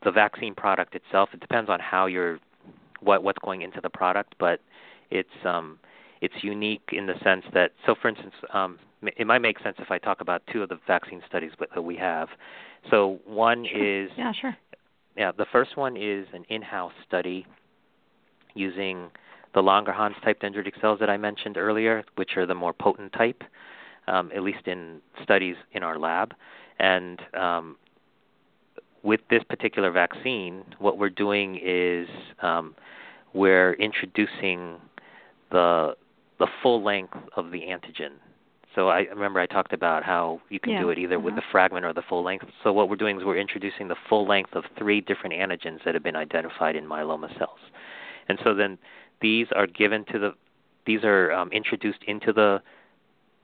the 0.04 0.10
vaccine 0.10 0.54
product 0.54 0.94
itself. 0.94 1.30
It 1.32 1.40
depends 1.40 1.68
on 1.68 1.80
how 1.80 2.06
you're 2.06 2.38
what 3.00 3.22
what's 3.22 3.38
going 3.38 3.62
into 3.62 3.80
the 3.80 3.90
product, 3.90 4.34
but 4.38 4.60
it's 5.10 5.28
um, 5.44 5.78
it's 6.20 6.34
unique 6.42 6.90
in 6.92 7.06
the 7.06 7.14
sense 7.22 7.44
that 7.54 7.72
so 7.86 7.94
for 8.00 8.08
instance 8.08 8.34
um, 8.52 8.78
it 9.02 9.26
might 9.26 9.38
make 9.40 9.58
sense 9.60 9.76
if 9.78 9.90
I 9.90 9.98
talk 9.98 10.20
about 10.20 10.42
two 10.52 10.62
of 10.62 10.68
the 10.68 10.78
vaccine 10.86 11.22
studies 11.28 11.52
that 11.60 11.82
we 11.82 11.96
have. 11.96 12.28
So 12.90 13.20
one 13.26 13.64
sure. 13.64 14.04
is 14.04 14.10
yeah, 14.16 14.32
sure. 14.32 14.56
Yeah, 15.16 15.32
the 15.36 15.46
first 15.50 15.76
one 15.76 15.96
is 15.96 16.26
an 16.32 16.44
in-house 16.48 16.92
study 17.06 17.44
using 18.54 19.10
the 19.54 19.60
Langerhans 19.60 20.20
type 20.22 20.40
dendritic 20.40 20.80
cells 20.80 21.00
that 21.00 21.10
I 21.10 21.16
mentioned 21.16 21.56
earlier, 21.56 22.04
which 22.14 22.36
are 22.36 22.46
the 22.46 22.54
more 22.54 22.72
potent 22.72 23.12
type, 23.12 23.42
um, 24.06 24.30
at 24.34 24.42
least 24.42 24.66
in 24.66 25.00
studies 25.22 25.56
in 25.72 25.82
our 25.82 25.98
lab. 25.98 26.34
And 26.78 27.20
um, 27.34 27.76
with 29.02 29.20
this 29.30 29.42
particular 29.48 29.90
vaccine, 29.90 30.64
what 30.78 30.98
we're 30.98 31.10
doing 31.10 31.58
is 31.64 32.08
um, 32.42 32.76
we're 33.32 33.72
introducing 33.74 34.76
the 35.50 35.96
the 36.38 36.46
full 36.62 36.82
length 36.82 37.16
of 37.36 37.50
the 37.50 37.60
antigen 37.62 38.12
so 38.78 38.88
I 38.90 39.00
remember 39.10 39.40
I 39.40 39.46
talked 39.46 39.72
about 39.72 40.04
how 40.04 40.40
you 40.50 40.60
can 40.60 40.74
yeah. 40.74 40.80
do 40.80 40.90
it 40.90 40.98
either 40.98 41.16
uh-huh. 41.16 41.24
with 41.24 41.34
the 41.34 41.42
fragment 41.50 41.84
or 41.84 41.92
the 41.92 42.02
full 42.08 42.22
length. 42.22 42.46
So 42.62 42.72
what 42.72 42.88
we're 42.88 42.94
doing 42.94 43.18
is 43.18 43.24
we're 43.24 43.36
introducing 43.36 43.88
the 43.88 43.96
full 44.08 44.24
length 44.24 44.54
of 44.54 44.62
three 44.78 45.00
different 45.00 45.34
antigens 45.34 45.82
that 45.84 45.94
have 45.94 46.04
been 46.04 46.14
identified 46.14 46.76
in 46.76 46.84
myeloma 46.84 47.36
cells. 47.38 47.58
And 48.28 48.38
so 48.44 48.54
then 48.54 48.78
these 49.20 49.48
are 49.56 49.66
given 49.66 50.04
to 50.12 50.18
the 50.20 50.34
these 50.86 51.02
are 51.02 51.32
um, 51.32 51.50
introduced 51.50 52.04
into 52.06 52.32
the 52.32 52.62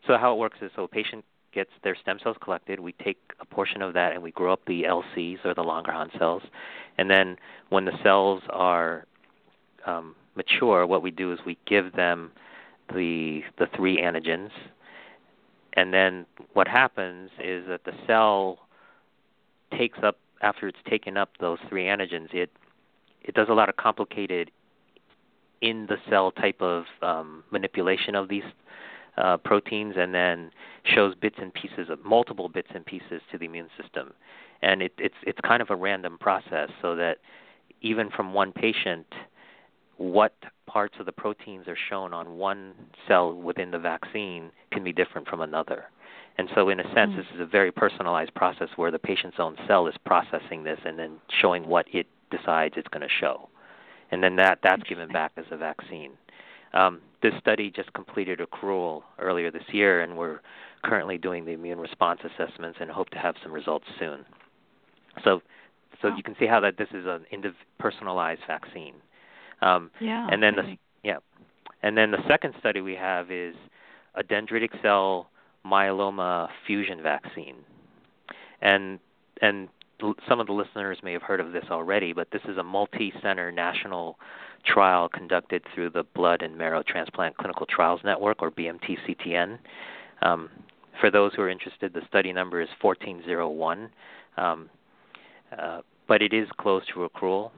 so 0.07 0.16
how 0.16 0.34
it 0.34 0.38
works 0.38 0.59
is 0.62 0.70
so 0.76 0.84
a 0.84 0.88
patient 0.88 1.24
gets 1.53 1.70
their 1.82 1.97
stem 1.97 2.18
cells 2.22 2.36
collected, 2.40 2.78
we 2.78 2.92
take 2.92 3.18
a 3.40 3.45
portion 3.45 3.82
of 3.82 3.95
that 3.95 4.12
and 4.12 4.22
we 4.22 4.30
grow 4.30 4.53
up 4.53 4.61
the 4.66 4.84
LCs 4.84 5.45
or 5.45 5.55
the 5.55 5.62
Langerhans 5.62 6.16
cells. 6.18 6.42
And 6.99 7.11
then 7.11 7.36
when 7.70 7.84
the 7.84 7.92
cells 8.03 8.42
are 8.51 9.05
um, 9.86 10.14
mature, 10.36 10.86
what 10.86 11.03
we 11.03 11.11
do 11.11 11.32
is 11.32 11.38
we 11.47 11.59
give 11.66 11.92
them 11.95 12.32
the 12.93 13.43
the 13.59 13.66
three 13.76 13.99
antigens. 13.99 14.51
And 15.74 15.93
then 15.93 16.26
what 16.53 16.68
happens 16.68 17.30
is 17.43 17.66
that 17.66 17.85
the 17.85 17.93
cell 18.07 18.61
takes 19.76 19.99
up 20.03 20.18
after 20.41 20.68
it's 20.68 20.78
taken 20.89 21.16
up 21.16 21.30
those 21.41 21.59
three 21.68 21.85
antigens, 21.85 22.32
it 22.32 22.51
it 23.22 23.35
does 23.35 23.49
a 23.49 23.55
lot 23.55 23.68
of 23.68 23.76
complicated 23.76 24.51
in 25.62 25.87
the 25.87 25.97
cell 26.11 26.30
type 26.30 26.61
of 26.61 26.85
um, 27.01 27.43
manipulation 27.51 28.14
of 28.14 28.28
these 28.28 28.43
uh, 29.16 29.37
proteins, 29.39 29.95
and 29.97 30.14
then 30.14 30.51
shows 30.85 31.14
bits 31.14 31.37
and 31.41 31.55
pieces 31.55 31.89
of 31.89 32.05
multiple 32.05 32.49
bits 32.49 32.68
and 32.74 32.85
pieces 32.85 33.22
to 33.30 33.39
the 33.39 33.47
immune 33.47 33.68
system, 33.80 34.12
and 34.62 34.82
it, 34.82 34.93
it's 34.99 35.14
it's 35.22 35.39
kind 35.41 35.62
of 35.62 35.70
a 35.70 35.76
random 35.76 36.18
process, 36.18 36.68
so 36.82 36.95
that 36.95 37.18
even 37.80 38.11
from 38.11 38.35
one 38.35 38.53
patient, 38.53 39.07
what 39.97 40.34
parts 40.66 40.95
of 40.99 41.07
the 41.07 41.12
proteins 41.12 41.68
are 41.68 41.76
shown 41.88 42.12
on 42.12 42.36
one 42.36 42.74
cell 43.07 43.34
within 43.34 43.70
the 43.70 43.78
vaccine 43.78 44.51
can 44.72 44.82
be 44.82 44.92
different 44.92 45.28
from 45.28 45.40
another. 45.40 45.84
And 46.36 46.49
so, 46.55 46.68
in 46.68 46.80
a 46.80 46.95
sense, 46.95 47.12
mm. 47.12 47.16
this 47.16 47.26
is 47.34 47.40
a 47.40 47.47
very 47.47 47.70
personalized 47.70 48.34
process 48.34 48.68
where 48.76 48.90
the 48.90 48.99
patient's 48.99 49.36
own 49.38 49.57
cell 49.68 49.86
is 49.86 49.95
processing 50.05 50.64
this 50.64 50.80
and 50.84 50.99
then 50.99 51.18
showing 51.40 51.68
what 51.68 51.86
it 51.92 52.07
decides 52.30 52.74
it's 52.76 52.88
going 52.88 53.03
to 53.03 53.14
show. 53.20 53.49
And 54.11 54.22
then 54.22 54.36
that, 54.36 54.59
that's 54.62 54.82
given 54.84 55.09
back 55.11 55.32
as 55.36 55.45
a 55.51 55.57
vaccine. 55.57 56.12
Um, 56.72 57.01
this 57.22 57.34
study 57.38 57.70
just 57.70 57.92
completed 57.92 58.40
accrual 58.40 59.03
earlier 59.20 59.51
this 59.51 59.62
year, 59.72 60.03
and 60.03 60.16
we're 60.16 60.40
currently 60.82 61.18
doing 61.18 61.45
the 61.45 61.53
immune 61.53 61.78
response 61.78 62.20
assessments 62.24 62.78
and 62.80 62.90
hope 62.90 63.11
to 63.11 63.18
have 63.18 63.36
some 63.42 63.53
results 63.53 63.86
soon. 63.99 64.24
So, 65.22 65.40
so 66.03 66.09
oh. 66.09 66.16
you 66.16 66.22
can 66.22 66.34
see 66.38 66.47
how 66.47 66.61
that 66.61 66.76
this 66.76 66.88
is 66.92 67.07
an 67.07 67.24
indiv- 67.32 67.55
personalized 67.78 68.42
vaccine. 68.47 68.95
Um, 69.62 69.90
yeah. 70.00 70.26
And 70.30 70.42
then 70.42 70.57
the 70.57 70.76
yeah, 71.02 71.18
and 71.82 71.96
then 71.96 72.11
the 72.11 72.26
second 72.28 72.55
study 72.59 72.80
we 72.80 72.94
have 72.94 73.30
is 73.30 73.55
a 74.14 74.22
dendritic 74.22 74.80
cell 74.82 75.30
myeloma 75.66 76.48
fusion 76.66 77.02
vaccine, 77.02 77.57
and 78.61 78.98
and 79.40 79.68
some 80.28 80.40
of 80.40 80.46
the 80.46 80.52
listeners 80.52 80.98
may 81.02 81.12
have 81.12 81.22
heard 81.22 81.40
of 81.40 81.52
this 81.52 81.64
already, 81.70 82.12
but 82.12 82.28
this 82.32 82.42
is 82.48 82.59
a 82.59 82.62
multi-center 82.62 83.52
national 83.52 84.18
trial 84.66 85.09
conducted 85.09 85.62
through 85.74 85.90
the 85.90 86.05
Blood 86.14 86.42
and 86.42 86.57
Marrow 86.57 86.82
Transplant 86.86 87.36
Clinical 87.36 87.66
Trials 87.66 88.00
Network, 88.05 88.42
or 88.42 88.50
BMT-CTN. 88.50 89.59
Um, 90.22 90.48
for 91.00 91.11
those 91.11 91.32
who 91.34 91.42
are 91.42 91.48
interested, 91.48 91.92
the 91.92 92.02
study 92.09 92.32
number 92.32 92.61
is 92.61 92.68
1401, 92.80 93.90
um, 94.36 94.70
uh, 95.57 95.80
but 96.09 96.22
it 96.22 96.32
is 96.32 96.48
closed 96.59 96.86
to 96.94 97.09
accrual 97.09 97.50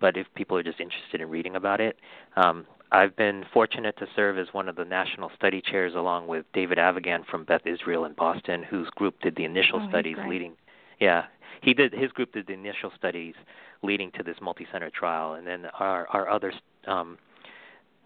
but 0.00 0.16
if 0.16 0.26
people 0.34 0.56
are 0.56 0.62
just 0.62 0.80
interested 0.80 1.20
in 1.20 1.28
reading 1.28 1.56
about 1.56 1.80
it, 1.80 1.96
um, 2.36 2.66
I've 2.92 3.14
been 3.14 3.44
fortunate 3.52 3.96
to 3.98 4.06
serve 4.16 4.38
as 4.38 4.48
one 4.52 4.68
of 4.68 4.76
the 4.76 4.84
national 4.84 5.30
study 5.36 5.62
chairs 5.64 5.94
along 5.94 6.26
with 6.26 6.44
David 6.52 6.78
Avigan 6.78 7.24
from 7.26 7.44
Beth 7.44 7.64
Israel 7.64 8.04
in 8.04 8.14
Boston, 8.14 8.64
whose 8.64 8.88
group 8.90 9.20
did 9.20 9.36
the 9.36 9.44
initial 9.44 9.80
oh, 9.82 9.88
studies 9.88 10.16
leading. 10.26 10.54
Yeah, 10.98 11.24
he 11.62 11.72
did. 11.72 11.92
His 11.92 12.10
group 12.10 12.32
did 12.32 12.46
the 12.48 12.52
initial 12.52 12.90
studies 12.96 13.34
leading 13.82 14.10
to 14.12 14.22
this 14.22 14.36
multi-center 14.42 14.90
trial, 14.90 15.34
and 15.34 15.46
then 15.46 15.66
our 15.78 16.08
our 16.08 16.28
other 16.28 16.52
um, 16.86 17.16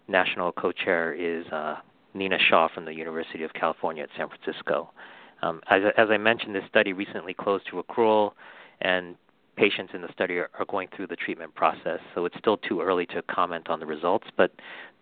national 0.07 0.51
co-chair 0.51 1.13
is 1.13 1.45
uh, 1.47 1.77
Nina 2.13 2.37
Shah 2.49 2.67
from 2.73 2.85
the 2.85 2.93
University 2.93 3.43
of 3.43 3.53
California 3.53 4.03
at 4.03 4.09
San 4.17 4.27
Francisco. 4.29 4.91
Um, 5.41 5.61
as, 5.69 5.81
as 5.97 6.07
I 6.09 6.17
mentioned, 6.17 6.55
this 6.55 6.63
study 6.69 6.93
recently 6.93 7.33
closed 7.33 7.65
to 7.71 7.83
accrual, 7.83 8.31
and 8.81 9.15
patients 9.55 9.91
in 9.93 10.01
the 10.01 10.11
study 10.11 10.37
are, 10.37 10.49
are 10.59 10.65
going 10.65 10.87
through 10.95 11.07
the 11.07 11.15
treatment 11.15 11.53
process, 11.55 11.99
so 12.13 12.25
it's 12.25 12.37
still 12.37 12.57
too 12.57 12.81
early 12.81 13.05
to 13.07 13.21
comment 13.23 13.69
on 13.69 13.79
the 13.79 13.85
results. 13.85 14.27
But 14.37 14.51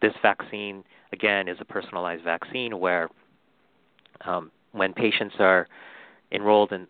this 0.02 0.14
vaccine, 0.22 0.84
again, 1.12 1.48
is 1.48 1.58
a 1.60 1.66
personalized 1.66 2.24
vaccine 2.24 2.80
where 2.80 3.10
um, 4.26 4.52
when 4.72 4.94
patients 4.94 5.36
are 5.40 5.68
enrolled 6.32 6.72
in, 6.72 6.88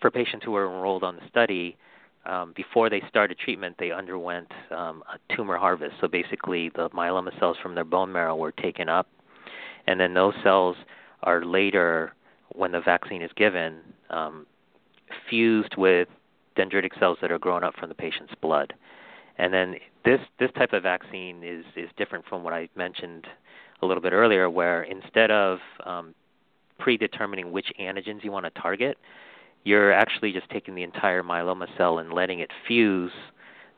for 0.00 0.10
patients 0.10 0.44
who 0.44 0.54
are 0.56 0.66
enrolled 0.66 1.04
on 1.04 1.16
the 1.16 1.22
study, 1.28 1.76
um, 2.24 2.52
before 2.56 2.90
they 2.90 3.02
started 3.08 3.38
treatment, 3.38 3.76
they 3.78 3.92
underwent 3.92 4.50
um, 4.70 5.02
a 5.12 5.34
tumor 5.34 5.56
harvest. 5.56 5.94
So 6.00 6.08
basically, 6.08 6.70
the 6.74 6.90
myeloma 6.90 7.38
cells 7.38 7.56
from 7.62 7.74
their 7.74 7.84
bone 7.84 8.12
marrow 8.12 8.34
were 8.34 8.52
taken 8.52 8.88
up, 8.88 9.06
and 9.86 10.00
then 10.00 10.12
those 10.14 10.34
cells 10.42 10.76
are 11.22 11.44
later, 11.44 12.14
when 12.52 12.72
the 12.72 12.80
vaccine 12.80 13.22
is 13.22 13.30
given, 13.36 13.78
um, 14.10 14.46
fused 15.30 15.76
with 15.76 16.08
dendritic 16.56 16.98
cells 16.98 17.18
that 17.20 17.30
are 17.30 17.38
grown 17.38 17.64
up 17.64 17.74
from 17.76 17.88
the 17.88 17.94
patient's 17.94 18.34
blood. 18.40 18.74
And 19.38 19.52
then 19.52 19.76
this 20.04 20.20
this 20.38 20.50
type 20.56 20.72
of 20.72 20.82
vaccine 20.82 21.42
is 21.44 21.64
is 21.76 21.90
different 21.96 22.24
from 22.26 22.42
what 22.42 22.52
I 22.52 22.68
mentioned 22.76 23.26
a 23.82 23.86
little 23.86 24.02
bit 24.02 24.12
earlier, 24.12 24.48
where 24.48 24.82
instead 24.84 25.30
of 25.30 25.58
um, 25.84 26.14
predetermining 26.78 27.52
which 27.52 27.66
antigens 27.78 28.24
you 28.24 28.32
want 28.32 28.46
to 28.46 28.60
target, 28.60 28.96
you're 29.64 29.92
actually 29.92 30.32
just 30.32 30.48
taking 30.48 30.74
the 30.74 30.82
entire 30.82 31.22
myeloma 31.22 31.66
cell 31.76 31.98
and 31.98 32.12
letting 32.12 32.38
it 32.38 32.50
fuse 32.66 33.12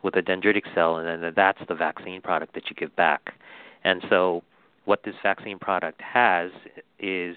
with 0.03 0.15
a 0.15 0.23
dendritic 0.23 0.63
cell, 0.75 0.99
and 0.99 1.23
then 1.25 1.33
that's 1.35 1.59
the 1.69 1.75
vaccine 1.75 2.21
product 2.21 2.55
that 2.55 2.71
you 2.71 2.77
give 2.77 2.95
back. 2.95 3.35
And 3.83 4.03
so, 4.09 4.45
what 4.85 5.03
this 5.03 5.15
vaccine 5.23 5.59
product 5.59 6.01
has 6.01 6.53
is 7.01 7.37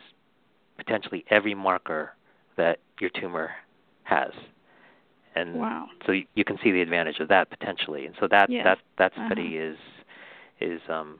potentially 0.77 1.25
every 1.29 1.55
marker 1.55 2.13
that 2.57 2.79
your 2.99 3.09
tumor 3.09 3.51
has 4.03 4.31
and 5.35 5.55
wow. 5.55 5.87
so 6.05 6.11
you, 6.11 6.25
you 6.35 6.43
can 6.43 6.57
see 6.63 6.71
the 6.71 6.81
advantage 6.81 7.19
of 7.19 7.27
that 7.29 7.49
potentially. 7.49 8.05
And 8.05 8.15
so 8.19 8.27
that 8.29 8.49
yes. 8.49 8.63
that 8.65 8.77
that 8.97 9.11
uh-huh. 9.13 9.27
study 9.27 9.57
is 9.57 9.77
is 10.59 10.81
um, 10.89 11.19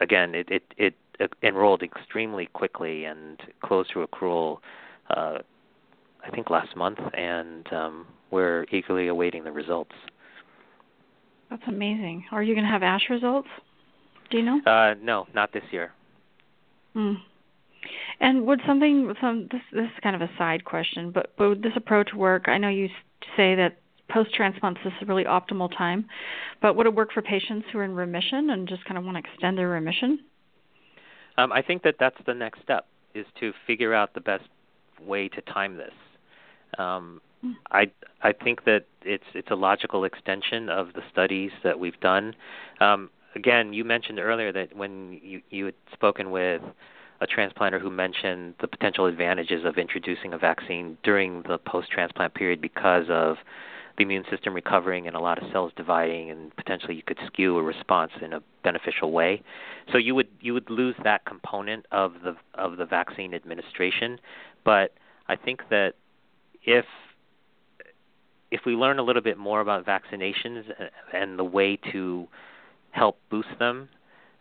again 0.00 0.34
it, 0.34 0.48
it 0.50 0.64
it 0.76 0.94
enrolled 1.42 1.82
extremely 1.82 2.46
quickly 2.46 3.04
and 3.04 3.40
closed 3.62 3.90
to 3.92 4.06
accrual. 4.06 4.58
Uh, 5.10 5.38
I 6.24 6.30
think 6.30 6.50
last 6.50 6.76
month, 6.76 6.98
and 7.14 7.72
um, 7.72 8.06
we're 8.30 8.66
eagerly 8.70 9.08
awaiting 9.08 9.44
the 9.44 9.52
results. 9.52 9.94
That's 11.50 11.62
amazing. 11.66 12.24
Are 12.32 12.42
you 12.42 12.54
going 12.54 12.66
to 12.66 12.70
have 12.70 12.82
ASH 12.82 13.08
results? 13.08 13.48
Do 14.30 14.36
you 14.36 14.42
know? 14.42 14.60
Uh, 14.66 14.94
no, 15.00 15.26
not 15.34 15.52
this 15.52 15.62
year. 15.70 15.92
Hmm. 16.92 17.14
And 18.20 18.46
would 18.46 18.60
something 18.66 19.14
some 19.20 19.48
this 19.50 19.60
this 19.72 19.84
is 19.84 20.02
kind 20.02 20.16
of 20.16 20.22
a 20.22 20.30
side 20.36 20.64
question, 20.64 21.10
but, 21.10 21.32
but 21.36 21.48
would 21.48 21.62
this 21.62 21.72
approach 21.76 22.10
work? 22.14 22.48
I 22.48 22.58
know 22.58 22.68
you 22.68 22.88
say 23.36 23.54
that 23.54 23.78
post 24.08 24.34
transplant 24.34 24.78
this 24.82 24.92
is 24.92 25.02
a 25.02 25.06
really 25.06 25.24
optimal 25.24 25.70
time, 25.76 26.06
but 26.60 26.74
would 26.76 26.86
it 26.86 26.94
work 26.94 27.12
for 27.12 27.22
patients 27.22 27.66
who 27.72 27.78
are 27.78 27.84
in 27.84 27.94
remission 27.94 28.50
and 28.50 28.68
just 28.68 28.84
kind 28.84 28.98
of 28.98 29.04
want 29.04 29.16
to 29.16 29.30
extend 29.30 29.58
their 29.58 29.68
remission? 29.68 30.20
Um, 31.36 31.52
I 31.52 31.62
think 31.62 31.82
that 31.84 31.96
that's 32.00 32.16
the 32.26 32.34
next 32.34 32.62
step 32.62 32.86
is 33.14 33.26
to 33.40 33.52
figure 33.66 33.94
out 33.94 34.14
the 34.14 34.20
best 34.20 34.44
way 35.04 35.28
to 35.28 35.40
time 35.42 35.76
this. 35.76 35.92
Um, 36.78 37.20
hmm. 37.40 37.52
I 37.70 37.90
I 38.22 38.32
think 38.32 38.64
that 38.64 38.86
it's 39.02 39.24
it's 39.34 39.50
a 39.50 39.54
logical 39.54 40.04
extension 40.04 40.68
of 40.68 40.92
the 40.94 41.02
studies 41.12 41.52
that 41.64 41.78
we've 41.78 41.98
done. 42.00 42.34
Um, 42.80 43.10
again, 43.34 43.72
you 43.72 43.84
mentioned 43.84 44.18
earlier 44.18 44.52
that 44.52 44.76
when 44.76 45.20
you 45.22 45.42
you 45.50 45.66
had 45.66 45.74
spoken 45.92 46.30
with 46.30 46.62
a 47.20 47.26
transplanter 47.26 47.80
who 47.80 47.90
mentioned 47.90 48.54
the 48.60 48.68
potential 48.68 49.06
advantages 49.06 49.64
of 49.64 49.76
introducing 49.76 50.32
a 50.32 50.38
vaccine 50.38 50.96
during 51.02 51.42
the 51.42 51.58
post-transplant 51.58 52.34
period 52.34 52.60
because 52.60 53.06
of 53.08 53.36
the 53.96 54.04
immune 54.04 54.24
system 54.30 54.54
recovering 54.54 55.08
and 55.08 55.16
a 55.16 55.20
lot 55.20 55.42
of 55.42 55.50
cells 55.50 55.72
dividing 55.76 56.30
and 56.30 56.54
potentially 56.56 56.94
you 56.94 57.02
could 57.02 57.18
skew 57.26 57.58
a 57.58 57.62
response 57.62 58.12
in 58.22 58.32
a 58.32 58.40
beneficial 58.62 59.10
way. 59.10 59.42
So 59.90 59.98
you 59.98 60.14
would 60.14 60.28
you 60.40 60.54
would 60.54 60.70
lose 60.70 60.94
that 61.02 61.24
component 61.24 61.84
of 61.90 62.14
the 62.22 62.36
of 62.54 62.76
the 62.76 62.86
vaccine 62.86 63.34
administration, 63.34 64.20
but 64.64 64.92
I 65.26 65.34
think 65.34 65.62
that 65.70 65.94
if 66.62 66.84
if 68.52 68.60
we 68.64 68.74
learn 68.74 69.00
a 69.00 69.02
little 69.02 69.22
bit 69.22 69.36
more 69.36 69.60
about 69.60 69.84
vaccinations 69.84 70.64
and 71.12 71.38
the 71.38 71.44
way 71.44 71.76
to 71.92 72.28
help 72.92 73.18
boost 73.30 73.48
them, 73.58 73.88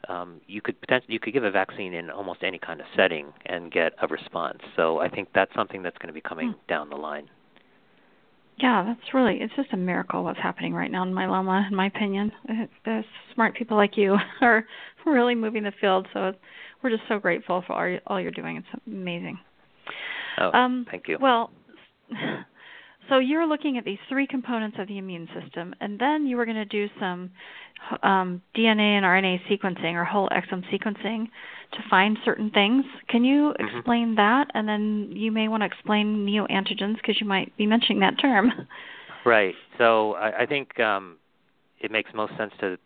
um, 0.09 0.41
you 0.47 0.61
could 0.61 0.79
potentially 0.79 1.13
you 1.13 1.19
could 1.19 1.33
give 1.33 1.43
a 1.43 1.51
vaccine 1.51 1.93
in 1.93 2.09
almost 2.09 2.43
any 2.43 2.59
kind 2.59 2.79
of 2.79 2.87
setting 2.95 3.33
and 3.45 3.71
get 3.71 3.93
a 4.01 4.07
response. 4.07 4.59
So 4.75 4.99
I 4.99 5.09
think 5.09 5.29
that's 5.33 5.53
something 5.55 5.83
that's 5.83 5.97
going 5.97 6.07
to 6.07 6.13
be 6.13 6.21
coming 6.21 6.51
hmm. 6.51 6.59
down 6.67 6.89
the 6.89 6.95
line. 6.95 7.29
Yeah, 8.57 8.83
that's 8.87 9.13
really 9.13 9.37
it's 9.39 9.53
just 9.55 9.71
a 9.73 9.77
miracle 9.77 10.23
what's 10.23 10.39
happening 10.39 10.73
right 10.73 10.91
now 10.91 11.03
in 11.03 11.13
myeloma, 11.13 11.67
in 11.67 11.75
my 11.75 11.87
opinion. 11.87 12.31
The 12.85 13.03
smart 13.33 13.55
people 13.55 13.77
like 13.77 13.97
you 13.97 14.17
are 14.41 14.65
really 15.05 15.35
moving 15.35 15.63
the 15.63 15.73
field, 15.79 16.07
so 16.13 16.33
we're 16.81 16.89
just 16.89 17.03
so 17.07 17.19
grateful 17.19 17.63
for 17.67 17.73
all, 17.73 17.99
all 18.07 18.21
you're 18.21 18.31
doing. 18.31 18.57
It's 18.57 18.81
amazing. 18.87 19.39
Oh, 20.39 20.51
um, 20.51 20.85
thank 20.89 21.07
you. 21.07 21.17
Well, 21.19 21.51
so 23.09 23.19
you're 23.19 23.47
looking 23.47 23.77
at 23.77 23.85
these 23.85 23.99
three 24.09 24.27
components 24.27 24.77
of 24.79 24.87
the 24.87 24.97
immune 24.97 25.27
system, 25.39 25.73
and 25.79 25.99
then 25.99 26.25
you 26.25 26.37
were 26.37 26.45
going 26.45 26.57
to 26.57 26.65
do 26.65 26.87
some 26.99 27.31
um, 28.03 28.41
DNA 28.55 28.97
and 28.97 29.05
RNA 29.05 29.39
sequencing 29.49 29.93
or 29.93 30.03
whole 30.03 30.29
exome 30.29 30.63
sequencing 30.71 31.27
to 31.73 31.79
find 31.89 32.17
certain 32.25 32.49
things. 32.51 32.85
Can 33.09 33.23
you 33.23 33.53
mm-hmm. 33.59 33.77
explain 33.77 34.15
that? 34.15 34.49
And 34.53 34.67
then 34.67 35.09
you 35.11 35.31
may 35.31 35.47
want 35.47 35.61
to 35.61 35.67
explain 35.67 36.25
neoantigens 36.25 36.95
because 36.95 37.19
you 37.19 37.27
might 37.27 37.55
be 37.57 37.65
mentioning 37.65 37.99
that 38.01 38.19
term. 38.19 38.51
Right. 39.25 39.55
So 39.77 40.13
I, 40.13 40.43
I 40.43 40.45
think 40.45 40.79
um, 40.79 41.17
it 41.81 41.91
makes 41.91 42.11
most 42.15 42.31
sense 42.37 42.53
to 42.61 42.77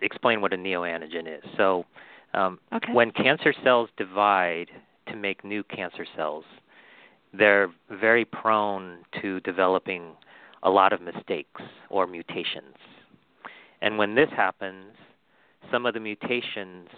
explain 0.00 0.40
what 0.40 0.52
a 0.52 0.56
neoantigen 0.56 1.28
is. 1.28 1.44
So 1.56 1.86
um, 2.34 2.58
okay. 2.74 2.92
when 2.92 3.12
cancer 3.12 3.54
cells 3.62 3.88
divide 3.96 4.70
to 5.06 5.14
make 5.14 5.44
new 5.44 5.62
cancer 5.62 6.04
cells, 6.16 6.44
they're 7.32 7.68
very 7.90 8.24
prone 8.24 8.98
to 9.20 9.40
developing 9.40 10.12
a 10.62 10.70
lot 10.70 10.92
of 10.92 11.00
mistakes 11.00 11.60
or 11.90 12.06
mutations. 12.06 12.76
And 13.80 13.98
when 13.98 14.14
this 14.14 14.28
happens, 14.36 14.94
some 15.70 15.86
of 15.86 15.94
the 15.94 16.00
mutations 16.00 16.88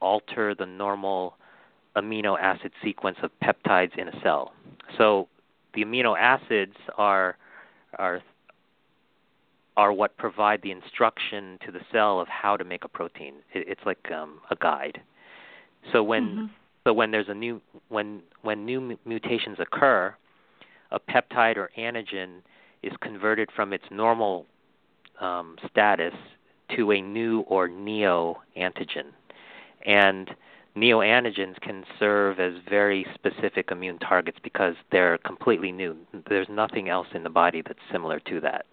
alter 0.00 0.54
the 0.54 0.66
normal 0.66 1.36
amino 1.96 2.38
acid 2.38 2.72
sequence 2.82 3.16
of 3.22 3.30
peptides 3.42 3.96
in 3.96 4.08
a 4.08 4.20
cell. 4.22 4.52
So 4.98 5.28
the 5.74 5.84
amino 5.84 6.16
acids 6.18 6.76
are 6.98 7.36
are 7.98 8.20
are 9.76 9.92
what 9.92 10.16
provide 10.16 10.60
the 10.62 10.70
instruction 10.70 11.58
to 11.64 11.72
the 11.72 11.80
cell 11.90 12.20
of 12.20 12.28
how 12.28 12.56
to 12.56 12.64
make 12.64 12.84
a 12.84 12.88
protein. 12.88 13.34
it's 13.52 13.80
like 13.84 14.10
um, 14.12 14.40
a 14.50 14.56
guide. 14.56 15.00
So 15.92 16.02
when 16.02 16.24
mm-hmm. 16.24 16.44
So 16.84 16.92
when 16.92 17.10
there's 17.10 17.28
a 17.28 17.34
new 17.34 17.60
when 17.88 18.20
when 18.42 18.64
new 18.64 18.98
mutations 19.04 19.58
occur, 19.58 20.14
a 20.90 21.00
peptide 21.00 21.56
or 21.56 21.70
antigen 21.78 22.42
is 22.82 22.92
converted 23.00 23.48
from 23.56 23.72
its 23.72 23.84
normal 23.90 24.46
um, 25.20 25.56
status 25.70 26.14
to 26.76 26.92
a 26.92 27.00
new 27.00 27.40
or 27.40 27.68
neo 27.68 28.36
antigen, 28.56 29.06
and 29.86 30.30
neoantigens 30.76 31.58
can 31.60 31.84
serve 31.98 32.38
as 32.38 32.52
very 32.68 33.06
specific 33.14 33.70
immune 33.70 33.98
targets 33.98 34.38
because 34.42 34.74
they're 34.92 35.18
completely 35.18 35.72
new. 35.72 35.96
There's 36.28 36.48
nothing 36.50 36.88
else 36.88 37.06
in 37.14 37.22
the 37.22 37.30
body 37.30 37.62
that's 37.66 37.78
similar 37.90 38.20
to 38.20 38.40
that. 38.40 38.66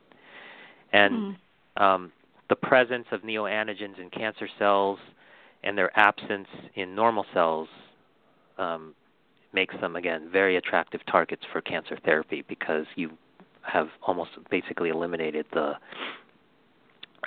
And 0.91 1.37
mm. 1.77 1.81
um, 1.81 2.11
the 2.49 2.55
presence 2.55 3.05
of 3.11 3.21
neoantigens 3.21 3.99
in 3.99 4.09
cancer 4.09 4.49
cells 4.59 4.99
and 5.63 5.77
their 5.77 5.97
absence 5.97 6.47
in 6.75 6.95
normal 6.95 7.25
cells 7.33 7.69
um, 8.61 8.93
makes 9.53 9.75
them, 9.81 9.95
again, 9.95 10.29
very 10.31 10.55
attractive 10.55 11.01
targets 11.09 11.43
for 11.51 11.61
cancer 11.61 11.97
therapy 12.05 12.43
because 12.47 12.85
you 12.95 13.11
have 13.63 13.89
almost 14.07 14.31
basically 14.49 14.89
eliminated 14.89 15.45
the 15.53 15.73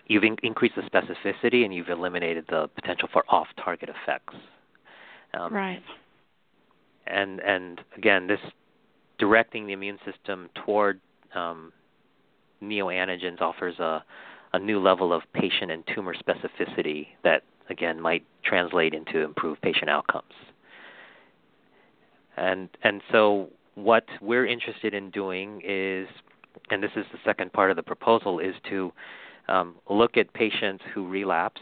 you've 0.06 0.24
in- 0.24 0.36
increased 0.42 0.74
the 0.74 0.82
specificity 0.82 1.64
and 1.64 1.74
you've 1.74 1.88
eliminated 1.88 2.44
the 2.48 2.68
potential 2.74 3.08
for 3.12 3.24
off-target 3.28 3.88
effects. 3.88 4.34
Um, 5.32 5.52
right. 5.52 5.82
And 7.06 7.40
and 7.40 7.80
again, 7.96 8.26
this 8.26 8.40
directing 9.18 9.66
the 9.66 9.72
immune 9.72 9.98
system 10.04 10.48
toward 10.64 11.00
um, 11.34 11.72
neoantigens 12.62 13.40
offers 13.40 13.78
a 13.78 14.04
a 14.52 14.58
new 14.58 14.78
level 14.78 15.12
of 15.12 15.22
patient 15.32 15.72
and 15.72 15.82
tumor 15.94 16.14
specificity 16.14 17.08
that 17.24 17.42
again 17.70 18.00
might 18.00 18.24
translate 18.44 18.94
into 18.94 19.20
improved 19.20 19.60
patient 19.62 19.90
outcomes. 19.90 20.32
And 22.36 22.68
and 22.82 23.02
so 23.12 23.50
what 23.74 24.04
we're 24.20 24.46
interested 24.46 24.94
in 24.94 25.10
doing 25.10 25.60
is, 25.64 26.08
and 26.70 26.82
this 26.82 26.92
is 26.96 27.04
the 27.12 27.18
second 27.24 27.52
part 27.52 27.70
of 27.70 27.76
the 27.76 27.82
proposal, 27.82 28.38
is 28.38 28.54
to 28.70 28.92
um, 29.48 29.76
look 29.88 30.16
at 30.16 30.32
patients 30.32 30.84
who 30.94 31.08
relapse, 31.08 31.60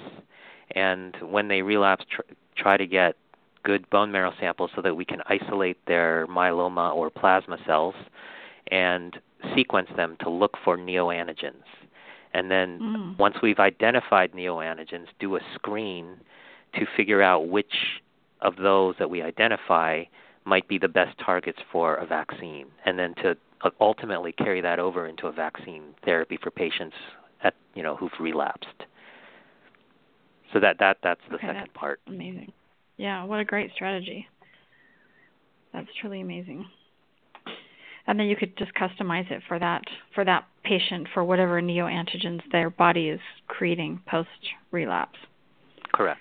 and 0.74 1.16
when 1.22 1.48
they 1.48 1.62
relapse, 1.62 2.04
tr- 2.14 2.32
try 2.56 2.76
to 2.76 2.86
get 2.86 3.16
good 3.64 3.88
bone 3.90 4.10
marrow 4.10 4.32
samples 4.40 4.70
so 4.74 4.82
that 4.82 4.94
we 4.94 5.04
can 5.04 5.20
isolate 5.26 5.78
their 5.86 6.26
myeloma 6.26 6.94
or 6.94 7.10
plasma 7.10 7.56
cells 7.66 7.94
and 8.70 9.18
sequence 9.54 9.88
them 9.96 10.16
to 10.20 10.28
look 10.28 10.56
for 10.64 10.76
neoantigens. 10.76 11.62
And 12.34 12.50
then 12.50 12.78
mm. 12.80 13.18
once 13.18 13.36
we've 13.42 13.58
identified 13.58 14.32
neoantigens, 14.32 15.06
do 15.20 15.36
a 15.36 15.40
screen 15.54 16.16
to 16.74 16.86
figure 16.96 17.22
out 17.22 17.48
which 17.48 18.00
of 18.40 18.56
those 18.56 18.94
that 18.98 19.10
we 19.10 19.22
identify 19.22 20.04
might 20.44 20.66
be 20.68 20.78
the 20.78 20.88
best 20.88 21.16
targets 21.24 21.58
for 21.70 21.96
a 21.96 22.06
vaccine, 22.06 22.66
and 22.84 22.98
then 22.98 23.14
to 23.22 23.36
uh, 23.62 23.70
ultimately 23.80 24.32
carry 24.32 24.60
that 24.60 24.78
over 24.78 25.06
into 25.06 25.26
a 25.26 25.32
vaccine 25.32 25.94
therapy 26.04 26.38
for 26.42 26.50
patients 26.50 26.96
at 27.42 27.54
you 27.74 27.82
know 27.82 27.96
who've 27.96 28.10
relapsed. 28.20 28.66
So 30.52 30.60
that 30.60 30.76
that 30.80 30.98
that's 31.02 31.20
the 31.28 31.36
okay, 31.36 31.46
second 31.46 31.60
that's 31.60 31.72
part. 31.74 32.00
Amazing. 32.06 32.52
Yeah, 32.96 33.24
what 33.24 33.40
a 33.40 33.44
great 33.44 33.72
strategy. 33.74 34.26
That's 35.72 35.88
truly 36.00 36.20
amazing. 36.20 36.66
And 38.06 38.18
then 38.18 38.26
you 38.26 38.36
could 38.36 38.56
just 38.58 38.72
customize 38.74 39.30
it 39.30 39.42
for 39.46 39.58
that 39.58 39.82
for 40.14 40.24
that 40.24 40.44
patient 40.64 41.08
for 41.14 41.24
whatever 41.24 41.62
neoantigens 41.62 42.40
their 42.50 42.68
body 42.68 43.08
is 43.08 43.20
creating 43.46 44.00
post 44.06 44.28
relapse. 44.70 45.18
Correct. 45.92 46.20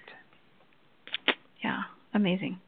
Yeah, 1.63 1.81
amazing. 2.13 2.59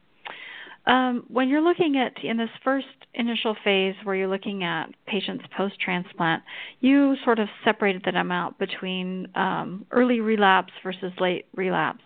Um, 0.86 1.24
when 1.28 1.48
you're 1.48 1.62
looking 1.62 1.96
at 1.96 2.22
in 2.22 2.36
this 2.36 2.50
first 2.62 2.86
initial 3.14 3.56
phase 3.64 3.94
where 4.04 4.14
you're 4.14 4.28
looking 4.28 4.64
at 4.64 4.90
patients 5.06 5.44
post 5.56 5.80
transplant, 5.80 6.42
you 6.80 7.16
sort 7.24 7.38
of 7.38 7.48
separated 7.64 8.04
them 8.04 8.30
out 8.30 8.58
between 8.58 9.28
um, 9.34 9.86
early 9.90 10.20
relapse 10.20 10.72
versus 10.82 11.12
late 11.20 11.46
relapse. 11.54 12.02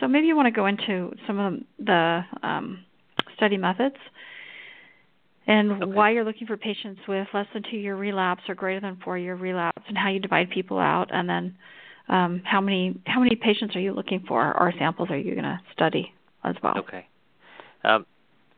So 0.00 0.08
maybe 0.08 0.26
you 0.26 0.36
want 0.36 0.46
to 0.46 0.50
go 0.52 0.66
into 0.66 1.12
some 1.26 1.38
of 1.38 1.54
the 1.84 2.22
um, 2.42 2.84
study 3.36 3.58
methods 3.58 3.96
and 5.46 5.82
okay. 5.82 5.84
why 5.84 6.10
you're 6.10 6.24
looking 6.24 6.46
for 6.46 6.56
patients 6.56 7.00
with 7.06 7.28
less 7.32 7.46
than 7.52 7.62
two 7.70 7.76
year 7.76 7.96
relapse 7.96 8.42
or 8.48 8.54
greater 8.54 8.80
than 8.80 8.98
four 9.04 9.16
year 9.16 9.36
relapse, 9.36 9.82
and 9.88 9.96
how 9.96 10.08
you 10.08 10.20
divide 10.20 10.50
people 10.50 10.78
out, 10.78 11.08
and 11.12 11.28
then 11.28 11.56
um, 12.08 12.42
how 12.44 12.60
many 12.60 12.98
how 13.06 13.20
many 13.20 13.36
patients 13.36 13.76
are 13.76 13.80
you 13.80 13.92
looking 13.92 14.24
for, 14.26 14.58
or 14.58 14.72
samples 14.78 15.08
are 15.10 15.18
you 15.18 15.32
going 15.32 15.44
to 15.44 15.60
study 15.72 16.12
as 16.44 16.56
well? 16.62 16.78
Okay. 16.78 17.06
Um, 17.86 18.04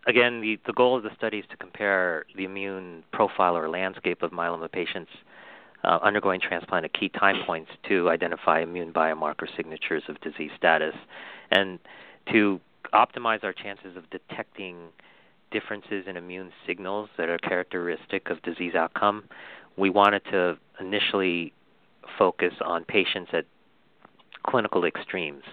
again, 0.07 0.41
the, 0.41 0.59
the 0.67 0.73
goal 0.73 0.97
of 0.97 1.03
the 1.03 1.11
study 1.17 1.39
is 1.39 1.45
to 1.51 1.57
compare 1.57 2.25
the 2.37 2.45
immune 2.45 3.05
profile 3.13 3.57
or 3.57 3.69
landscape 3.69 4.23
of 4.23 4.33
myeloma 4.33 4.73
patients 4.73 5.11
uh, 5.85 5.99
undergoing 6.03 6.41
transplant 6.41 6.85
at 6.85 6.93
key 6.93 7.09
time 7.09 7.45
points 7.47 7.71
to 7.89 8.09
identify 8.11 8.61
immune 8.61 8.93
biomarker 8.93 9.47
signatures 9.57 10.03
of 10.09 10.21
disease 10.23 10.51
status 10.57 10.95
and 11.53 11.79
to 12.33 12.61
optimize 12.93 13.45
our 13.45 13.53
chances 13.53 13.97
of 13.97 14.09
detecting 14.11 14.89
differences 15.51 16.05
in 16.07 16.17
immune 16.17 16.51
signals 16.67 17.09
that 17.17 17.29
are 17.29 17.39
characteristic 17.39 18.29
of 18.31 18.43
disease 18.43 18.75
outcome. 18.75 19.25
We 19.77 19.91
wanted 19.91 20.23
to 20.33 20.59
initially 20.81 21.53
focus 22.19 22.55
on 22.65 22.85
patients 22.85 23.31
at 23.33 23.45
clinical 24.47 24.85
extremes. 24.85 25.45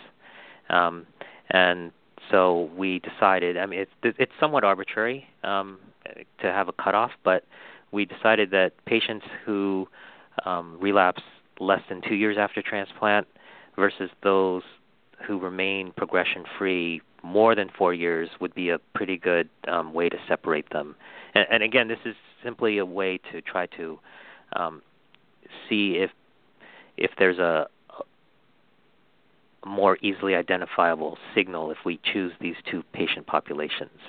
Um, 0.70 1.06
and 1.52 1.92
so 2.32 2.70
we 2.76 3.00
decided, 3.00 3.58
I 3.58 3.66
mean, 3.66 3.80
it's, 3.80 4.16
it's 4.20 4.32
somewhat 4.40 4.64
arbitrary 4.64 5.28
um, 5.44 5.80
to 6.42 6.52
have 6.52 6.68
a 6.68 6.74
cutoff, 6.74 7.12
but 7.24 7.44
we 7.92 8.06
decided 8.06 8.52
that 8.52 8.74
patients 8.86 9.26
who 9.46 9.88
um, 10.46 10.78
relapse 10.80 11.24
less 11.60 11.82
than 11.90 12.02
two 12.08 12.16
years 12.16 12.38
after 12.38 12.62
transplant 12.62 13.28
versus 13.76 14.10
those 14.24 14.64
who 15.26 15.40
remain 15.40 15.92
progression 15.96 16.44
free 16.58 17.02
more 17.24 17.56
than 17.56 17.70
four 17.76 17.94
years 17.94 18.30
would 18.40 18.54
be 18.54 18.70
a 18.70 18.78
pretty 18.94 19.18
good 19.18 19.50
um, 19.68 19.94
way 19.94 20.10
to 20.10 20.18
separate 20.28 20.70
them. 20.72 20.96
And, 21.34 21.46
and, 21.50 21.64
again, 21.64 21.88
this 21.88 22.00
is 22.06 22.16
simply 22.44 22.78
a 22.78 22.86
way 22.86 23.20
to 23.32 23.42
try 23.42 23.66
to 23.78 24.00
um, 24.56 24.82
see 25.68 25.98
if 25.98 26.12
if 26.98 27.12
there's 27.20 27.40
a, 27.40 27.68
a 27.68 27.68
more 29.66 29.98
easily 30.02 30.36
identifiable 30.36 31.18
signal 31.34 31.72
if 31.72 31.78
we 31.84 32.00
choose 32.14 32.32
these 32.40 32.56
two 32.70 32.84
patient 32.94 33.26
populations. 33.26 34.00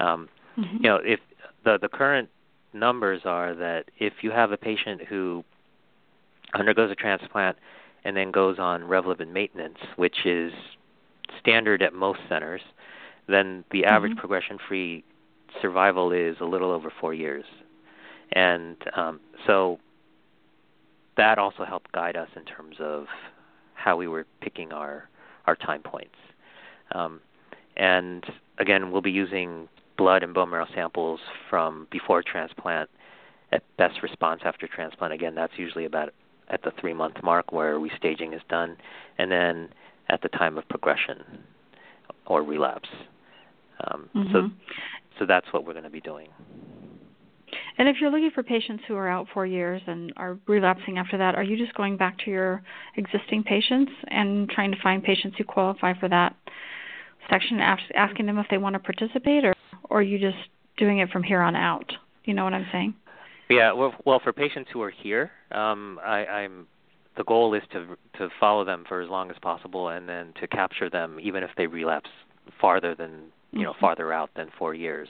Um, 0.00 0.28
mm-hmm. 0.58 0.76
You 0.76 0.90
know, 0.90 1.00
if 1.04 1.20
the 1.64 1.78
the 1.80 1.88
current 1.88 2.28
numbers 2.72 3.22
are 3.24 3.54
that 3.54 3.84
if 3.98 4.14
you 4.22 4.30
have 4.30 4.52
a 4.52 4.56
patient 4.56 5.02
who 5.08 5.44
undergoes 6.54 6.90
a 6.90 6.94
transplant 6.94 7.56
and 8.04 8.16
then 8.16 8.30
goes 8.30 8.58
on 8.58 8.82
Revlimid 8.82 9.32
maintenance, 9.32 9.78
which 9.96 10.24
is 10.24 10.52
standard 11.40 11.82
at 11.82 11.92
most 11.92 12.20
centers, 12.28 12.60
then 13.28 13.64
the 13.72 13.84
average 13.84 14.12
mm-hmm. 14.12 14.20
progression-free 14.20 15.04
survival 15.60 16.12
is 16.12 16.36
a 16.40 16.44
little 16.44 16.70
over 16.70 16.92
four 17.00 17.12
years, 17.14 17.44
and 18.32 18.76
um, 18.94 19.20
so 19.46 19.78
that 21.16 21.38
also 21.38 21.64
helped 21.64 21.90
guide 21.92 22.16
us 22.16 22.28
in 22.36 22.44
terms 22.44 22.76
of 22.78 23.06
how 23.86 23.96
we 23.96 24.08
were 24.08 24.26
picking 24.40 24.72
our 24.72 25.08
our 25.46 25.54
time 25.54 25.80
points. 25.80 26.16
Um, 26.90 27.20
and 27.76 28.24
again, 28.58 28.90
we'll 28.90 29.00
be 29.00 29.12
using 29.12 29.68
blood 29.96 30.24
and 30.24 30.34
bone 30.34 30.50
marrow 30.50 30.66
samples 30.74 31.20
from 31.48 31.86
before 31.90 32.22
transplant 32.22 32.90
at 33.52 33.62
best 33.78 34.02
response 34.02 34.40
after 34.44 34.66
transplant. 34.66 35.12
Again, 35.12 35.36
that's 35.36 35.52
usually 35.56 35.84
about 35.84 36.12
at 36.48 36.62
the 36.64 36.72
three 36.80 36.94
month 36.94 37.22
mark 37.22 37.52
where 37.52 37.78
restaging 37.78 38.34
is 38.34 38.42
done, 38.48 38.76
and 39.18 39.30
then 39.30 39.68
at 40.08 40.20
the 40.20 40.28
time 40.30 40.58
of 40.58 40.68
progression 40.68 41.22
or 42.26 42.42
relapse. 42.42 42.88
Um, 43.86 44.10
mm-hmm. 44.16 44.32
So, 44.32 44.50
so 45.20 45.26
that's 45.26 45.46
what 45.52 45.64
we're 45.64 45.74
going 45.74 45.84
to 45.84 45.90
be 45.90 46.00
doing. 46.00 46.28
And 47.78 47.88
if 47.88 47.96
you're 48.00 48.10
looking 48.10 48.30
for 48.30 48.42
patients 48.42 48.84
who 48.88 48.96
are 48.96 49.08
out 49.08 49.26
four 49.34 49.46
years 49.46 49.82
and 49.86 50.12
are 50.16 50.38
relapsing 50.46 50.98
after 50.98 51.18
that, 51.18 51.34
are 51.34 51.42
you 51.42 51.56
just 51.58 51.74
going 51.74 51.96
back 51.96 52.18
to 52.20 52.30
your 52.30 52.62
existing 52.96 53.42
patients 53.42 53.92
and 54.08 54.48
trying 54.48 54.72
to 54.72 54.80
find 54.82 55.02
patients 55.02 55.36
who 55.36 55.44
qualify 55.44 55.92
for 55.98 56.08
that 56.08 56.34
section 57.30 57.60
ask, 57.60 57.82
asking 57.94 58.26
them 58.26 58.38
if 58.38 58.46
they 58.50 58.58
want 58.58 58.74
to 58.74 58.78
participate, 58.78 59.44
or 59.44 59.54
or 59.90 59.98
are 59.98 60.02
you 60.02 60.18
just 60.18 60.38
doing 60.76 60.98
it 60.98 61.10
from 61.10 61.22
here 61.22 61.40
on 61.42 61.54
out? 61.54 61.92
You 62.24 62.34
know 62.34 62.44
what 62.44 62.54
I'm 62.54 62.66
saying? 62.72 62.94
Yeah. 63.48 63.72
Well, 63.72 63.94
well, 64.04 64.20
for 64.20 64.32
patients 64.32 64.70
who 64.72 64.82
are 64.82 64.90
here, 64.90 65.30
um, 65.52 66.00
I, 66.04 66.26
I'm 66.26 66.66
the 67.16 67.24
goal 67.24 67.54
is 67.54 67.62
to 67.72 67.96
to 68.18 68.28
follow 68.40 68.64
them 68.64 68.84
for 68.88 69.00
as 69.00 69.10
long 69.10 69.30
as 69.30 69.36
possible, 69.42 69.88
and 69.88 70.08
then 70.08 70.32
to 70.40 70.46
capture 70.48 70.88
them 70.88 71.18
even 71.20 71.42
if 71.42 71.50
they 71.56 71.66
relapse 71.66 72.10
farther 72.60 72.94
than 72.94 73.30
you 73.52 73.64
know 73.64 73.72
Mhm. 73.74 73.80
farther 73.80 74.12
out 74.12 74.30
than 74.34 74.48
four 74.58 74.74
years. 74.74 75.08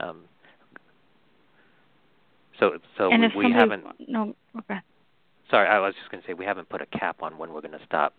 Um, 0.00 0.24
so 2.62 2.78
so 2.96 3.10
and 3.10 3.22
we, 3.22 3.26
if 3.26 3.32
we 3.34 3.44
somebody, 3.44 3.82
haven't. 3.82 4.08
no, 4.08 4.34
okay. 4.58 4.78
Sorry, 5.50 5.68
I 5.68 5.80
was 5.80 5.94
just 5.98 6.10
going 6.10 6.22
to 6.22 6.26
say 6.26 6.34
we 6.34 6.44
haven't 6.44 6.68
put 6.68 6.80
a 6.80 6.86
cap 6.86 7.22
on 7.22 7.36
when 7.36 7.52
we're 7.52 7.60
going 7.60 7.72
to 7.78 7.84
stop 7.84 8.14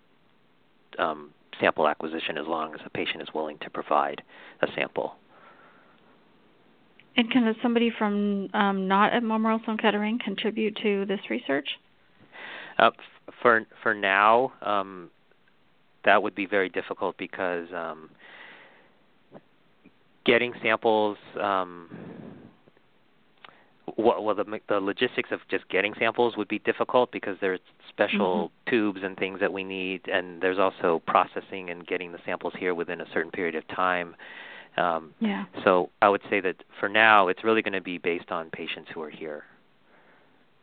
um, 1.00 1.32
sample 1.60 1.88
acquisition 1.88 2.38
as 2.38 2.46
long 2.46 2.74
as 2.74 2.82
the 2.84 2.90
patient 2.90 3.22
is 3.22 3.30
willing 3.34 3.58
to 3.60 3.70
provide 3.70 4.22
a 4.62 4.68
sample. 4.76 5.16
And 7.16 7.32
can 7.32 7.56
somebody 7.62 7.92
from 7.98 8.50
um, 8.54 8.88
not 8.88 9.14
at 9.14 9.24
Memorial 9.24 9.62
Sloan 9.64 9.78
Kettering 9.78 10.20
contribute 10.24 10.78
to 10.84 11.06
this 11.06 11.20
research? 11.30 11.70
Uh, 12.78 12.88
f- 12.88 13.34
for 13.42 13.66
for 13.82 13.94
now, 13.94 14.52
um, 14.62 15.10
that 16.06 16.22
would 16.22 16.36
be 16.36 16.46
very 16.46 16.70
difficult 16.70 17.18
because 17.18 17.68
um, 17.74 18.10
getting 20.26 20.54
samples. 20.62 21.18
Well, 23.98 24.24
well, 24.24 24.36
the 24.36 24.60
the 24.70 24.80
logistics 24.80 25.32
of 25.32 25.42
just 25.50 25.68
getting 25.70 25.94
samples 26.00 26.38
would 26.38 26.48
be 26.48 26.60
difficult 26.60 27.12
because 27.12 27.38
there's 27.42 27.60
special 27.90 28.52
tubes 28.70 29.02
and 29.04 29.18
things 29.18 29.40
that 29.42 29.52
we 29.52 29.64
need, 29.64 30.08
and 30.08 30.42
there's 30.42 30.58
also 30.58 31.02
processing 31.06 31.70
and 31.70 31.86
getting 31.86 32.12
the 32.12 32.20
samples 32.26 32.54
here 32.58 32.74
within 32.74 33.02
a 33.02 33.06
certain 33.14 33.32
period 33.32 33.56
of 33.56 33.68
time. 33.68 34.16
Um, 34.78 35.14
Yeah. 35.20 35.46
so 35.64 35.90
I 36.02 36.10
would 36.10 36.22
say 36.30 36.40
that 36.42 36.56
for 36.80 36.90
now, 36.90 37.28
it's 37.28 37.44
really 37.44 37.62
going 37.62 37.74
to 37.74 37.82
be 37.82 37.98
based 37.98 38.32
on 38.32 38.50
patients 38.50 38.90
who 38.94 39.02
are 39.04 39.10
here. 39.10 39.44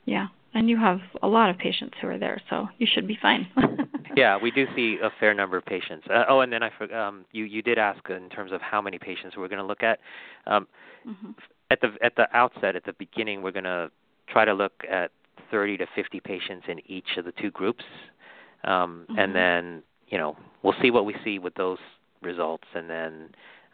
Yeah. 0.05 0.29
And 0.55 0.69
you 0.69 0.77
have 0.79 1.01
a 1.23 1.29
lot 1.29 1.49
of 1.51 1.59
patients 1.59 1.95
who 2.01 2.09
are 2.09 2.19
there, 2.19 2.41
so 2.51 2.69
you 2.79 2.87
should 2.93 3.07
be 3.07 3.17
fine. 3.23 3.47
yeah, 4.17 4.37
we 4.37 4.51
do 4.51 4.67
see 4.75 4.99
a 5.01 5.11
fair 5.21 5.33
number 5.33 5.57
of 5.57 5.65
patients. 5.65 6.07
Uh, 6.11 6.25
oh, 6.29 6.41
and 6.41 6.53
then 6.53 6.63
I 6.65 6.71
um, 6.93 7.25
you 7.31 7.45
you 7.45 7.63
did 7.63 7.79
ask 7.79 8.01
in 8.11 8.29
terms 8.31 8.51
of 8.51 8.61
how 8.61 8.83
many 8.83 8.99
patients 8.99 9.37
we're 9.37 9.47
going 9.47 9.61
to 9.61 9.67
look 9.67 9.85
at. 9.85 10.01
Um, 10.47 10.67
hmm 11.05 11.31
at 11.71 11.81
the 11.81 11.89
at 12.03 12.17
the 12.17 12.27
outset, 12.37 12.77
at 12.77 12.85
the 12.85 12.93
beginning, 12.95 13.43
we're 13.43 13.53
going 13.53 13.65
to 13.65 13.91
try 14.29 14.45
to 14.45 14.53
look 14.53 14.73
at 14.91 15.11
30 15.51 15.79
to 15.79 15.87
50 15.95 16.21
patients 16.21 16.67
in 16.69 16.81
each 16.91 17.17
of 17.17 17.25
the 17.25 17.33
two 17.33 17.51
groups, 17.51 17.85
um, 18.65 19.07
Mhm. 19.09 19.19
and 19.19 19.35
then 19.35 19.83
you 20.09 20.19
know 20.19 20.37
we'll 20.63 20.75
see 20.83 20.91
what 20.91 21.05
we 21.05 21.15
see 21.25 21.39
with 21.39 21.55
those 21.55 21.79
results, 22.23 22.67
and 22.75 22.89
then 22.91 23.31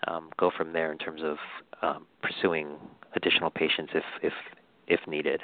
um, 0.06 0.30
go 0.36 0.50
from 0.50 0.72
there 0.72 0.92
in 0.92 0.98
terms 0.98 1.22
of 1.22 1.38
um, 1.82 2.06
pursuing 2.22 2.78
additional 3.14 3.50
patients 3.50 3.92
if 3.94 4.04
if 4.22 4.34
if 4.86 5.06
needed. 5.06 5.42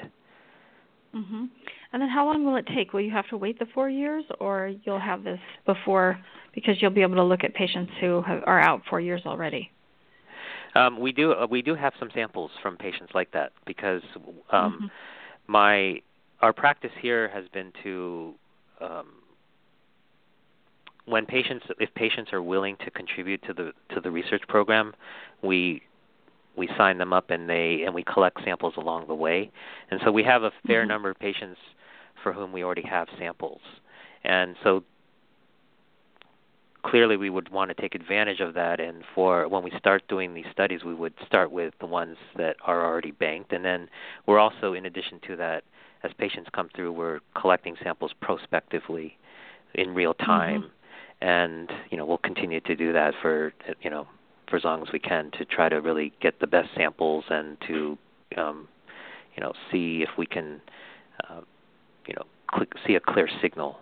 hmm 1.13 1.47
And 1.93 2.01
then 2.01 2.09
how 2.09 2.25
long 2.25 2.45
will 2.45 2.57
it 2.57 2.67
take? 2.67 2.93
Will 2.95 3.03
you 3.03 3.11
have 3.11 3.29
to 3.29 3.37
wait 3.37 3.59
the 3.59 3.67
four 3.67 3.91
years, 3.91 4.25
or 4.41 4.73
you'll 4.85 4.99
have 4.99 5.25
this 5.25 5.41
before 5.67 6.19
because 6.55 6.81
you'll 6.81 6.91
be 6.91 7.03
able 7.03 7.17
to 7.17 7.25
look 7.25 7.45
at 7.45 7.53
patients 7.55 7.93
who 8.01 8.23
have, 8.23 8.43
are 8.47 8.61
out 8.61 8.83
four 8.89 9.01
years 9.01 9.23
already? 9.27 9.71
Um, 10.75 10.99
we 11.01 11.13
do 11.13 11.33
uh, 11.33 11.47
we 11.49 11.63
do 11.63 11.75
have 11.75 11.93
some 11.99 12.11
samples 12.15 12.51
from 12.63 12.77
patients 12.77 13.13
like 13.15 13.31
that 13.33 13.53
because 13.67 14.03
um, 14.51 14.81
Mhm. 14.81 14.91
my 15.47 16.03
our 16.41 16.53
practice 16.53 16.93
here 17.01 17.29
has 17.29 17.47
been 17.49 17.73
to 17.83 18.35
um, 18.81 19.07
when 21.07 21.27
patients 21.27 21.67
if 21.79 21.93
patients 21.95 22.33
are 22.33 22.43
willing 22.43 22.77
to 22.85 22.91
contribute 22.91 23.43
to 23.45 23.53
the 23.53 23.73
to 23.95 24.01
the 24.01 24.11
research 24.11 24.43
program, 24.49 24.95
we 25.43 25.83
we 26.57 26.69
sign 26.77 26.99
them 26.99 27.13
up 27.13 27.31
and 27.31 27.49
they 27.49 27.83
and 27.85 27.95
we 27.95 28.03
collect 28.05 28.43
samples 28.45 28.75
along 28.77 29.07
the 29.09 29.15
way, 29.15 29.51
and 29.91 30.01
so 30.05 30.13
we 30.13 30.23
have 30.23 30.43
a 30.43 30.53
fair 30.67 30.85
Mhm. 30.85 30.89
number 30.89 31.11
of 31.11 31.19
patients 31.19 31.59
for 32.23 32.33
whom 32.33 32.53
we 32.53 32.63
already 32.63 32.83
have 32.83 33.09
samples, 33.19 33.61
and 34.25 34.57
so 34.63 34.85
clearly 36.85 37.17
we 37.17 37.31
would 37.31 37.51
want 37.51 37.71
to 37.71 37.81
take 37.81 37.95
advantage 37.95 38.41
of 38.41 38.55
that 38.55 38.81
and 38.81 39.05
for 39.15 39.49
when 39.49 39.63
we 39.63 39.71
start 39.79 40.03
doing 40.09 40.35
these 40.35 40.47
studies 40.53 40.85
we 40.85 40.95
would 40.95 41.15
start 41.27 41.51
with 41.51 41.75
the 41.81 41.87
ones 41.87 42.17
that 42.37 42.57
are 42.65 42.85
already 42.85 43.13
banked. 43.13 43.53
And 43.53 43.65
then 43.65 43.89
we're 44.27 44.39
also 44.39 44.75
in 44.75 44.87
addition 44.87 45.21
to 45.29 45.37
that 45.37 45.65
as 46.03 46.11
patients 46.19 46.51
come 46.53 46.69
through 46.75 46.93
we're 46.93 47.21
collecting 47.41 47.77
samples 47.83 48.13
prospectively 48.21 49.17
in 49.75 49.95
real 49.95 50.15
time. 50.15 50.71
And 51.21 51.71
you 51.91 51.97
know 51.97 52.05
we'll 52.05 52.19
continue 52.19 52.61
to 52.61 52.75
do 52.75 52.93
that 52.93 53.15
for 53.23 53.53
you 53.81 53.91
know 53.91 54.09
for 54.49 54.57
as 54.57 54.65
long 54.65 54.83
as 54.83 54.89
we 54.93 54.99
can 54.99 55.31
to 55.39 55.45
try 55.45 55.69
to 55.69 55.77
really 55.77 56.13
get 56.21 56.41
the 56.41 56.47
best 56.47 56.69
samples 56.77 57.25
and 57.31 57.57
to 57.69 57.97
um 58.37 58.69
you 59.37 59.43
know 59.43 59.53
see 59.71 60.03
if 60.03 60.11
we 60.19 60.27
can 60.27 60.61
uh, 61.31 61.41
you 62.07 62.15
know 62.15 62.25
cl- 62.53 62.67
see 62.87 62.95
a 62.97 63.01
clear 63.01 63.29
signal 63.41 63.79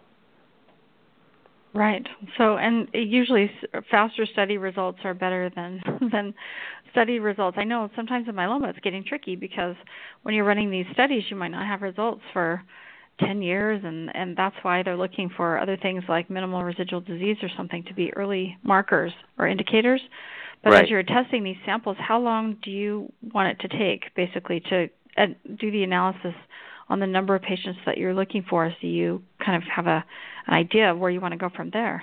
Right. 1.73 2.07
So, 2.37 2.57
and 2.57 2.89
usually 2.93 3.51
faster 3.91 4.27
study 4.27 4.59
results 4.59 4.99
are 5.05 5.15
better 5.15 5.51
than 5.55 5.81
than 6.13 6.35
study 6.91 7.21
results. 7.21 7.57
I 7.61 7.65
know 7.65 7.89
sometimes 7.95 8.27
in 8.29 8.35
myeloma 8.35 8.71
it's 8.71 8.79
getting 8.81 9.05
tricky 9.05 9.37
because 9.37 9.77
when 10.23 10.35
you're 10.35 10.45
running 10.45 10.71
these 10.71 10.87
studies, 10.93 11.25
you 11.29 11.37
might 11.37 11.53
not 11.53 11.67
have 11.67 11.83
results 11.83 12.23
for 12.33 12.63
10 13.21 13.41
years, 13.43 13.81
and 13.85 14.15
and 14.17 14.37
that's 14.37 14.57
why 14.63 14.83
they're 14.83 14.97
looking 14.97 15.31
for 15.37 15.59
other 15.59 15.77
things 15.77 16.03
like 16.09 16.29
minimal 16.29 16.65
residual 16.65 17.01
disease 17.01 17.37
or 17.43 17.49
something 17.57 17.85
to 17.85 17.95
be 17.95 18.13
early 18.15 18.57
markers 18.65 19.13
or 19.39 19.47
indicators. 19.47 20.01
But 20.65 20.73
Right. 20.73 20.85
as 20.85 20.91
you're 20.91 21.03
testing 21.05 21.45
these 21.45 21.57
samples, 21.65 21.97
how 22.01 22.19
long 22.19 22.57
do 22.63 22.71
you 22.71 23.13
want 23.33 23.49
it 23.49 23.69
to 23.69 23.79
take, 23.79 24.15
basically, 24.15 24.61
to 24.69 24.91
uh, 25.17 25.27
do 25.59 25.71
the 25.71 25.85
analysis 25.85 26.35
on 26.91 26.99
the 27.01 27.07
number 27.07 27.35
of 27.35 27.41
patients 27.43 27.79
that 27.87 27.97
you're 27.97 28.13
looking 28.13 28.45
for, 28.51 28.71
so 28.81 28.87
you 28.87 29.23
kind 29.45 29.57
of 29.57 29.63
have 29.75 29.87
a 29.87 30.05
an 30.47 30.55
idea 30.55 30.91
of 30.91 30.99
where 30.99 31.11
you 31.11 31.21
want 31.21 31.33
to 31.33 31.39
go 31.39 31.49
from 31.55 31.71
there? 31.71 32.03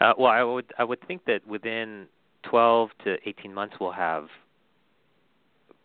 Uh, 0.00 0.12
well, 0.18 0.30
I 0.30 0.42
would 0.42 0.72
I 0.78 0.84
would 0.84 1.04
think 1.06 1.24
that 1.24 1.46
within 1.46 2.06
12 2.44 2.90
to 3.04 3.16
18 3.26 3.52
months 3.54 3.76
we'll 3.80 3.92
have 3.92 4.26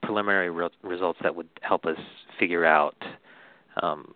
preliminary 0.03 0.49
re- 0.49 0.69
results 0.83 1.19
that 1.23 1.35
would 1.35 1.47
help 1.61 1.85
us 1.85 1.97
figure 2.39 2.65
out, 2.65 2.95
um, 3.81 4.13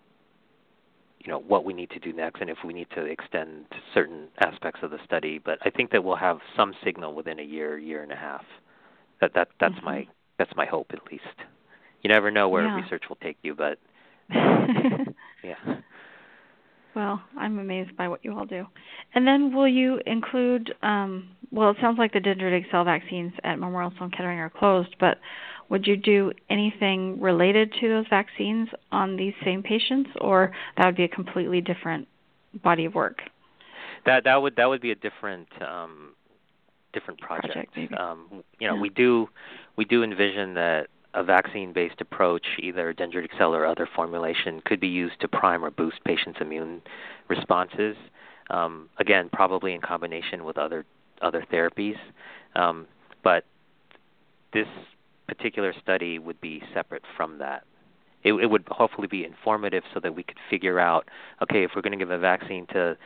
you 1.19 1.31
know, 1.31 1.39
what 1.39 1.63
we 1.63 1.73
need 1.73 1.89
to 1.91 1.99
do 1.99 2.11
next 2.11 2.41
and 2.41 2.49
if 2.49 2.57
we 2.65 2.73
need 2.73 2.87
to 2.95 3.05
extend 3.05 3.65
certain 3.93 4.27
aspects 4.39 4.81
of 4.83 4.91
the 4.91 4.97
study. 5.05 5.39
But 5.43 5.59
I 5.63 5.69
think 5.69 5.91
that 5.91 6.03
we'll 6.03 6.15
have 6.17 6.39
some 6.57 6.73
signal 6.83 7.13
within 7.13 7.39
a 7.39 7.43
year, 7.43 7.77
year 7.77 8.03
and 8.03 8.11
a 8.11 8.15
half. 8.15 8.43
That 9.21 9.33
that 9.35 9.49
that's 9.59 9.75
Mhm. 9.75 9.83
my 9.83 10.07
that's 10.37 10.55
my 10.55 10.65
hope 10.65 10.87
at 10.91 11.09
least. 11.11 11.37
You 12.01 12.09
never 12.09 12.31
know 12.31 12.49
where 12.49 12.63
Yeah. 12.63 12.75
research 12.75 13.07
will 13.07 13.15
take 13.17 13.37
you, 13.43 13.55
but 13.55 13.79
yeah. 15.43 15.55
well, 16.95 17.21
I'm 17.37 17.59
amazed 17.59 17.95
by 17.97 18.07
what 18.07 18.23
you 18.23 18.37
all 18.37 18.45
do. 18.45 18.65
And 19.13 19.27
then 19.27 19.53
will 19.53 19.67
you 19.67 19.99
include 20.05 20.73
um 20.81 21.29
well, 21.51 21.69
it 21.69 21.77
sounds 21.79 21.99
like 21.99 22.13
the 22.13 22.19
dendritic 22.19 22.69
cell 22.71 22.83
vaccines 22.83 23.31
at 23.43 23.59
Memorial 23.59 23.93
Sloan 23.97 24.09
Kettering 24.09 24.39
are 24.39 24.49
closed, 24.49 24.95
but 24.99 25.19
would 25.69 25.85
you 25.85 25.95
do 25.95 26.31
anything 26.49 27.21
related 27.21 27.71
to 27.79 27.89
those 27.89 28.05
vaccines 28.09 28.69
on 28.91 29.15
these 29.17 29.33
same 29.45 29.61
patients 29.61 30.09
or 30.19 30.51
that 30.77 30.85
would 30.85 30.95
be 30.95 31.03
a 31.03 31.07
completely 31.07 31.61
different 31.61 32.07
body 32.63 32.85
of 32.85 32.95
work? 32.95 33.19
That 34.05 34.23
that 34.25 34.41
would 34.41 34.55
that 34.55 34.65
would 34.67 34.81
be 34.81 34.91
a 34.91 34.95
different 34.95 35.47
um, 35.61 36.13
different 36.91 37.19
project. 37.19 37.73
Project. 37.73 37.93
Um, 37.99 38.43
you 38.59 38.67
know, 38.67 38.75
Yeah. 38.75 38.81
we 38.81 38.89
do 38.89 39.29
we 39.75 39.85
do 39.85 40.03
envision 40.03 40.55
that 40.55 40.87
a 41.13 41.23
vaccine-based 41.23 42.01
approach, 42.01 42.45
either 42.59 42.93
dendritic 42.93 43.37
cell 43.37 43.53
or 43.53 43.65
other 43.65 43.87
formulation, 43.95 44.61
could 44.65 44.79
be 44.79 44.87
used 44.87 45.19
to 45.21 45.27
prime 45.27 45.63
or 45.63 45.71
boost 45.71 46.03
patients' 46.03 46.39
immune 46.41 46.81
responses. 47.29 47.95
Um, 48.49 48.89
again, 48.97 49.29
probably 49.31 49.73
in 49.73 49.81
combination 49.81 50.43
with 50.43 50.57
other 50.57 50.85
other 51.21 51.45
therapies, 51.51 51.95
um, 52.55 52.85
but 53.23 53.45
this 54.51 54.67
particular 55.27 55.73
study 55.81 56.19
would 56.19 56.39
be 56.41 56.61
separate 56.73 57.03
from 57.15 57.37
that. 57.37 57.63
It, 58.23 58.33
it 58.33 58.47
would 58.47 58.65
hopefully 58.67 59.07
be 59.07 59.23
informative 59.23 59.83
so 59.93 59.99
that 60.01 60.13
we 60.13 60.23
could 60.23 60.37
figure 60.49 60.79
out, 60.79 61.07
okay, 61.41 61.63
if 61.63 61.71
we're 61.75 61.81
going 61.81 61.97
to 61.97 61.97
give 61.97 62.11
a 62.11 62.17
vaccine 62.17 62.65
to 62.73 62.97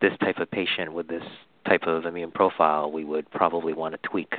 this 0.00 0.12
type 0.20 0.38
of 0.38 0.50
patient 0.50 0.92
with 0.92 1.08
this 1.08 1.22
type 1.66 1.84
of 1.84 2.04
immune 2.04 2.30
profile, 2.30 2.92
we 2.92 3.04
would 3.04 3.28
probably 3.30 3.72
want 3.72 3.94
to 3.94 4.08
tweak 4.08 4.34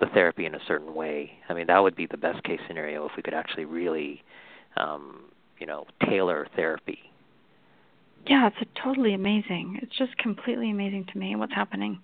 the 0.00 0.06
therapy 0.06 0.46
in 0.46 0.54
a 0.54 0.60
certain 0.66 0.94
way. 0.94 1.32
I 1.48 1.54
mean, 1.54 1.66
that 1.68 1.78
would 1.78 1.96
be 1.96 2.06
the 2.06 2.16
best 2.16 2.42
case 2.44 2.60
scenario 2.66 3.06
if 3.06 3.12
we 3.16 3.22
could 3.22 3.34
actually 3.34 3.64
really, 3.64 4.22
um, 4.76 5.24
you 5.58 5.66
know, 5.66 5.86
tailor 6.08 6.46
therapy. 6.56 6.98
Yeah, 8.26 8.48
it's 8.48 8.56
a 8.60 8.82
totally 8.82 9.14
amazing. 9.14 9.78
It's 9.82 9.96
just 9.96 10.16
completely 10.16 10.70
amazing 10.70 11.06
to 11.12 11.18
me 11.18 11.36
what's 11.36 11.54
happening. 11.54 12.00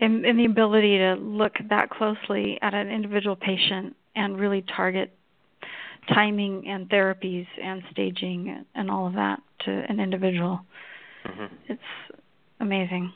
And, 0.00 0.24
and 0.24 0.38
the 0.38 0.46
ability 0.46 0.98
to 0.98 1.14
look 1.14 1.54
that 1.68 1.90
closely 1.90 2.58
at 2.62 2.74
an 2.74 2.88
individual 2.90 3.36
patient 3.36 3.94
and 4.16 4.38
really 4.38 4.64
target 4.76 5.12
timing 6.12 6.66
and 6.66 6.88
therapies 6.88 7.46
and 7.62 7.82
staging 7.90 8.64
and 8.74 8.90
all 8.90 9.06
of 9.06 9.14
that 9.14 9.40
to 9.60 9.70
an 9.70 10.00
individual. 10.00 10.60
hmm 11.24 11.46
It's 11.68 11.80
amazing. 12.60 13.12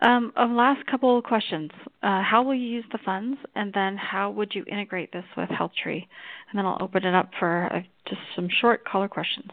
Um, 0.00 0.32
a 0.36 0.46
last 0.46 0.86
couple 0.86 1.16
of 1.18 1.24
questions. 1.24 1.70
Uh, 2.02 2.22
how 2.22 2.42
will 2.42 2.54
you 2.54 2.66
use 2.66 2.84
the 2.92 2.98
funds, 3.04 3.38
and 3.54 3.72
then 3.72 3.96
how 3.96 4.30
would 4.30 4.54
you 4.54 4.64
integrate 4.70 5.12
this 5.12 5.24
with 5.36 5.48
HealthTree? 5.50 6.06
And 6.50 6.58
then 6.58 6.66
I'll 6.66 6.78
open 6.80 7.04
it 7.04 7.14
up 7.14 7.30
for 7.38 7.68
uh, 7.72 7.80
just 8.08 8.20
some 8.34 8.48
short 8.60 8.84
caller 8.84 9.08
questions. 9.08 9.50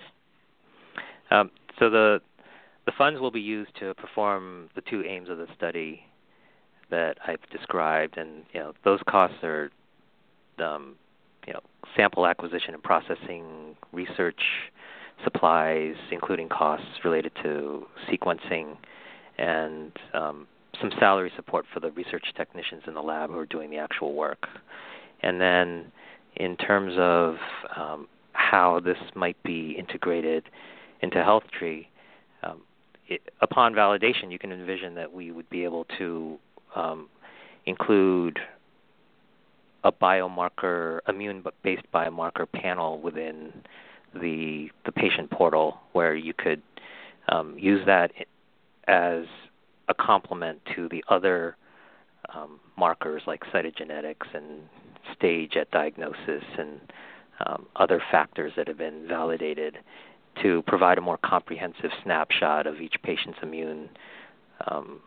Um, 1.29 1.51
so 1.79 1.89
the 1.89 2.21
the 2.85 2.93
funds 2.97 3.19
will 3.19 3.31
be 3.31 3.41
used 3.41 3.71
to 3.79 3.93
perform 3.95 4.69
the 4.75 4.81
two 4.81 5.03
aims 5.03 5.29
of 5.29 5.37
the 5.37 5.47
study 5.57 6.03
that 6.89 7.17
I've 7.27 7.41
described, 7.51 8.17
and 8.17 8.43
you 8.53 8.61
know 8.61 8.73
those 8.83 8.99
costs 9.09 9.37
are 9.43 9.69
um, 10.59 10.95
you 11.45 11.53
know 11.53 11.59
sample 11.95 12.25
acquisition 12.25 12.73
and 12.73 12.81
processing, 12.81 13.75
research 13.91 14.41
supplies, 15.23 15.95
including 16.11 16.47
costs 16.47 17.03
related 17.03 17.31
to 17.43 17.85
sequencing, 18.09 18.77
and 19.37 19.91
um, 20.13 20.47
some 20.81 20.91
salary 20.99 21.31
support 21.35 21.65
for 21.73 21.79
the 21.79 21.91
research 21.91 22.25
technicians 22.35 22.83
in 22.87 22.93
the 22.93 23.01
lab 23.01 23.29
who 23.29 23.37
are 23.37 23.45
doing 23.45 23.69
the 23.69 23.77
actual 23.77 24.13
work. 24.13 24.47
And 25.21 25.41
then, 25.41 25.91
in 26.35 26.55
terms 26.57 26.93
of 26.97 27.35
um, 27.75 28.07
how 28.33 28.79
this 28.79 28.97
might 29.15 29.41
be 29.43 29.75
integrated 29.77 30.43
into 31.01 31.17
HealthTree, 31.17 31.87
um, 32.43 32.61
it, 33.07 33.21
upon 33.41 33.73
validation, 33.73 34.31
you 34.31 34.37
can 34.37 34.51
envision 34.51 34.95
that 34.95 35.11
we 35.11 35.31
would 35.31 35.49
be 35.49 35.63
able 35.63 35.85
to 35.97 36.37
um, 36.75 37.09
include 37.65 38.39
a 39.83 39.91
biomarker, 39.91 40.99
immune-based 41.07 41.83
biomarker 41.93 42.51
panel 42.51 42.99
within 42.99 43.53
the 44.13 44.69
the 44.85 44.91
patient 44.91 45.29
portal, 45.29 45.79
where 45.93 46.15
you 46.15 46.33
could 46.33 46.61
um, 47.29 47.55
use 47.57 47.85
that 47.85 48.11
as 48.87 49.25
a 49.89 49.93
complement 49.93 50.59
to 50.75 50.87
the 50.89 51.03
other 51.09 51.55
um, 52.33 52.59
markers 52.77 53.21
like 53.25 53.41
cytogenetics 53.53 54.33
and 54.33 54.61
stage 55.15 55.55
at 55.55 55.69
diagnosis 55.71 56.43
and 56.57 56.79
um, 57.45 57.67
other 57.75 58.01
factors 58.11 58.51
that 58.57 58.67
have 58.67 58.77
been 58.77 59.05
validated 59.07 59.77
to 60.41 60.61
provide 60.63 60.97
a 60.97 61.01
more 61.01 61.17
comprehensive 61.17 61.91
snapshot 62.03 62.67
of 62.67 62.79
each 62.81 62.95
patient's 63.03 63.39
immune, 63.41 63.89
um, 64.69 64.99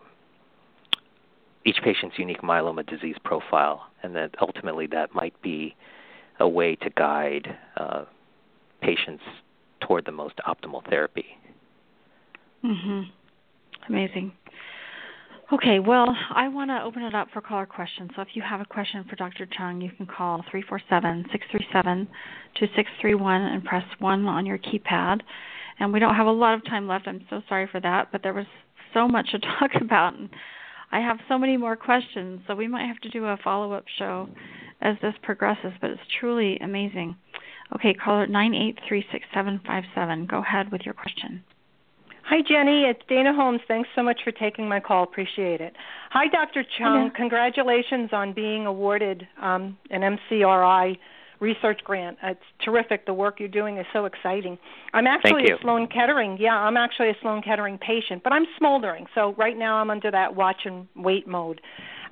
each 1.64 1.78
patient's 1.84 2.18
unique 2.18 2.42
myeloma 2.42 2.86
disease 2.86 3.16
profile, 3.24 3.86
and 4.02 4.14
that 4.14 4.34
ultimately 4.40 4.86
that 4.86 5.14
might 5.14 5.40
be 5.42 5.74
a 6.40 6.48
way 6.48 6.74
to 6.76 6.90
guide 6.90 7.56
uh, 7.76 8.04
patients 8.80 9.22
toward 9.80 10.04
the 10.04 10.12
most 10.12 10.34
optimal 10.46 10.82
therapy. 10.88 11.36
Mhm. 12.64 13.10
Amazing. 13.90 14.32
Okay, 15.52 15.80
well, 15.80 16.16
I 16.32 16.46
want 16.46 16.70
to 16.70 16.80
open 16.80 17.02
it 17.02 17.12
up 17.12 17.26
for 17.32 17.40
caller 17.40 17.66
questions. 17.66 18.12
So 18.14 18.22
if 18.22 18.28
you 18.34 18.42
have 18.42 18.60
a 18.60 18.64
question 18.64 19.04
for 19.10 19.16
Dr. 19.16 19.46
Chung, 19.46 19.80
you 19.80 19.90
can 19.90 20.06
call 20.06 20.44
347-637-2631 20.54 22.06
and 23.52 23.64
press 23.64 23.82
1 23.98 24.26
on 24.26 24.46
your 24.46 24.58
keypad. 24.58 25.22
And 25.80 25.92
we 25.92 25.98
don't 25.98 26.14
have 26.14 26.28
a 26.28 26.30
lot 26.30 26.54
of 26.54 26.64
time 26.66 26.86
left. 26.86 27.08
I'm 27.08 27.26
so 27.28 27.42
sorry 27.48 27.66
for 27.66 27.80
that, 27.80 28.12
but 28.12 28.22
there 28.22 28.32
was 28.32 28.46
so 28.94 29.08
much 29.08 29.32
to 29.32 29.38
talk 29.40 29.72
about 29.80 30.14
and 30.14 30.30
I 30.92 31.00
have 31.00 31.18
so 31.28 31.36
many 31.36 31.56
more 31.56 31.74
questions, 31.74 32.42
so 32.46 32.54
we 32.54 32.68
might 32.68 32.86
have 32.86 33.00
to 33.00 33.10
do 33.10 33.24
a 33.24 33.36
follow-up 33.42 33.86
show 33.98 34.28
as 34.80 34.94
this 35.02 35.14
progresses, 35.22 35.72
but 35.80 35.90
it's 35.90 36.00
truly 36.20 36.58
amazing. 36.58 37.16
Okay, 37.74 37.94
caller 37.94 38.28
9836757. 38.28 40.28
Go 40.28 40.38
ahead 40.38 40.70
with 40.70 40.82
your 40.82 40.94
question. 40.94 41.42
Hi, 42.30 42.42
Jenny. 42.48 42.84
It's 42.84 43.00
Dana 43.08 43.34
Holmes. 43.34 43.60
Thanks 43.66 43.88
so 43.96 44.04
much 44.04 44.20
for 44.22 44.30
taking 44.30 44.68
my 44.68 44.78
call. 44.78 45.02
Appreciate 45.02 45.60
it. 45.60 45.74
Hi, 46.12 46.28
Dr. 46.28 46.62
Chung. 46.78 47.10
Congratulations 47.16 48.10
on 48.12 48.32
being 48.32 48.66
awarded 48.66 49.26
um, 49.42 49.76
an 49.90 50.16
MCRI 50.30 50.96
research 51.40 51.80
grant. 51.82 52.18
It's 52.22 52.38
terrific. 52.64 53.04
The 53.04 53.14
work 53.14 53.40
you're 53.40 53.48
doing 53.48 53.78
is 53.78 53.86
so 53.92 54.04
exciting. 54.04 54.58
I'm 54.94 55.08
actually 55.08 55.50
a 55.50 55.58
Sloan 55.60 55.88
Kettering. 55.88 56.36
Yeah, 56.38 56.54
I'm 56.54 56.76
actually 56.76 57.08
a 57.08 57.16
Sloan 57.20 57.42
Kettering 57.42 57.78
patient, 57.78 58.22
but 58.22 58.32
I'm 58.32 58.44
smoldering. 58.56 59.06
So 59.12 59.34
right 59.36 59.58
now 59.58 59.78
I'm 59.78 59.90
under 59.90 60.12
that 60.12 60.36
watch 60.36 60.60
and 60.66 60.86
wait 60.94 61.26
mode. 61.26 61.60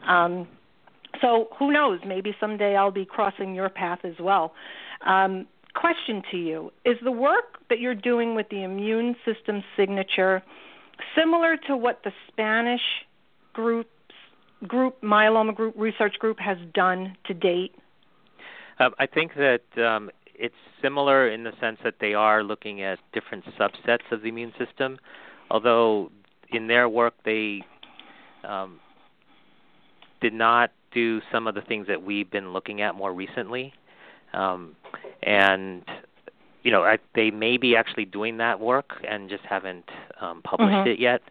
Um, 0.04 0.48
so 1.20 1.46
who 1.60 1.70
knows? 1.70 2.00
Maybe 2.04 2.34
someday 2.40 2.74
I'll 2.74 2.90
be 2.90 3.04
crossing 3.04 3.54
your 3.54 3.68
path 3.68 4.00
as 4.02 4.14
well. 4.18 4.52
Um, 5.06 5.46
question 5.78 6.22
to 6.30 6.36
you 6.36 6.72
Is 6.84 6.96
the 7.02 7.12
work 7.12 7.58
that 7.70 7.80
you're 7.80 7.94
doing 7.94 8.34
with 8.34 8.48
the 8.50 8.62
immune 8.62 9.14
system 9.24 9.62
signature 9.76 10.42
similar 11.16 11.56
to 11.68 11.76
what 11.76 12.00
the 12.04 12.12
Spanish 12.28 12.80
groups, 13.52 13.88
group, 14.66 15.00
myeloma 15.02 15.54
group, 15.54 15.74
research 15.76 16.18
group 16.18 16.38
has 16.38 16.58
done 16.74 17.16
to 17.26 17.34
date? 17.34 17.74
Uh, 18.80 18.90
I 18.98 19.06
think 19.06 19.32
that 19.34 19.62
um, 19.76 20.10
it's 20.34 20.54
similar 20.82 21.28
in 21.28 21.44
the 21.44 21.52
sense 21.60 21.78
that 21.84 21.94
they 22.00 22.14
are 22.14 22.42
looking 22.42 22.82
at 22.82 22.98
different 23.12 23.44
subsets 23.58 24.10
of 24.12 24.22
the 24.22 24.28
immune 24.28 24.52
system, 24.58 24.98
although 25.50 26.10
in 26.50 26.66
their 26.66 26.88
work 26.88 27.14
they 27.24 27.62
um, 28.44 28.80
did 30.20 30.32
not 30.32 30.70
do 30.92 31.20
some 31.32 31.46
of 31.46 31.54
the 31.54 31.60
things 31.62 31.86
that 31.86 32.02
we've 32.02 32.30
been 32.30 32.52
looking 32.52 32.80
at 32.80 32.94
more 32.94 33.12
recently. 33.12 33.72
Um, 34.32 34.76
and 35.22 35.82
you 36.62 36.72
know, 36.72 36.82
I, 36.82 36.98
they 37.14 37.30
may 37.30 37.56
be 37.56 37.76
actually 37.76 38.04
doing 38.04 38.36
that 38.38 38.60
work 38.60 38.90
and 39.08 39.30
just 39.30 39.44
haven't 39.44 39.88
um, 40.20 40.42
published 40.42 40.72
mm-hmm. 40.72 40.90
it 40.90 41.00
yet. 41.00 41.22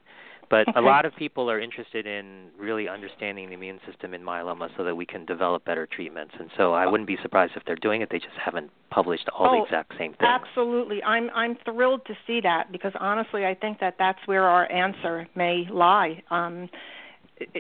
But 0.50 0.70
okay. 0.70 0.80
a 0.80 0.82
lot 0.82 1.06
of 1.06 1.14
people 1.16 1.52
are 1.52 1.60
interested 1.60 2.08
in 2.08 2.48
really 2.58 2.88
understanding 2.88 3.50
the 3.50 3.54
immune 3.54 3.80
system 3.86 4.14
in 4.14 4.22
myeloma 4.22 4.70
so 4.78 4.84
that 4.86 4.96
we 4.96 5.06
can 5.06 5.26
develop 5.26 5.66
better 5.66 5.86
treatments. 5.86 6.34
And 6.40 6.50
so 6.56 6.74
I 6.74 6.88
wouldn't 6.88 7.08
be 7.08 7.18
surprised 7.22 7.54
if 7.58 7.64
they're 7.66 7.76
doing 7.76 8.02
it. 8.02 8.10
They 8.10 8.20
just 8.20 8.38
haven't 8.44 8.72
published 8.90 9.28
all 9.38 9.48
oh, 9.48 9.58
the 9.60 9.64
exact 9.66 9.92
same 9.98 10.14
things. 10.14 10.22
Absolutely. 10.22 11.04
I'm 11.04 11.30
I'm 11.36 11.58
thrilled 11.66 12.06
to 12.06 12.14
see 12.26 12.40
that 12.42 12.72
because 12.72 12.94
honestly, 12.98 13.46
I 13.46 13.56
think 13.56 13.80
that 13.82 13.96
that's 14.00 14.20
where 14.26 14.46
our 14.46 14.72
answer 14.72 15.28
may 15.36 15.68
lie. 15.70 16.24
Um, 16.32 16.70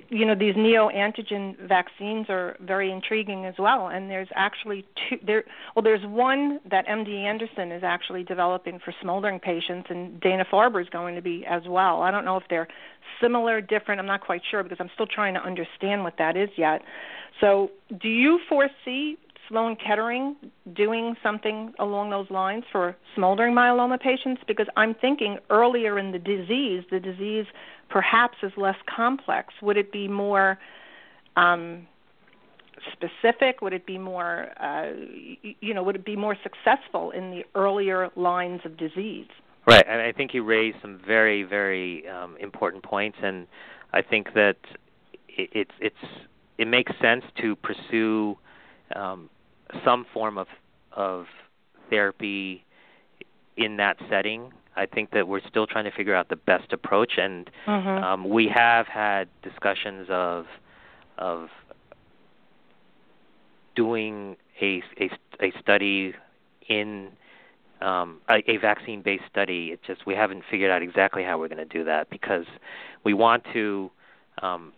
you 0.09 0.25
know 0.25 0.35
these 0.35 0.55
neoantigen 0.55 1.67
vaccines 1.67 2.27
are 2.29 2.57
very 2.59 2.91
intriguing 2.91 3.45
as 3.45 3.53
well 3.59 3.87
and 3.87 4.09
there's 4.09 4.27
actually 4.35 4.85
two 5.09 5.17
there 5.25 5.43
well 5.75 5.83
there's 5.83 6.05
one 6.05 6.59
that 6.69 6.87
MD 6.87 7.23
Anderson 7.23 7.71
is 7.71 7.83
actually 7.83 8.23
developing 8.23 8.79
for 8.83 8.93
smoldering 9.01 9.39
patients 9.39 9.87
and 9.89 10.19
Dana 10.19 10.45
Farber 10.51 10.81
is 10.81 10.89
going 10.89 11.15
to 11.15 11.21
be 11.21 11.45
as 11.47 11.61
well. 11.67 12.01
I 12.01 12.11
don't 12.11 12.25
know 12.25 12.37
if 12.37 12.43
they're 12.49 12.67
similar 13.21 13.61
different 13.61 13.99
I'm 13.99 14.07
not 14.07 14.21
quite 14.21 14.41
sure 14.49 14.63
because 14.63 14.77
I'm 14.79 14.89
still 14.95 15.07
trying 15.07 15.35
to 15.35 15.41
understand 15.41 16.03
what 16.03 16.15
that 16.17 16.35
is 16.35 16.49
yet. 16.57 16.81
So 17.39 17.71
do 18.01 18.07
you 18.07 18.39
foresee 18.49 19.17
Sloan 19.47 19.75
Kettering 19.75 20.35
doing 20.75 21.15
something 21.23 21.73
along 21.79 22.09
those 22.09 22.29
lines 22.29 22.63
for 22.71 22.95
smoldering 23.15 23.53
myeloma 23.53 23.99
patients? 23.99 24.41
Because 24.47 24.67
I'm 24.75 24.93
thinking 24.93 25.37
earlier 25.49 25.99
in 25.99 26.11
the 26.11 26.19
disease, 26.19 26.83
the 26.91 26.99
disease 26.99 27.45
perhaps 27.89 28.37
is 28.43 28.51
less 28.57 28.75
complex. 28.93 29.53
Would 29.61 29.77
it 29.77 29.91
be 29.91 30.07
more 30.07 30.57
um, 31.35 31.87
specific? 32.93 33.61
Would 33.61 33.73
it 33.73 33.85
be 33.85 33.97
more, 33.97 34.47
uh, 34.61 34.91
you 35.61 35.73
know, 35.73 35.83
would 35.83 35.95
it 35.95 36.05
be 36.05 36.15
more 36.15 36.35
successful 36.43 37.11
in 37.11 37.31
the 37.31 37.43
earlier 37.55 38.09
lines 38.15 38.61
of 38.65 38.77
disease? 38.77 39.27
Right, 39.65 39.85
and 39.87 40.01
I 40.01 40.13
think 40.13 40.33
you 40.33 40.43
raised 40.43 40.77
some 40.81 40.99
very, 41.05 41.43
very 41.43 42.07
um, 42.07 42.37
important 42.39 42.83
points, 42.83 43.17
and 43.21 43.47
I 43.93 44.01
think 44.01 44.33
that 44.33 44.55
it, 45.27 45.49
it's 45.51 45.71
it's 45.81 45.95
it 46.57 46.67
makes 46.67 46.91
sense 47.01 47.23
to 47.41 47.55
pursue 47.57 48.37
um, 48.95 49.29
some 49.83 50.05
form 50.13 50.37
of 50.37 50.47
of 50.93 51.25
therapy 51.89 52.63
in 53.57 53.77
that 53.77 53.97
setting. 54.09 54.53
I 54.77 54.85
think 54.85 55.11
that 55.11 55.27
we're 55.27 55.41
still 55.49 55.67
trying 55.67 55.85
to 55.85 55.91
figure 55.91 56.15
out 56.15 56.29
the 56.29 56.35
best 56.35 56.71
approach, 56.71 57.13
and 57.17 57.49
mm-hmm. 57.65 58.03
um, 58.03 58.29
we 58.29 58.47
have 58.53 58.87
had 58.87 59.27
discussions 59.41 60.07
of 60.09 60.45
of 61.17 61.47
doing 63.75 64.37
a 64.61 64.81
a, 64.99 65.09
a 65.41 65.51
study 65.59 66.13
in 66.69 67.09
um, 67.81 68.19
a, 68.29 68.43
a 68.49 68.57
vaccine-based 68.57 69.23
study. 69.29 69.69
It 69.73 69.81
just 69.85 70.05
we 70.05 70.13
haven't 70.15 70.43
figured 70.49 70.71
out 70.71 70.81
exactly 70.81 71.23
how 71.23 71.39
we're 71.39 71.49
going 71.49 71.57
to 71.57 71.65
do 71.65 71.83
that 71.85 72.09
because 72.09 72.45
we 73.03 73.13
want 73.13 73.43
to 73.53 73.91
um, 74.41 74.73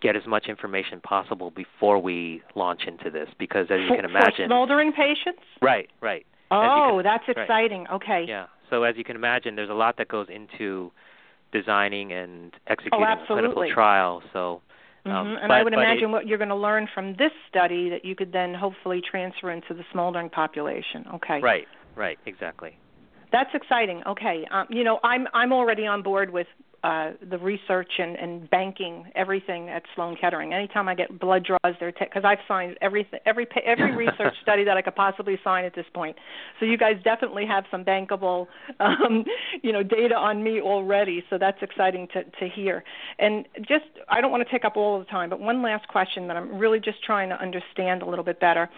get 0.00 0.16
as 0.16 0.26
much 0.26 0.46
information 0.46 1.00
possible 1.00 1.50
before 1.50 1.98
we 1.98 2.42
launch 2.54 2.82
into 2.86 3.10
this 3.10 3.28
because 3.38 3.66
as 3.70 3.80
you 3.88 3.96
can 3.96 4.04
imagine 4.04 4.44
for 4.44 4.46
smoldering 4.46 4.92
patients 4.92 5.42
right 5.62 5.88
right 6.00 6.26
oh 6.50 6.92
can, 6.96 7.04
that's 7.04 7.24
exciting 7.28 7.84
right. 7.84 7.92
okay 7.92 8.24
yeah 8.28 8.46
so 8.70 8.82
as 8.82 8.96
you 8.96 9.04
can 9.04 9.16
imagine 9.16 9.56
there's 9.56 9.70
a 9.70 9.74
lot 9.74 9.96
that 9.98 10.08
goes 10.08 10.26
into 10.32 10.90
designing 11.52 12.12
and 12.12 12.52
executing 12.66 13.06
oh, 13.06 13.22
a 13.22 13.26
clinical 13.26 13.66
trial 13.72 14.22
so 14.32 14.60
mm-hmm. 15.06 15.16
um, 15.16 15.28
and 15.40 15.48
but, 15.48 15.52
I 15.52 15.62
would 15.62 15.72
imagine 15.72 16.04
it, 16.04 16.08
what 16.08 16.26
you're 16.26 16.38
going 16.38 16.48
to 16.48 16.56
learn 16.56 16.88
from 16.92 17.14
this 17.16 17.32
study 17.48 17.88
that 17.90 18.04
you 18.04 18.14
could 18.14 18.32
then 18.32 18.54
hopefully 18.54 19.00
transfer 19.08 19.50
into 19.50 19.74
the 19.74 19.84
smoldering 19.92 20.30
population. 20.30 21.04
Okay. 21.14 21.40
Right, 21.40 21.66
right, 21.94 22.18
exactly. 22.26 22.76
That's 23.32 23.50
exciting. 23.54 24.02
Okay, 24.06 24.46
um, 24.50 24.66
you 24.70 24.84
know, 24.84 25.00
I'm 25.02 25.26
I'm 25.34 25.52
already 25.52 25.86
on 25.86 26.02
board 26.02 26.30
with 26.30 26.46
uh, 26.84 27.12
the 27.28 27.38
research 27.38 27.90
and, 27.98 28.16
and 28.16 28.48
banking 28.50 29.06
everything 29.14 29.68
at 29.68 29.82
Sloan 29.94 30.16
Kettering. 30.20 30.52
Anytime 30.52 30.88
I 30.88 30.94
get 30.94 31.18
blood 31.18 31.44
draws, 31.44 31.76
they're 31.80 31.92
because 31.92 32.22
I've 32.24 32.38
signed 32.46 32.76
every 32.80 33.08
every 33.24 33.46
every 33.64 33.96
research 34.06 34.34
study 34.42 34.64
that 34.64 34.76
I 34.76 34.82
could 34.82 34.94
possibly 34.94 35.38
sign 35.42 35.64
at 35.64 35.74
this 35.74 35.86
point. 35.94 36.16
So 36.60 36.66
you 36.66 36.76
guys 36.76 36.96
definitely 37.02 37.46
have 37.46 37.64
some 37.70 37.84
bankable, 37.84 38.46
um, 38.78 39.24
you 39.62 39.72
know, 39.72 39.82
data 39.82 40.14
on 40.14 40.42
me 40.42 40.60
already. 40.60 41.24
So 41.30 41.38
that's 41.38 41.58
exciting 41.62 42.08
to 42.12 42.24
to 42.24 42.48
hear. 42.48 42.84
And 43.18 43.46
just 43.60 43.84
I 44.08 44.20
don't 44.20 44.30
want 44.30 44.46
to 44.46 44.50
take 44.50 44.64
up 44.64 44.76
all 44.76 44.98
the 44.98 45.06
time, 45.06 45.30
but 45.30 45.40
one 45.40 45.62
last 45.62 45.88
question 45.88 46.28
that 46.28 46.36
I'm 46.36 46.58
really 46.58 46.80
just 46.80 47.02
trying 47.02 47.30
to 47.30 47.40
understand 47.40 48.02
a 48.02 48.06
little 48.06 48.24
bit 48.24 48.38
better, 48.38 48.68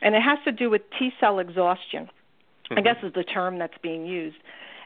and 0.00 0.14
it 0.14 0.22
has 0.22 0.38
to 0.44 0.52
do 0.52 0.70
with 0.70 0.82
T 0.98 1.10
cell 1.20 1.38
exhaustion. 1.38 2.08
Mm-hmm. 2.70 2.78
I 2.78 2.82
guess 2.82 2.96
is 3.02 3.12
the 3.14 3.24
term 3.24 3.58
that's 3.58 3.76
being 3.82 4.06
used 4.06 4.36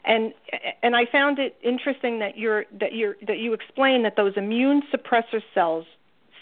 and 0.05 0.33
and 0.81 0.95
I 0.95 1.05
found 1.05 1.39
it 1.39 1.55
interesting 1.63 2.19
that 2.19 2.37
you're 2.37 2.65
that 2.79 2.93
you're 2.93 3.15
that 3.27 3.39
you 3.39 3.53
explain 3.53 4.03
that 4.03 4.15
those 4.15 4.33
immune 4.35 4.83
suppressor 4.93 5.41
cells 5.53 5.85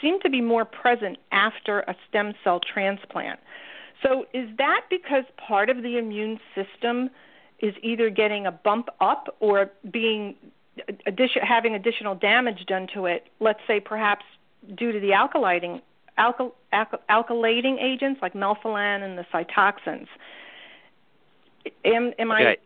seem 0.02 0.20
to 0.22 0.30
be 0.30 0.42
more 0.42 0.66
present 0.66 1.18
after 1.32 1.82
a 1.82 1.96
stem 2.10 2.34
cell 2.44 2.60
transplant. 2.60 3.40
So 4.02 4.26
is 4.34 4.50
that 4.58 4.82
because 4.90 5.26
part 5.38 5.70
of 5.70 5.84
the 5.84 5.98
immune 5.98 6.40
system 6.56 7.12
is 7.60 7.76
either 7.84 8.10
getting 8.10 8.48
a 8.48 8.52
bump 8.52 8.90
up 9.00 9.36
or 9.40 9.70
being 9.92 10.36
addition, 11.06 11.44
having 11.44 11.76
additional 11.76 12.16
damage 12.16 12.66
done 12.66 12.88
to 12.96 13.06
it? 13.06 13.28
Let's 13.40 13.60
say 13.68 13.80
perhaps 13.80 14.26
due 14.76 14.92
to 14.92 15.00
the 15.00 15.12
alkylating 15.12 15.82
alkyl, 16.18 16.54
alkyl, 16.74 17.00
alkylating 17.10 17.82
agents 17.82 18.22
like 18.24 18.34
melphalan 18.34 19.04
and 19.04 19.18
the 19.18 19.26
Cytoxans. 19.32 20.08
Am, 21.86 22.12
am 22.18 22.32
okay. 22.32 22.48
I 22.48 22.58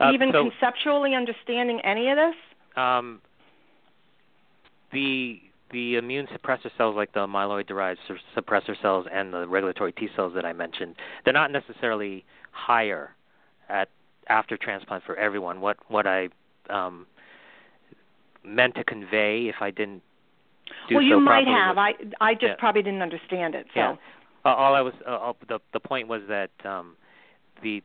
uh, 0.00 0.12
even 0.12 0.30
so, 0.32 0.48
conceptually 0.50 1.14
understanding 1.14 1.80
any 1.80 2.08
of 2.10 2.16
this? 2.16 2.34
Um, 2.76 3.20
the 4.92 5.40
the 5.72 5.96
immune 5.96 6.26
suppressor 6.26 6.70
cells, 6.76 6.96
like 6.96 7.12
the 7.12 7.26
myeloid-derived 7.26 8.00
suppressor 8.36 8.80
cells 8.82 9.06
and 9.12 9.32
the 9.32 9.46
regulatory 9.46 9.92
T 9.92 10.08
cells 10.16 10.32
that 10.34 10.44
I 10.44 10.52
mentioned, 10.52 10.96
they're 11.24 11.34
not 11.34 11.52
necessarily 11.52 12.24
higher 12.50 13.14
at 13.68 13.88
after 14.28 14.56
transplant 14.56 15.04
for 15.04 15.16
everyone. 15.16 15.60
What 15.60 15.76
what 15.88 16.06
I 16.06 16.28
um, 16.68 17.06
meant 18.44 18.74
to 18.76 18.84
convey, 18.84 19.48
if 19.48 19.56
I 19.60 19.70
didn't 19.70 20.02
do 20.88 20.96
well, 20.96 21.02
so 21.02 21.06
you 21.06 21.20
might 21.20 21.46
have. 21.46 21.76
was, 21.76 21.94
I 22.20 22.30
I 22.30 22.34
just 22.34 22.44
yeah. 22.44 22.54
probably 22.58 22.82
didn't 22.82 23.02
understand 23.02 23.54
it. 23.54 23.66
So 23.74 23.80
yeah. 23.80 23.96
Uh, 24.44 24.48
all 24.54 24.74
I 24.74 24.80
was 24.80 24.94
uh, 25.06 25.32
the 25.48 25.60
the 25.72 25.80
point 25.80 26.08
was 26.08 26.22
that 26.28 26.50
um, 26.64 26.96
the 27.62 27.82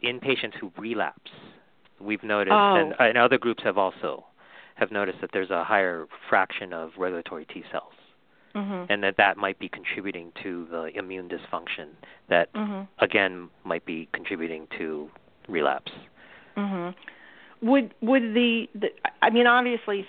in 0.00 0.20
patients 0.20 0.56
who 0.60 0.72
relapse 0.78 1.30
we've 2.00 2.22
noticed, 2.22 2.52
oh. 2.52 2.74
and, 2.76 2.94
and 2.98 3.18
other 3.18 3.38
groups 3.38 3.62
have 3.64 3.78
also 3.78 4.24
have 4.74 4.90
noticed 4.92 5.20
that 5.20 5.30
there's 5.32 5.50
a 5.50 5.64
higher 5.64 6.06
fraction 6.28 6.72
of 6.72 6.90
regulatory 6.96 7.44
T 7.46 7.64
cells, 7.72 7.92
mm-hmm. 8.54 8.90
and 8.92 9.02
that 9.02 9.16
that 9.16 9.36
might 9.36 9.58
be 9.58 9.68
contributing 9.68 10.32
to 10.42 10.66
the 10.70 10.90
immune 10.94 11.28
dysfunction. 11.28 11.88
That 12.28 12.52
mm-hmm. 12.54 12.82
again 13.04 13.48
might 13.64 13.84
be 13.84 14.08
contributing 14.12 14.68
to 14.78 15.10
relapse. 15.48 15.92
Mm-hmm. 16.56 17.68
Would 17.68 17.94
would 18.00 18.22
the, 18.34 18.68
the 18.74 18.88
I 19.22 19.30
mean 19.30 19.46
obviously 19.46 20.06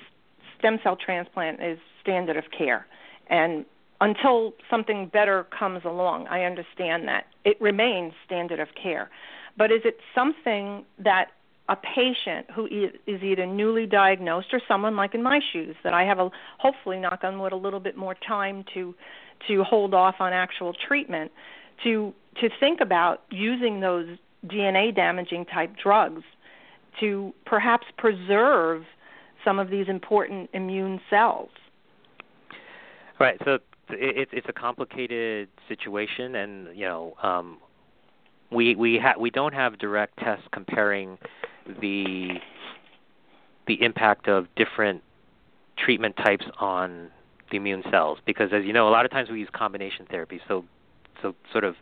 stem 0.58 0.80
cell 0.84 0.98
transplant 1.04 1.62
is 1.64 1.80
standard 2.02 2.38
of 2.38 2.46
care, 2.56 2.86
and 3.30 3.66
until 4.02 4.54
something 4.70 5.10
better 5.12 5.46
comes 5.58 5.82
along, 5.84 6.28
I 6.28 6.44
understand 6.44 7.08
that 7.08 7.26
it 7.44 7.60
remains 7.60 8.14
standard 8.26 8.60
of 8.60 8.70
care. 8.82 9.10
But 9.58 9.72
is 9.72 9.82
it 9.84 9.98
something 10.16 10.86
that 11.04 11.32
a 11.70 11.76
patient 11.76 12.48
who 12.56 12.66
is 12.66 13.22
either 13.24 13.46
newly 13.46 13.86
diagnosed 13.86 14.48
or 14.52 14.60
someone 14.68 14.96
like 14.96 15.14
in 15.14 15.22
my 15.22 15.40
shoes 15.54 15.76
that 15.84 15.94
I 15.94 16.04
have 16.04 16.18
a 16.18 16.32
hopefully 16.58 17.00
knock 17.00 17.20
on 17.24 17.40
wood 17.40 17.54
a 17.54 17.56
little 17.56 17.80
bit 17.80 17.96
more 17.96 18.16
time 18.28 18.66
to 18.74 18.96
to 19.48 19.64
hold 19.64 19.94
off 19.94 20.16
on 20.20 20.34
actual 20.34 20.74
treatment 20.74 21.32
to 21.84 22.14
to 22.42 22.50
think 22.60 22.82
about 22.82 23.22
using 23.30 23.80
those 23.80 24.18
DNA 24.48 24.96
damaging 24.96 25.46
type 25.46 25.72
drugs 25.82 26.24
to 27.00 27.34
perhaps 27.46 27.86
preserve 27.98 28.84
some 29.46 29.60
of 29.60 29.70
these 29.70 29.88
important 29.88 30.50
immune 30.54 31.00
cells. 31.10 31.52
Right. 33.20 33.40
So 33.46 33.60
it's 33.90 34.32
it's 34.34 34.48
a 34.50 34.54
complicated 34.54 35.50
situation, 35.68 36.36
and 36.36 36.76
you 36.76 36.86
know 36.86 37.14
um, 37.22 37.60
we 38.52 38.76
we 38.76 38.98
ha- 38.98 39.20
we 39.20 39.30
don't 39.30 39.54
have 39.54 39.78
direct 39.78 40.18
tests 40.18 40.46
comparing 40.52 41.18
the 41.82 42.36
the 43.68 43.82
impact 43.84 44.28
of 44.28 44.48
different 44.56 45.04
treatment 45.78 46.16
types 46.18 46.46
on 46.60 47.10
the 47.52 47.58
immune 47.58 47.84
cells. 47.92 48.20
Because 48.26 48.50
as 48.54 48.64
you 48.66 48.74
know 48.74 48.88
a 48.88 48.92
lot 48.92 49.06
of 49.06 49.12
times 49.12 49.30
we 49.30 49.40
use 49.40 49.50
combination 49.54 50.06
therapy. 50.10 50.40
So 50.48 50.66
so 51.22 51.36
sort 51.52 51.64
of 51.64 51.76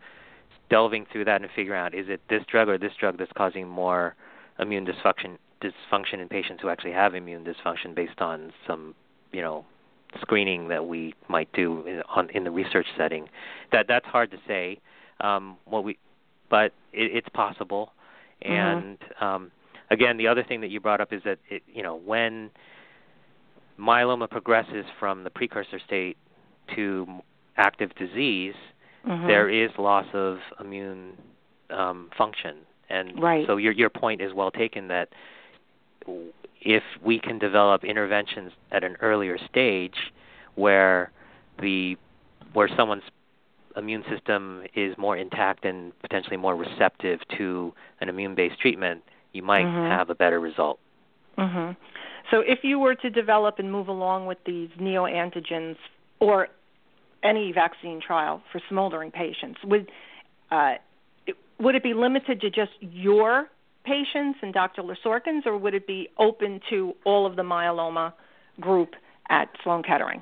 delving 0.69 1.05
through 1.11 1.25
that 1.25 1.41
and 1.41 1.49
figuring 1.55 1.79
out 1.79 1.93
is 1.93 2.07
it 2.09 2.21
this 2.29 2.43
drug 2.49 2.67
or 2.67 2.77
this 2.77 2.91
drug 2.99 3.17
that's 3.17 3.31
causing 3.35 3.67
more 3.67 4.15
immune 4.59 4.85
dysfunction 4.85 5.37
dysfunction 5.61 6.19
in 6.19 6.27
patients 6.27 6.61
who 6.61 6.69
actually 6.69 6.91
have 6.91 7.15
immune 7.15 7.43
dysfunction 7.43 7.95
based 7.95 8.19
on 8.19 8.51
some 8.67 8.93
you 9.31 9.41
know 9.41 9.65
screening 10.21 10.67
that 10.67 10.85
we 10.85 11.13
might 11.27 11.51
do 11.53 11.85
in, 11.85 12.01
on 12.09 12.29
in 12.31 12.43
the 12.43 12.51
research 12.51 12.87
setting? 12.97 13.27
That 13.71 13.85
that's 13.87 14.05
hard 14.05 14.31
to 14.31 14.37
say. 14.47 14.79
Um, 15.19 15.57
what 15.65 15.83
we 15.83 15.97
but 16.49 16.73
it, 16.93 17.11
it's 17.15 17.29
possible. 17.29 17.91
Mm-hmm. 18.45 18.53
and 18.53 18.97
um, 19.19 19.51
again, 19.89 20.17
the 20.17 20.27
other 20.27 20.43
thing 20.43 20.61
that 20.61 20.69
you 20.69 20.79
brought 20.79 21.01
up 21.01 21.13
is 21.13 21.21
that 21.25 21.39
it, 21.49 21.63
you 21.67 21.83
know 21.83 21.95
when 21.95 22.49
myeloma 23.79 24.29
progresses 24.29 24.85
from 24.99 25.23
the 25.23 25.29
precursor 25.29 25.79
state 25.85 26.17
to 26.75 27.07
active 27.57 27.93
disease, 27.95 28.55
mm-hmm. 29.05 29.27
there 29.27 29.49
is 29.49 29.69
loss 29.77 30.05
of 30.13 30.37
immune 30.59 31.13
um, 31.69 32.09
function, 32.17 32.57
and 32.89 33.21
right. 33.21 33.45
so 33.47 33.57
your 33.57 33.73
your 33.73 33.89
point 33.89 34.21
is 34.21 34.33
well 34.33 34.51
taken 34.51 34.87
that 34.87 35.09
if 36.61 36.83
we 37.03 37.19
can 37.19 37.37
develop 37.37 37.83
interventions 37.83 38.51
at 38.71 38.83
an 38.83 38.95
earlier 39.01 39.37
stage 39.49 39.95
where 40.55 41.11
the 41.61 41.95
where 42.53 42.69
someone's 42.75 43.03
immune 43.75 44.03
system 44.09 44.63
is 44.75 44.97
more 44.97 45.15
intact 45.15 45.63
and 45.63 45.97
potentially 46.01 46.37
more 46.37 46.55
receptive 46.55 47.19
to 47.37 47.73
an 48.01 48.09
immune 48.09 48.35
based 48.35 48.59
treatment, 48.59 49.03
you 49.33 49.43
might 49.43 49.65
mm-hmm. 49.65 49.91
have 49.91 50.09
a 50.09 50.15
better 50.15 50.39
result. 50.39 50.79
Mm-hmm. 51.37 51.73
So, 52.31 52.41
if 52.41 52.59
you 52.63 52.79
were 52.79 52.95
to 52.95 53.09
develop 53.09 53.59
and 53.59 53.71
move 53.71 53.87
along 53.87 54.25
with 54.25 54.37
these 54.45 54.69
neoantigens 54.79 55.77
or 56.19 56.47
any 57.23 57.51
vaccine 57.51 58.01
trial 58.05 58.41
for 58.51 58.61
smoldering 58.69 59.11
patients, 59.11 59.59
would 59.63 59.89
uh, 60.51 60.75
would 61.59 61.75
it 61.75 61.83
be 61.83 61.93
limited 61.93 62.41
to 62.41 62.49
just 62.49 62.71
your 62.81 63.47
patients 63.85 64.39
and 64.41 64.53
Dr. 64.53 64.83
Lesokhin's, 64.83 65.45
or 65.45 65.57
would 65.57 65.73
it 65.73 65.87
be 65.87 66.09
open 66.19 66.59
to 66.69 66.93
all 67.05 67.25
of 67.25 67.35
the 67.35 67.41
myeloma 67.41 68.13
group 68.59 68.95
at 69.29 69.49
Sloan 69.63 69.83
Kettering? 69.83 70.21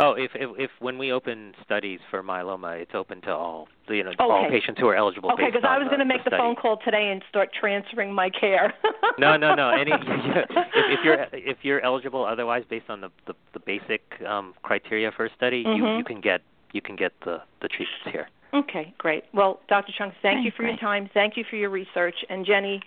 Oh, 0.00 0.14
if 0.14 0.32
if, 0.34 0.50
if 0.58 0.70
when 0.80 0.98
we 0.98 1.12
open 1.12 1.54
studies 1.64 2.00
for 2.10 2.22
myeloma, 2.22 2.80
it's 2.80 2.94
open 2.94 3.20
to 3.22 3.30
all 3.30 3.68
you 3.88 4.02
know 4.02 4.10
okay. 4.10 4.16
all 4.20 4.48
patients 4.50 4.80
who 4.80 4.88
are 4.88 4.96
eligible. 4.96 5.30
Okay, 5.32 5.46
because 5.46 5.64
I 5.66 5.78
was 5.78 5.86
going 5.86 6.00
to 6.00 6.04
make 6.04 6.24
the, 6.24 6.30
the, 6.30 6.36
phone 6.36 6.56
call 6.56 6.78
today 6.84 7.10
and 7.12 7.22
start 7.28 7.50
transferring 7.58 8.12
my 8.12 8.28
care. 8.28 8.74
no, 9.18 9.36
no, 9.36 9.54
no. 9.54 9.70
Any 9.70 9.92
if, 9.94 10.68
if 10.74 11.00
you're 11.04 11.26
if 11.32 11.58
you're 11.62 11.80
eligible 11.80 12.24
otherwise 12.24 12.64
based 12.68 12.90
on 12.90 13.00
the 13.00 13.10
the, 13.26 13.34
the 13.52 13.60
basic 13.60 14.02
um, 14.26 14.54
criteria 14.62 15.12
for 15.16 15.26
a 15.26 15.30
study, 15.36 15.64
mm-hmm. 15.64 15.84
you 15.84 15.98
you 15.98 16.04
can 16.04 16.20
get 16.20 16.40
you 16.72 16.80
can 16.80 16.96
get 16.96 17.12
the 17.24 17.38
the 17.62 17.68
treatments 17.68 18.10
here. 18.10 18.28
Okay, 18.52 18.94
great. 18.98 19.24
Well, 19.32 19.60
Dr. 19.68 19.92
Chung, 19.96 20.12
thank 20.22 20.36
Thanks, 20.36 20.44
you 20.44 20.52
for 20.52 20.62
great. 20.62 20.70
your 20.70 20.78
time. 20.78 21.10
Thank 21.12 21.36
you 21.36 21.44
for 21.48 21.56
your 21.56 21.70
research, 21.70 22.14
and 22.28 22.46
Jenny, 22.46 22.80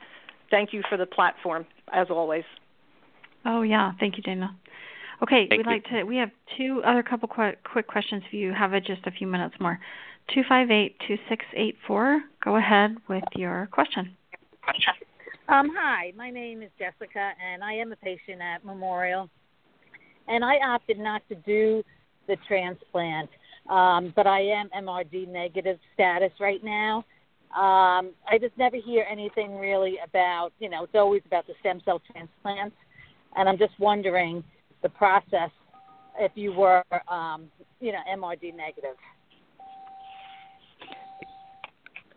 thank 0.50 0.72
you 0.72 0.82
for 0.88 0.98
the 0.98 1.06
platform 1.06 1.66
as 1.92 2.08
always. 2.10 2.44
Oh 3.46 3.62
yeah, 3.62 3.92
thank 4.00 4.18
you, 4.18 4.24
Dana. 4.24 4.56
Okay, 5.24 5.48
Thank 5.48 5.66
we'd 5.66 5.66
you. 5.66 5.72
like 5.72 5.84
to. 5.86 6.04
We 6.04 6.18
have 6.18 6.30
two 6.58 6.82
other 6.86 7.02
couple 7.02 7.28
qu- 7.28 7.56
quick 7.64 7.88
questions 7.88 8.24
if 8.28 8.34
you 8.34 8.54
have 8.54 8.74
it 8.74 8.86
just 8.86 9.06
a 9.08 9.12
few 9.12 9.28
minutes 9.28 9.56
more. 9.60 9.80
Two 10.34 10.44
five 10.48 10.70
eight 10.70 10.96
two 11.08 11.18
six 11.30 11.46
eight 11.56 11.76
four. 11.88 12.22
Go 12.44 12.58
ahead 12.58 12.98
with 13.08 13.24
your 13.36 13.68
question. 13.72 14.16
Um, 15.50 15.72
hi, 15.74 16.12
my 16.16 16.30
name 16.30 16.62
is 16.62 16.70
Jessica, 16.78 17.32
and 17.44 17.64
I 17.64 17.74
am 17.74 17.94
a 17.94 17.96
patient 17.96 18.42
at 18.42 18.66
Memorial. 18.66 19.30
And 20.28 20.44
I 20.44 20.56
opted 20.58 21.00
not 21.00 21.22
to 21.30 21.36
do 21.36 21.84
the 22.28 22.36
transplant, 22.48 23.30
um, 23.70 24.12
but 24.14 24.28
I 24.28 24.42
am 24.42 24.70
MRD 24.78 25.30
negative 25.30 25.80
status 25.94 26.32
right 26.40 26.62
now. 26.64 27.06
Um, 27.56 28.12
I 28.30 28.38
just 28.42 28.58
never 28.58 28.76
hear 28.76 29.06
anything 29.10 29.58
really 29.58 29.96
about, 30.04 30.52
you 30.60 30.70
know, 30.70 30.84
it's 30.84 30.96
always 30.96 31.22
about 31.26 31.48
the 31.48 31.54
stem 31.62 31.82
cell 31.86 32.02
transplants. 32.12 32.76
And 33.38 33.48
I'm 33.48 33.58
just 33.58 33.80
wondering 33.80 34.44
the 34.88 34.98
process 34.98 35.52
if 36.20 36.32
you 36.36 36.54
were, 36.54 36.84
um, 37.10 37.50
you 37.80 37.92
know, 37.92 38.00
MRD 38.10 38.56
negative. 38.56 38.96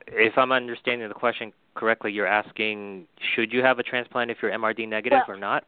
If 0.07 0.39
I'm 0.39 0.53
understanding 0.53 1.09
the 1.09 1.15
question 1.15 1.53
correctly, 1.75 2.13
you're 2.13 2.27
asking 2.27 3.07
should 3.35 3.53
you 3.53 3.63
have 3.63 3.79
a 3.79 3.83
transplant 3.83 4.31
if 4.31 4.39
you're 4.41 4.51
MRD 4.53 4.89
negative 4.89 5.21
Well- 5.27 5.37
or 5.37 5.39
not? 5.39 5.65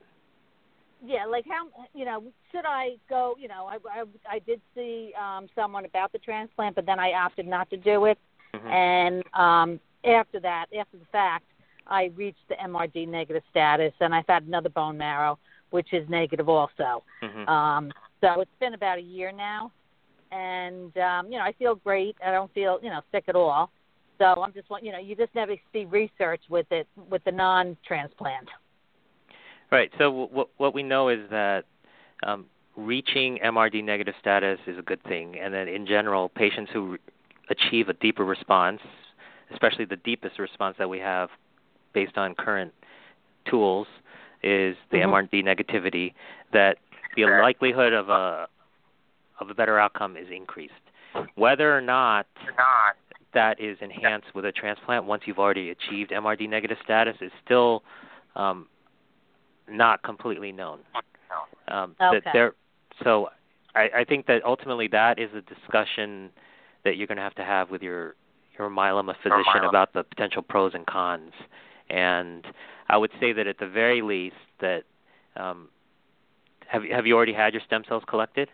yeah, 1.04 1.24
like 1.26 1.44
how 1.48 1.66
you 1.94 2.04
know 2.04 2.22
should 2.52 2.64
I 2.64 2.90
go? 3.10 3.34
You 3.38 3.48
know, 3.48 3.66
I 3.66 3.78
I, 3.90 4.04
I 4.30 4.38
did 4.38 4.60
see 4.74 5.12
um, 5.20 5.48
someone 5.54 5.84
about 5.84 6.12
the 6.12 6.18
transplant, 6.18 6.76
but 6.76 6.86
then 6.86 7.00
I 7.00 7.12
opted 7.12 7.46
not 7.46 7.68
to 7.70 7.76
do 7.76 8.04
it. 8.04 8.18
Mm-hmm. 8.54 8.68
And 8.68 9.24
um, 9.34 9.80
after 10.04 10.38
that, 10.40 10.66
after 10.78 10.98
the 10.98 11.06
fact, 11.10 11.46
I 11.88 12.12
reached 12.14 12.46
the 12.48 12.54
MRD 12.54 13.08
negative 13.08 13.42
status, 13.50 13.92
and 14.00 14.14
I've 14.14 14.28
had 14.28 14.44
another 14.44 14.68
bone 14.68 14.96
marrow, 14.96 15.40
which 15.72 15.92
is 15.92 16.08
negative 16.08 16.48
also. 16.48 17.02
Mhm. 17.22 17.48
Um, 17.48 17.92
so 18.20 18.40
it's 18.40 18.54
been 18.60 18.74
about 18.74 18.98
a 18.98 19.02
year 19.02 19.32
now, 19.32 19.72
and 20.30 20.96
um, 20.98 21.30
you 21.30 21.38
know 21.38 21.44
I 21.44 21.52
feel 21.52 21.74
great. 21.74 22.16
I 22.24 22.30
don't 22.30 22.52
feel 22.54 22.78
you 22.82 22.90
know 22.90 23.00
sick 23.10 23.24
at 23.28 23.34
all. 23.34 23.70
So 24.18 24.24
I'm 24.24 24.52
just 24.52 24.70
want 24.70 24.84
you 24.84 24.92
know 24.92 24.98
you 24.98 25.16
just 25.16 25.34
never 25.34 25.56
see 25.72 25.84
research 25.86 26.42
with 26.48 26.70
it 26.70 26.86
with 27.10 27.24
the 27.24 27.32
non-transplant. 27.32 28.48
Right. 29.70 29.90
So 29.98 30.10
what 30.10 30.50
what 30.58 30.74
we 30.74 30.82
know 30.82 31.08
is 31.08 31.28
that 31.30 31.64
um, 32.22 32.46
reaching 32.76 33.38
MRD 33.44 33.82
negative 33.82 34.14
status 34.20 34.60
is 34.66 34.78
a 34.78 34.82
good 34.82 35.02
thing, 35.04 35.38
and 35.38 35.52
then 35.52 35.68
in 35.68 35.86
general, 35.86 36.28
patients 36.28 36.70
who 36.72 36.92
re- 36.92 36.98
achieve 37.50 37.88
a 37.88 37.94
deeper 37.94 38.24
response, 38.24 38.80
especially 39.52 39.86
the 39.86 39.96
deepest 39.96 40.38
response 40.38 40.76
that 40.78 40.88
we 40.88 40.98
have 40.98 41.30
based 41.92 42.16
on 42.16 42.34
current 42.34 42.72
tools, 43.50 43.86
is 44.42 44.76
the 44.90 44.98
Mhm. 44.98 45.04
MRD 45.30 45.42
negativity. 45.42 46.14
That 46.52 46.78
the 47.16 47.26
likelihood 47.26 47.92
of 47.92 48.08
a 48.08 48.48
of 49.38 49.50
a 49.50 49.54
better 49.54 49.78
outcome 49.78 50.16
is 50.16 50.30
increased. 50.30 50.72
Whether 51.34 51.76
or 51.76 51.80
not 51.80 52.26
that 53.32 53.58
is 53.60 53.78
enhanced 53.80 54.34
with 54.34 54.44
a 54.44 54.52
transplant 54.52 55.04
once 55.04 55.22
you've 55.26 55.38
already 55.38 55.70
achieved 55.70 56.10
MRD 56.10 56.46
negative 56.48 56.78
status 56.84 57.16
is 57.20 57.32
still 57.44 57.82
um, 58.36 58.68
not 59.68 60.02
completely 60.02 60.52
known. 60.52 60.80
Um, 61.68 61.96
Okay. 62.00 62.20
That 62.24 62.32
there, 62.32 62.54
so 63.02 63.30
I, 63.74 63.90
I 63.96 64.04
think 64.04 64.26
that 64.26 64.44
ultimately 64.44 64.86
that 64.88 65.18
is 65.18 65.30
a 65.34 65.40
discussion 65.42 66.30
that 66.84 66.96
you're 66.96 67.06
going 67.06 67.16
to 67.16 67.22
have 67.22 67.34
to 67.36 67.44
have 67.44 67.70
with 67.70 67.82
your 67.82 68.14
your 68.58 68.68
myeloma 68.68 69.14
physician 69.22 69.64
about 69.68 69.92
the 69.94 70.04
potential 70.04 70.42
pros 70.42 70.74
and 70.74 70.86
cons. 70.86 71.32
And 71.88 72.44
I 72.92 72.98
would 72.98 73.10
say 73.18 73.32
that 73.32 73.46
at 73.46 73.58
the 73.58 73.66
very 73.66 74.02
least 74.02 74.36
that 74.60 74.82
um, 75.34 75.68
have 76.68 76.82
have 76.84 77.06
you 77.06 77.16
already 77.16 77.32
had 77.32 77.54
your 77.54 77.62
stem 77.66 77.82
cells 77.88 78.02
collected? 78.06 78.50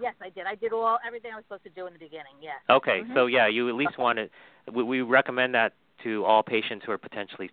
Yes, 0.00 0.14
I 0.20 0.30
did. 0.30 0.46
I 0.46 0.54
did 0.54 0.72
all 0.72 0.98
everything 1.06 1.30
I 1.32 1.36
was 1.36 1.44
supposed 1.44 1.62
to 1.64 1.70
do 1.70 1.86
in 1.86 1.92
the 1.92 1.98
beginning. 1.98 2.32
Yes. 2.40 2.56
Okay, 2.70 3.02
Mhm. 3.02 3.14
so 3.14 3.26
yeah, 3.26 3.46
you 3.46 3.68
at 3.68 3.74
least 3.74 3.98
want 3.98 4.18
to. 4.18 4.30
We, 4.72 4.82
we 4.82 5.02
recommend 5.02 5.54
that 5.54 5.74
to 6.04 6.24
all 6.24 6.42
patients 6.42 6.86
who 6.86 6.92
are 6.92 6.98
potentially 6.98 7.50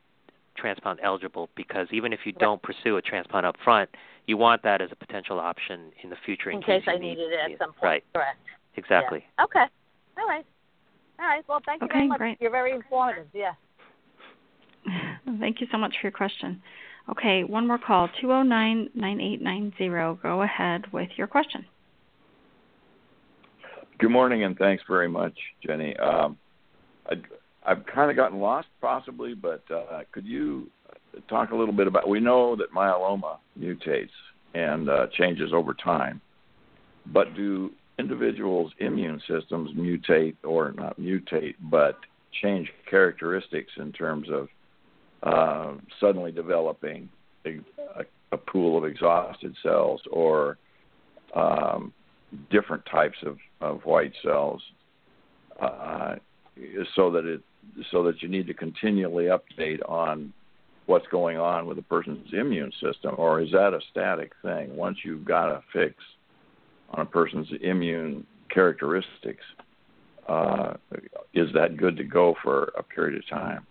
transplant 0.55 0.99
eligible 1.03 1.49
because 1.55 1.87
even 1.91 2.13
if 2.13 2.25
you 2.25 2.31
Right. 2.31 2.39
don't 2.39 2.61
pursue 2.61 2.95
a 2.95 3.01
transplant 3.01 3.45
up 3.45 3.57
front, 3.63 3.89
you 4.27 4.37
want 4.37 4.63
that 4.63 4.81
as 4.81 4.91
a 4.93 4.95
potential 4.95 5.39
option 5.41 5.91
in 6.03 6.09
the 6.09 6.15
future 6.25 6.49
in, 6.51 6.57
in 6.57 6.63
case 6.63 6.83
you 6.87 6.93
I 6.93 6.97
need 6.97 7.17
needed 7.17 7.33
it 7.33 7.51
at 7.51 7.57
some 7.59 7.73
point. 7.73 7.83
Right, 7.83 8.03
Correct. 8.13 8.39
exactly. 8.77 9.25
Yeah. 9.37 9.43
Okay. 9.45 9.65
All 10.17 10.27
right. 10.27 10.45
All 11.19 11.25
right. 11.27 11.43
Well, 11.49 11.59
thank 11.65 11.81
you 11.81 11.85
Okay, 11.87 11.93
very 11.99 12.07
much. 12.07 12.17
great. 12.17 12.37
You're 12.41 12.49
very 12.51 12.71
informative. 12.71 13.27
Yeah. 13.33 13.53
Thank 15.39 15.61
you 15.61 15.67
so 15.71 15.77
much 15.77 15.93
for 15.99 16.07
your 16.07 16.11
question. 16.11 16.61
Okay, 17.09 17.43
one 17.43 17.67
more 17.67 17.79
call 17.79 18.09
209 18.21 18.89
9890. 18.93 20.21
Go 20.21 20.41
ahead 20.43 20.83
with 20.91 21.09
your 21.17 21.27
question. 21.27 21.65
Good 23.99 24.11
morning, 24.11 24.43
and 24.43 24.57
thanks 24.57 24.83
very 24.87 25.07
much, 25.07 25.37
Jenny. 25.65 25.95
Um, 25.97 26.37
I, 27.09 27.15
I've 27.65 27.85
kind 27.85 28.09
of 28.09 28.17
gotten 28.17 28.39
lost, 28.39 28.67
possibly, 28.79 29.33
but 29.33 29.63
uh, 29.71 30.01
could 30.11 30.25
you 30.25 30.67
talk 31.29 31.51
a 31.51 31.55
little 31.55 31.73
bit 31.73 31.87
about? 31.87 32.07
We 32.07 32.19
know 32.19 32.55
that 32.55 32.71
myeloma 32.73 33.37
mutates 33.59 34.09
and 34.53 34.89
uh, 34.89 35.07
changes 35.17 35.51
over 35.53 35.73
time, 35.73 36.21
but 37.07 37.35
do 37.35 37.71
individuals' 37.99 38.71
immune 38.79 39.21
systems 39.27 39.71
mutate, 39.75 40.35
or 40.43 40.71
not 40.71 40.99
mutate, 40.99 41.55
but 41.69 41.97
change 42.41 42.71
characteristics 42.89 43.71
in 43.77 43.91
terms 43.91 44.27
of 44.31 44.47
uh, 45.23 45.73
suddenly 45.99 46.31
developing 46.31 47.09
a, 47.45 47.59
a, 47.95 48.03
a 48.31 48.37
pool 48.37 48.77
of 48.77 48.85
exhausted 48.85 49.55
cells 49.61 50.01
or 50.11 50.57
um, 51.35 51.93
different 52.49 52.83
types 52.85 53.17
of, 53.25 53.37
of 53.61 53.81
white 53.83 54.13
cells, 54.23 54.61
uh, 55.59 56.15
so 56.95 57.11
that 57.11 57.25
it 57.25 57.41
so 57.91 58.03
that 58.03 58.21
you 58.21 58.27
need 58.27 58.47
to 58.47 58.53
continually 58.53 59.25
update 59.25 59.79
on 59.87 60.33
what's 60.87 61.05
going 61.07 61.37
on 61.37 61.67
with 61.67 61.77
a 61.77 61.83
person's 61.83 62.27
immune 62.33 62.71
system, 62.81 63.15
or 63.17 63.41
is 63.41 63.51
that 63.51 63.73
a 63.73 63.79
static 63.91 64.31
thing? 64.41 64.75
Once 64.75 64.97
you've 65.05 65.23
got 65.23 65.49
a 65.49 65.61
fix 65.71 65.95
on 66.91 67.01
a 67.01 67.05
person's 67.05 67.47
immune 67.61 68.25
characteristics, 68.49 69.43
uh, 70.27 70.73
is 71.33 71.47
that 71.53 71.77
good 71.77 71.95
to 71.97 72.03
go 72.03 72.35
for 72.43 72.73
a 72.77 72.83
period 72.83 73.17
of 73.17 73.27
time? 73.29 73.65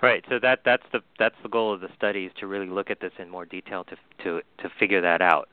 Right. 0.00 0.24
So 0.28 0.38
that 0.40 0.60
that's 0.64 0.84
the 0.92 1.00
that's 1.18 1.34
the 1.42 1.48
goal 1.48 1.72
of 1.72 1.80
the 1.80 1.88
study 1.96 2.26
is 2.26 2.32
to 2.38 2.46
really 2.46 2.68
look 2.68 2.90
at 2.90 3.00
this 3.00 3.12
in 3.18 3.28
more 3.28 3.44
detail 3.44 3.84
to 3.84 3.96
to 4.24 4.40
to 4.62 4.70
figure 4.78 5.00
that 5.00 5.20
out. 5.20 5.48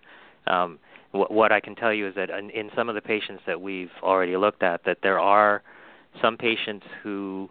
Um, 0.48 0.78
what, 1.12 1.32
what 1.32 1.52
I 1.52 1.60
can 1.60 1.76
tell 1.76 1.92
you 1.94 2.08
is 2.08 2.16
that 2.16 2.30
in, 2.30 2.52
in 2.52 2.70
some 2.76 2.88
of 2.88 2.96
the 2.96 3.02
patients 3.02 3.42
that 3.48 3.60
we've 3.60 3.90
already 4.04 4.38
looked 4.38 4.62
at, 4.62 4.84
that 4.86 5.00
there 5.02 5.20
are 5.20 5.64
some 6.22 6.38
patients 6.38 6.86
who 7.02 7.50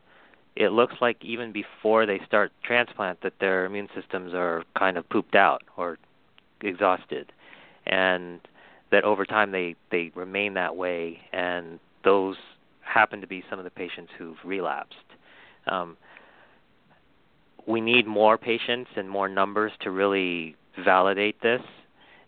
it 0.54 0.70
looks 0.70 0.94
like 1.00 1.16
even 1.24 1.50
before 1.50 2.06
they 2.06 2.20
start 2.26 2.52
transplant 2.62 3.20
that 3.22 3.32
their 3.40 3.64
immune 3.64 3.88
systems 4.00 4.32
are 4.32 4.62
kind 4.78 4.96
of 4.96 5.08
pooped 5.08 5.34
out 5.34 5.62
or 5.76 5.98
exhausted, 6.60 7.32
and 7.86 8.40
that 8.92 9.02
over 9.02 9.26
time 9.26 9.50
they 9.50 9.74
they 9.90 10.12
remain 10.14 10.54
that 10.54 10.76
way, 10.76 11.18
and 11.32 11.80
those 12.04 12.36
happen 12.82 13.20
to 13.20 13.26
be 13.26 13.42
some 13.50 13.58
of 13.58 13.64
the 13.64 13.70
patients 13.70 14.12
who've 14.16 14.36
relapsed. 14.44 14.94
Um, 15.66 15.96
we 17.66 17.80
need 17.80 18.06
more 18.06 18.36
patients 18.38 18.90
and 18.96 19.08
more 19.08 19.28
numbers 19.28 19.72
to 19.80 19.90
really 19.90 20.56
validate 20.84 21.40
this 21.40 21.62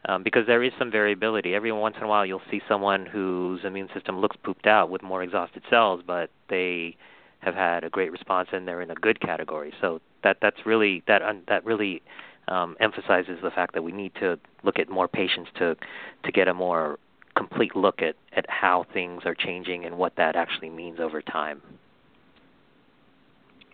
um, 0.06 0.22
because 0.22 0.46
there 0.46 0.62
is 0.62 0.72
some 0.78 0.90
variability. 0.90 1.54
Every 1.54 1.72
once 1.72 1.96
in 1.98 2.04
a 2.04 2.08
while, 2.08 2.24
you'll 2.24 2.42
see 2.50 2.60
someone 2.68 3.06
whose 3.06 3.60
immune 3.64 3.88
system 3.92 4.18
looks 4.18 4.36
pooped 4.42 4.66
out 4.66 4.90
with 4.90 5.02
more 5.02 5.22
exhausted 5.22 5.62
cells, 5.68 6.02
but 6.06 6.30
they 6.48 6.96
have 7.40 7.54
had 7.54 7.84
a 7.84 7.90
great 7.90 8.10
response 8.10 8.48
and 8.52 8.66
they're 8.66 8.80
in 8.80 8.90
a 8.90 8.94
good 8.94 9.20
category. 9.20 9.72
So 9.80 10.00
that 10.22 10.38
that's 10.40 10.64
really 10.64 11.02
that 11.06 11.22
un, 11.22 11.42
that 11.48 11.64
really 11.64 12.02
um, 12.48 12.76
emphasizes 12.80 13.38
the 13.42 13.50
fact 13.50 13.74
that 13.74 13.82
we 13.82 13.92
need 13.92 14.12
to 14.20 14.38
look 14.62 14.78
at 14.78 14.88
more 14.88 15.08
patients 15.08 15.50
to 15.58 15.76
to 16.24 16.32
get 16.32 16.48
a 16.48 16.54
more 16.54 16.98
complete 17.36 17.76
look 17.76 18.00
at 18.00 18.14
at 18.34 18.46
how 18.48 18.86
things 18.92 19.22
are 19.24 19.34
changing 19.34 19.84
and 19.84 19.98
what 19.98 20.16
that 20.16 20.36
actually 20.36 20.70
means 20.70 20.98
over 21.00 21.20
time. 21.20 21.60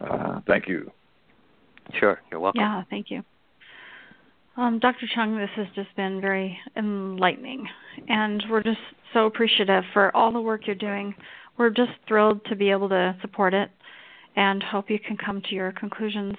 Uh, 0.00 0.40
thank 0.46 0.66
you. 0.66 0.90
Sure, 1.98 2.20
you're 2.30 2.40
welcome. 2.40 2.60
Yeah, 2.60 2.82
thank 2.90 3.10
you. 3.10 3.22
Um, 4.56 4.78
Dr. 4.78 5.06
Chung, 5.14 5.38
this 5.38 5.50
has 5.56 5.66
just 5.74 5.94
been 5.96 6.20
very 6.20 6.58
enlightening, 6.76 7.66
and 8.08 8.42
we're 8.50 8.62
just 8.62 8.80
so 9.14 9.26
appreciative 9.26 9.84
for 9.92 10.14
all 10.14 10.30
the 10.30 10.40
work 10.40 10.66
you're 10.66 10.76
doing. 10.76 11.14
We're 11.56 11.70
just 11.70 11.92
thrilled 12.06 12.44
to 12.46 12.56
be 12.56 12.70
able 12.70 12.88
to 12.90 13.16
support 13.22 13.54
it 13.54 13.70
and 14.36 14.62
hope 14.62 14.90
you 14.90 14.98
can 14.98 15.16
come 15.16 15.42
to 15.48 15.54
your 15.54 15.72
conclusions 15.72 16.34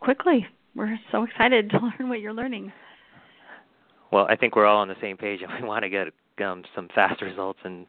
quickly. 0.00 0.46
We're 0.74 0.98
so 1.10 1.22
excited 1.22 1.70
to 1.70 1.78
learn 1.98 2.08
what 2.08 2.20
you're 2.20 2.34
learning. 2.34 2.72
Well, 4.12 4.26
I 4.28 4.36
think 4.36 4.56
we're 4.56 4.66
all 4.66 4.78
on 4.78 4.88
the 4.88 4.96
same 5.00 5.16
page, 5.16 5.40
and 5.42 5.50
we 5.60 5.66
want 5.68 5.84
to 5.84 5.88
get 5.88 6.08
um, 6.44 6.64
some 6.74 6.88
fast 6.94 7.22
results, 7.22 7.60
and 7.64 7.86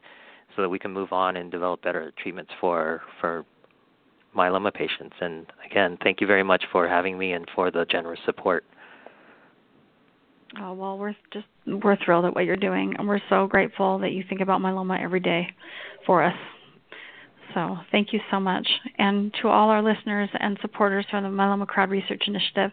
so 0.54 0.62
that 0.62 0.68
we 0.68 0.78
can 0.78 0.92
move 0.92 1.12
on 1.12 1.36
and 1.36 1.50
develop 1.50 1.82
better 1.82 2.12
treatments 2.22 2.50
for 2.60 3.02
for 3.20 3.44
myeloma 4.36 4.72
patients. 4.72 5.16
And 5.20 5.46
again, 5.68 5.98
thank 6.02 6.20
you 6.20 6.26
very 6.26 6.42
much 6.42 6.64
for 6.70 6.88
having 6.88 7.18
me 7.18 7.32
and 7.32 7.46
for 7.54 7.70
the 7.70 7.84
generous 7.86 8.20
support. 8.24 8.64
Oh, 10.60 10.72
well, 10.72 10.96
we're 10.96 11.14
just 11.32 11.46
we're 11.66 11.96
thrilled 12.04 12.24
at 12.24 12.34
what 12.34 12.44
you're 12.44 12.56
doing, 12.56 12.94
and 12.96 13.08
we're 13.08 13.20
so 13.28 13.46
grateful 13.46 13.98
that 13.98 14.12
you 14.12 14.24
think 14.28 14.40
about 14.40 14.60
myeloma 14.60 15.02
every 15.02 15.20
day 15.20 15.48
for 16.06 16.22
us. 16.22 16.36
So, 17.54 17.76
thank 17.90 18.12
you 18.12 18.20
so 18.30 18.38
much. 18.38 18.68
And 18.98 19.34
to 19.40 19.48
all 19.48 19.70
our 19.70 19.82
listeners 19.82 20.28
and 20.38 20.58
supporters 20.60 21.06
from 21.10 21.24
the 21.24 21.30
Myeloma 21.30 21.66
Crowd 21.66 21.90
Research 21.90 22.22
Initiative, 22.26 22.70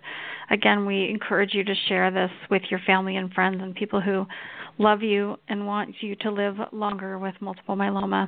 again, 0.49 0.85
we 0.85 1.09
encourage 1.09 1.53
you 1.53 1.63
to 1.63 1.73
share 1.87 2.11
this 2.11 2.31
with 2.49 2.63
your 2.69 2.79
family 2.85 3.15
and 3.15 3.31
friends 3.33 3.57
and 3.61 3.73
people 3.75 4.01
who 4.01 4.25
love 4.77 5.01
you 5.01 5.37
and 5.47 5.65
want 5.65 5.95
you 6.01 6.15
to 6.17 6.31
live 6.31 6.55
longer 6.71 7.17
with 7.17 7.35
multiple 7.39 7.75
myeloma. 7.75 8.27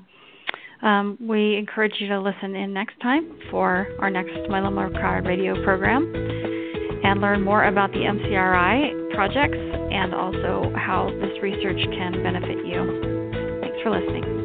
Um, 0.86 1.18
we 1.20 1.58
encourage 1.58 1.94
you 2.00 2.08
to 2.10 2.22
listen 2.22 2.56
in 2.56 2.72
next 2.72 3.00
time 3.02 3.38
for 3.50 3.88
our 4.00 4.12
next 4.12 4.34
Myeloma 4.50 4.94
Crowd 4.94 5.26
radio 5.26 5.62
program 5.64 6.14
and 7.04 7.22
learn 7.22 7.44
more 7.44 7.66
about 7.66 7.92
the 7.92 8.00
MCRI 8.00 9.16
projects 9.16 9.58
and 9.58 10.14
also 10.14 10.72
how 10.76 11.10
this 11.22 11.42
research 11.42 11.82
can 11.92 12.22
benefit 12.22 12.66
you. 12.66 13.60
Thanks 13.62 13.78
for 13.82 13.90
listening. 13.90 14.45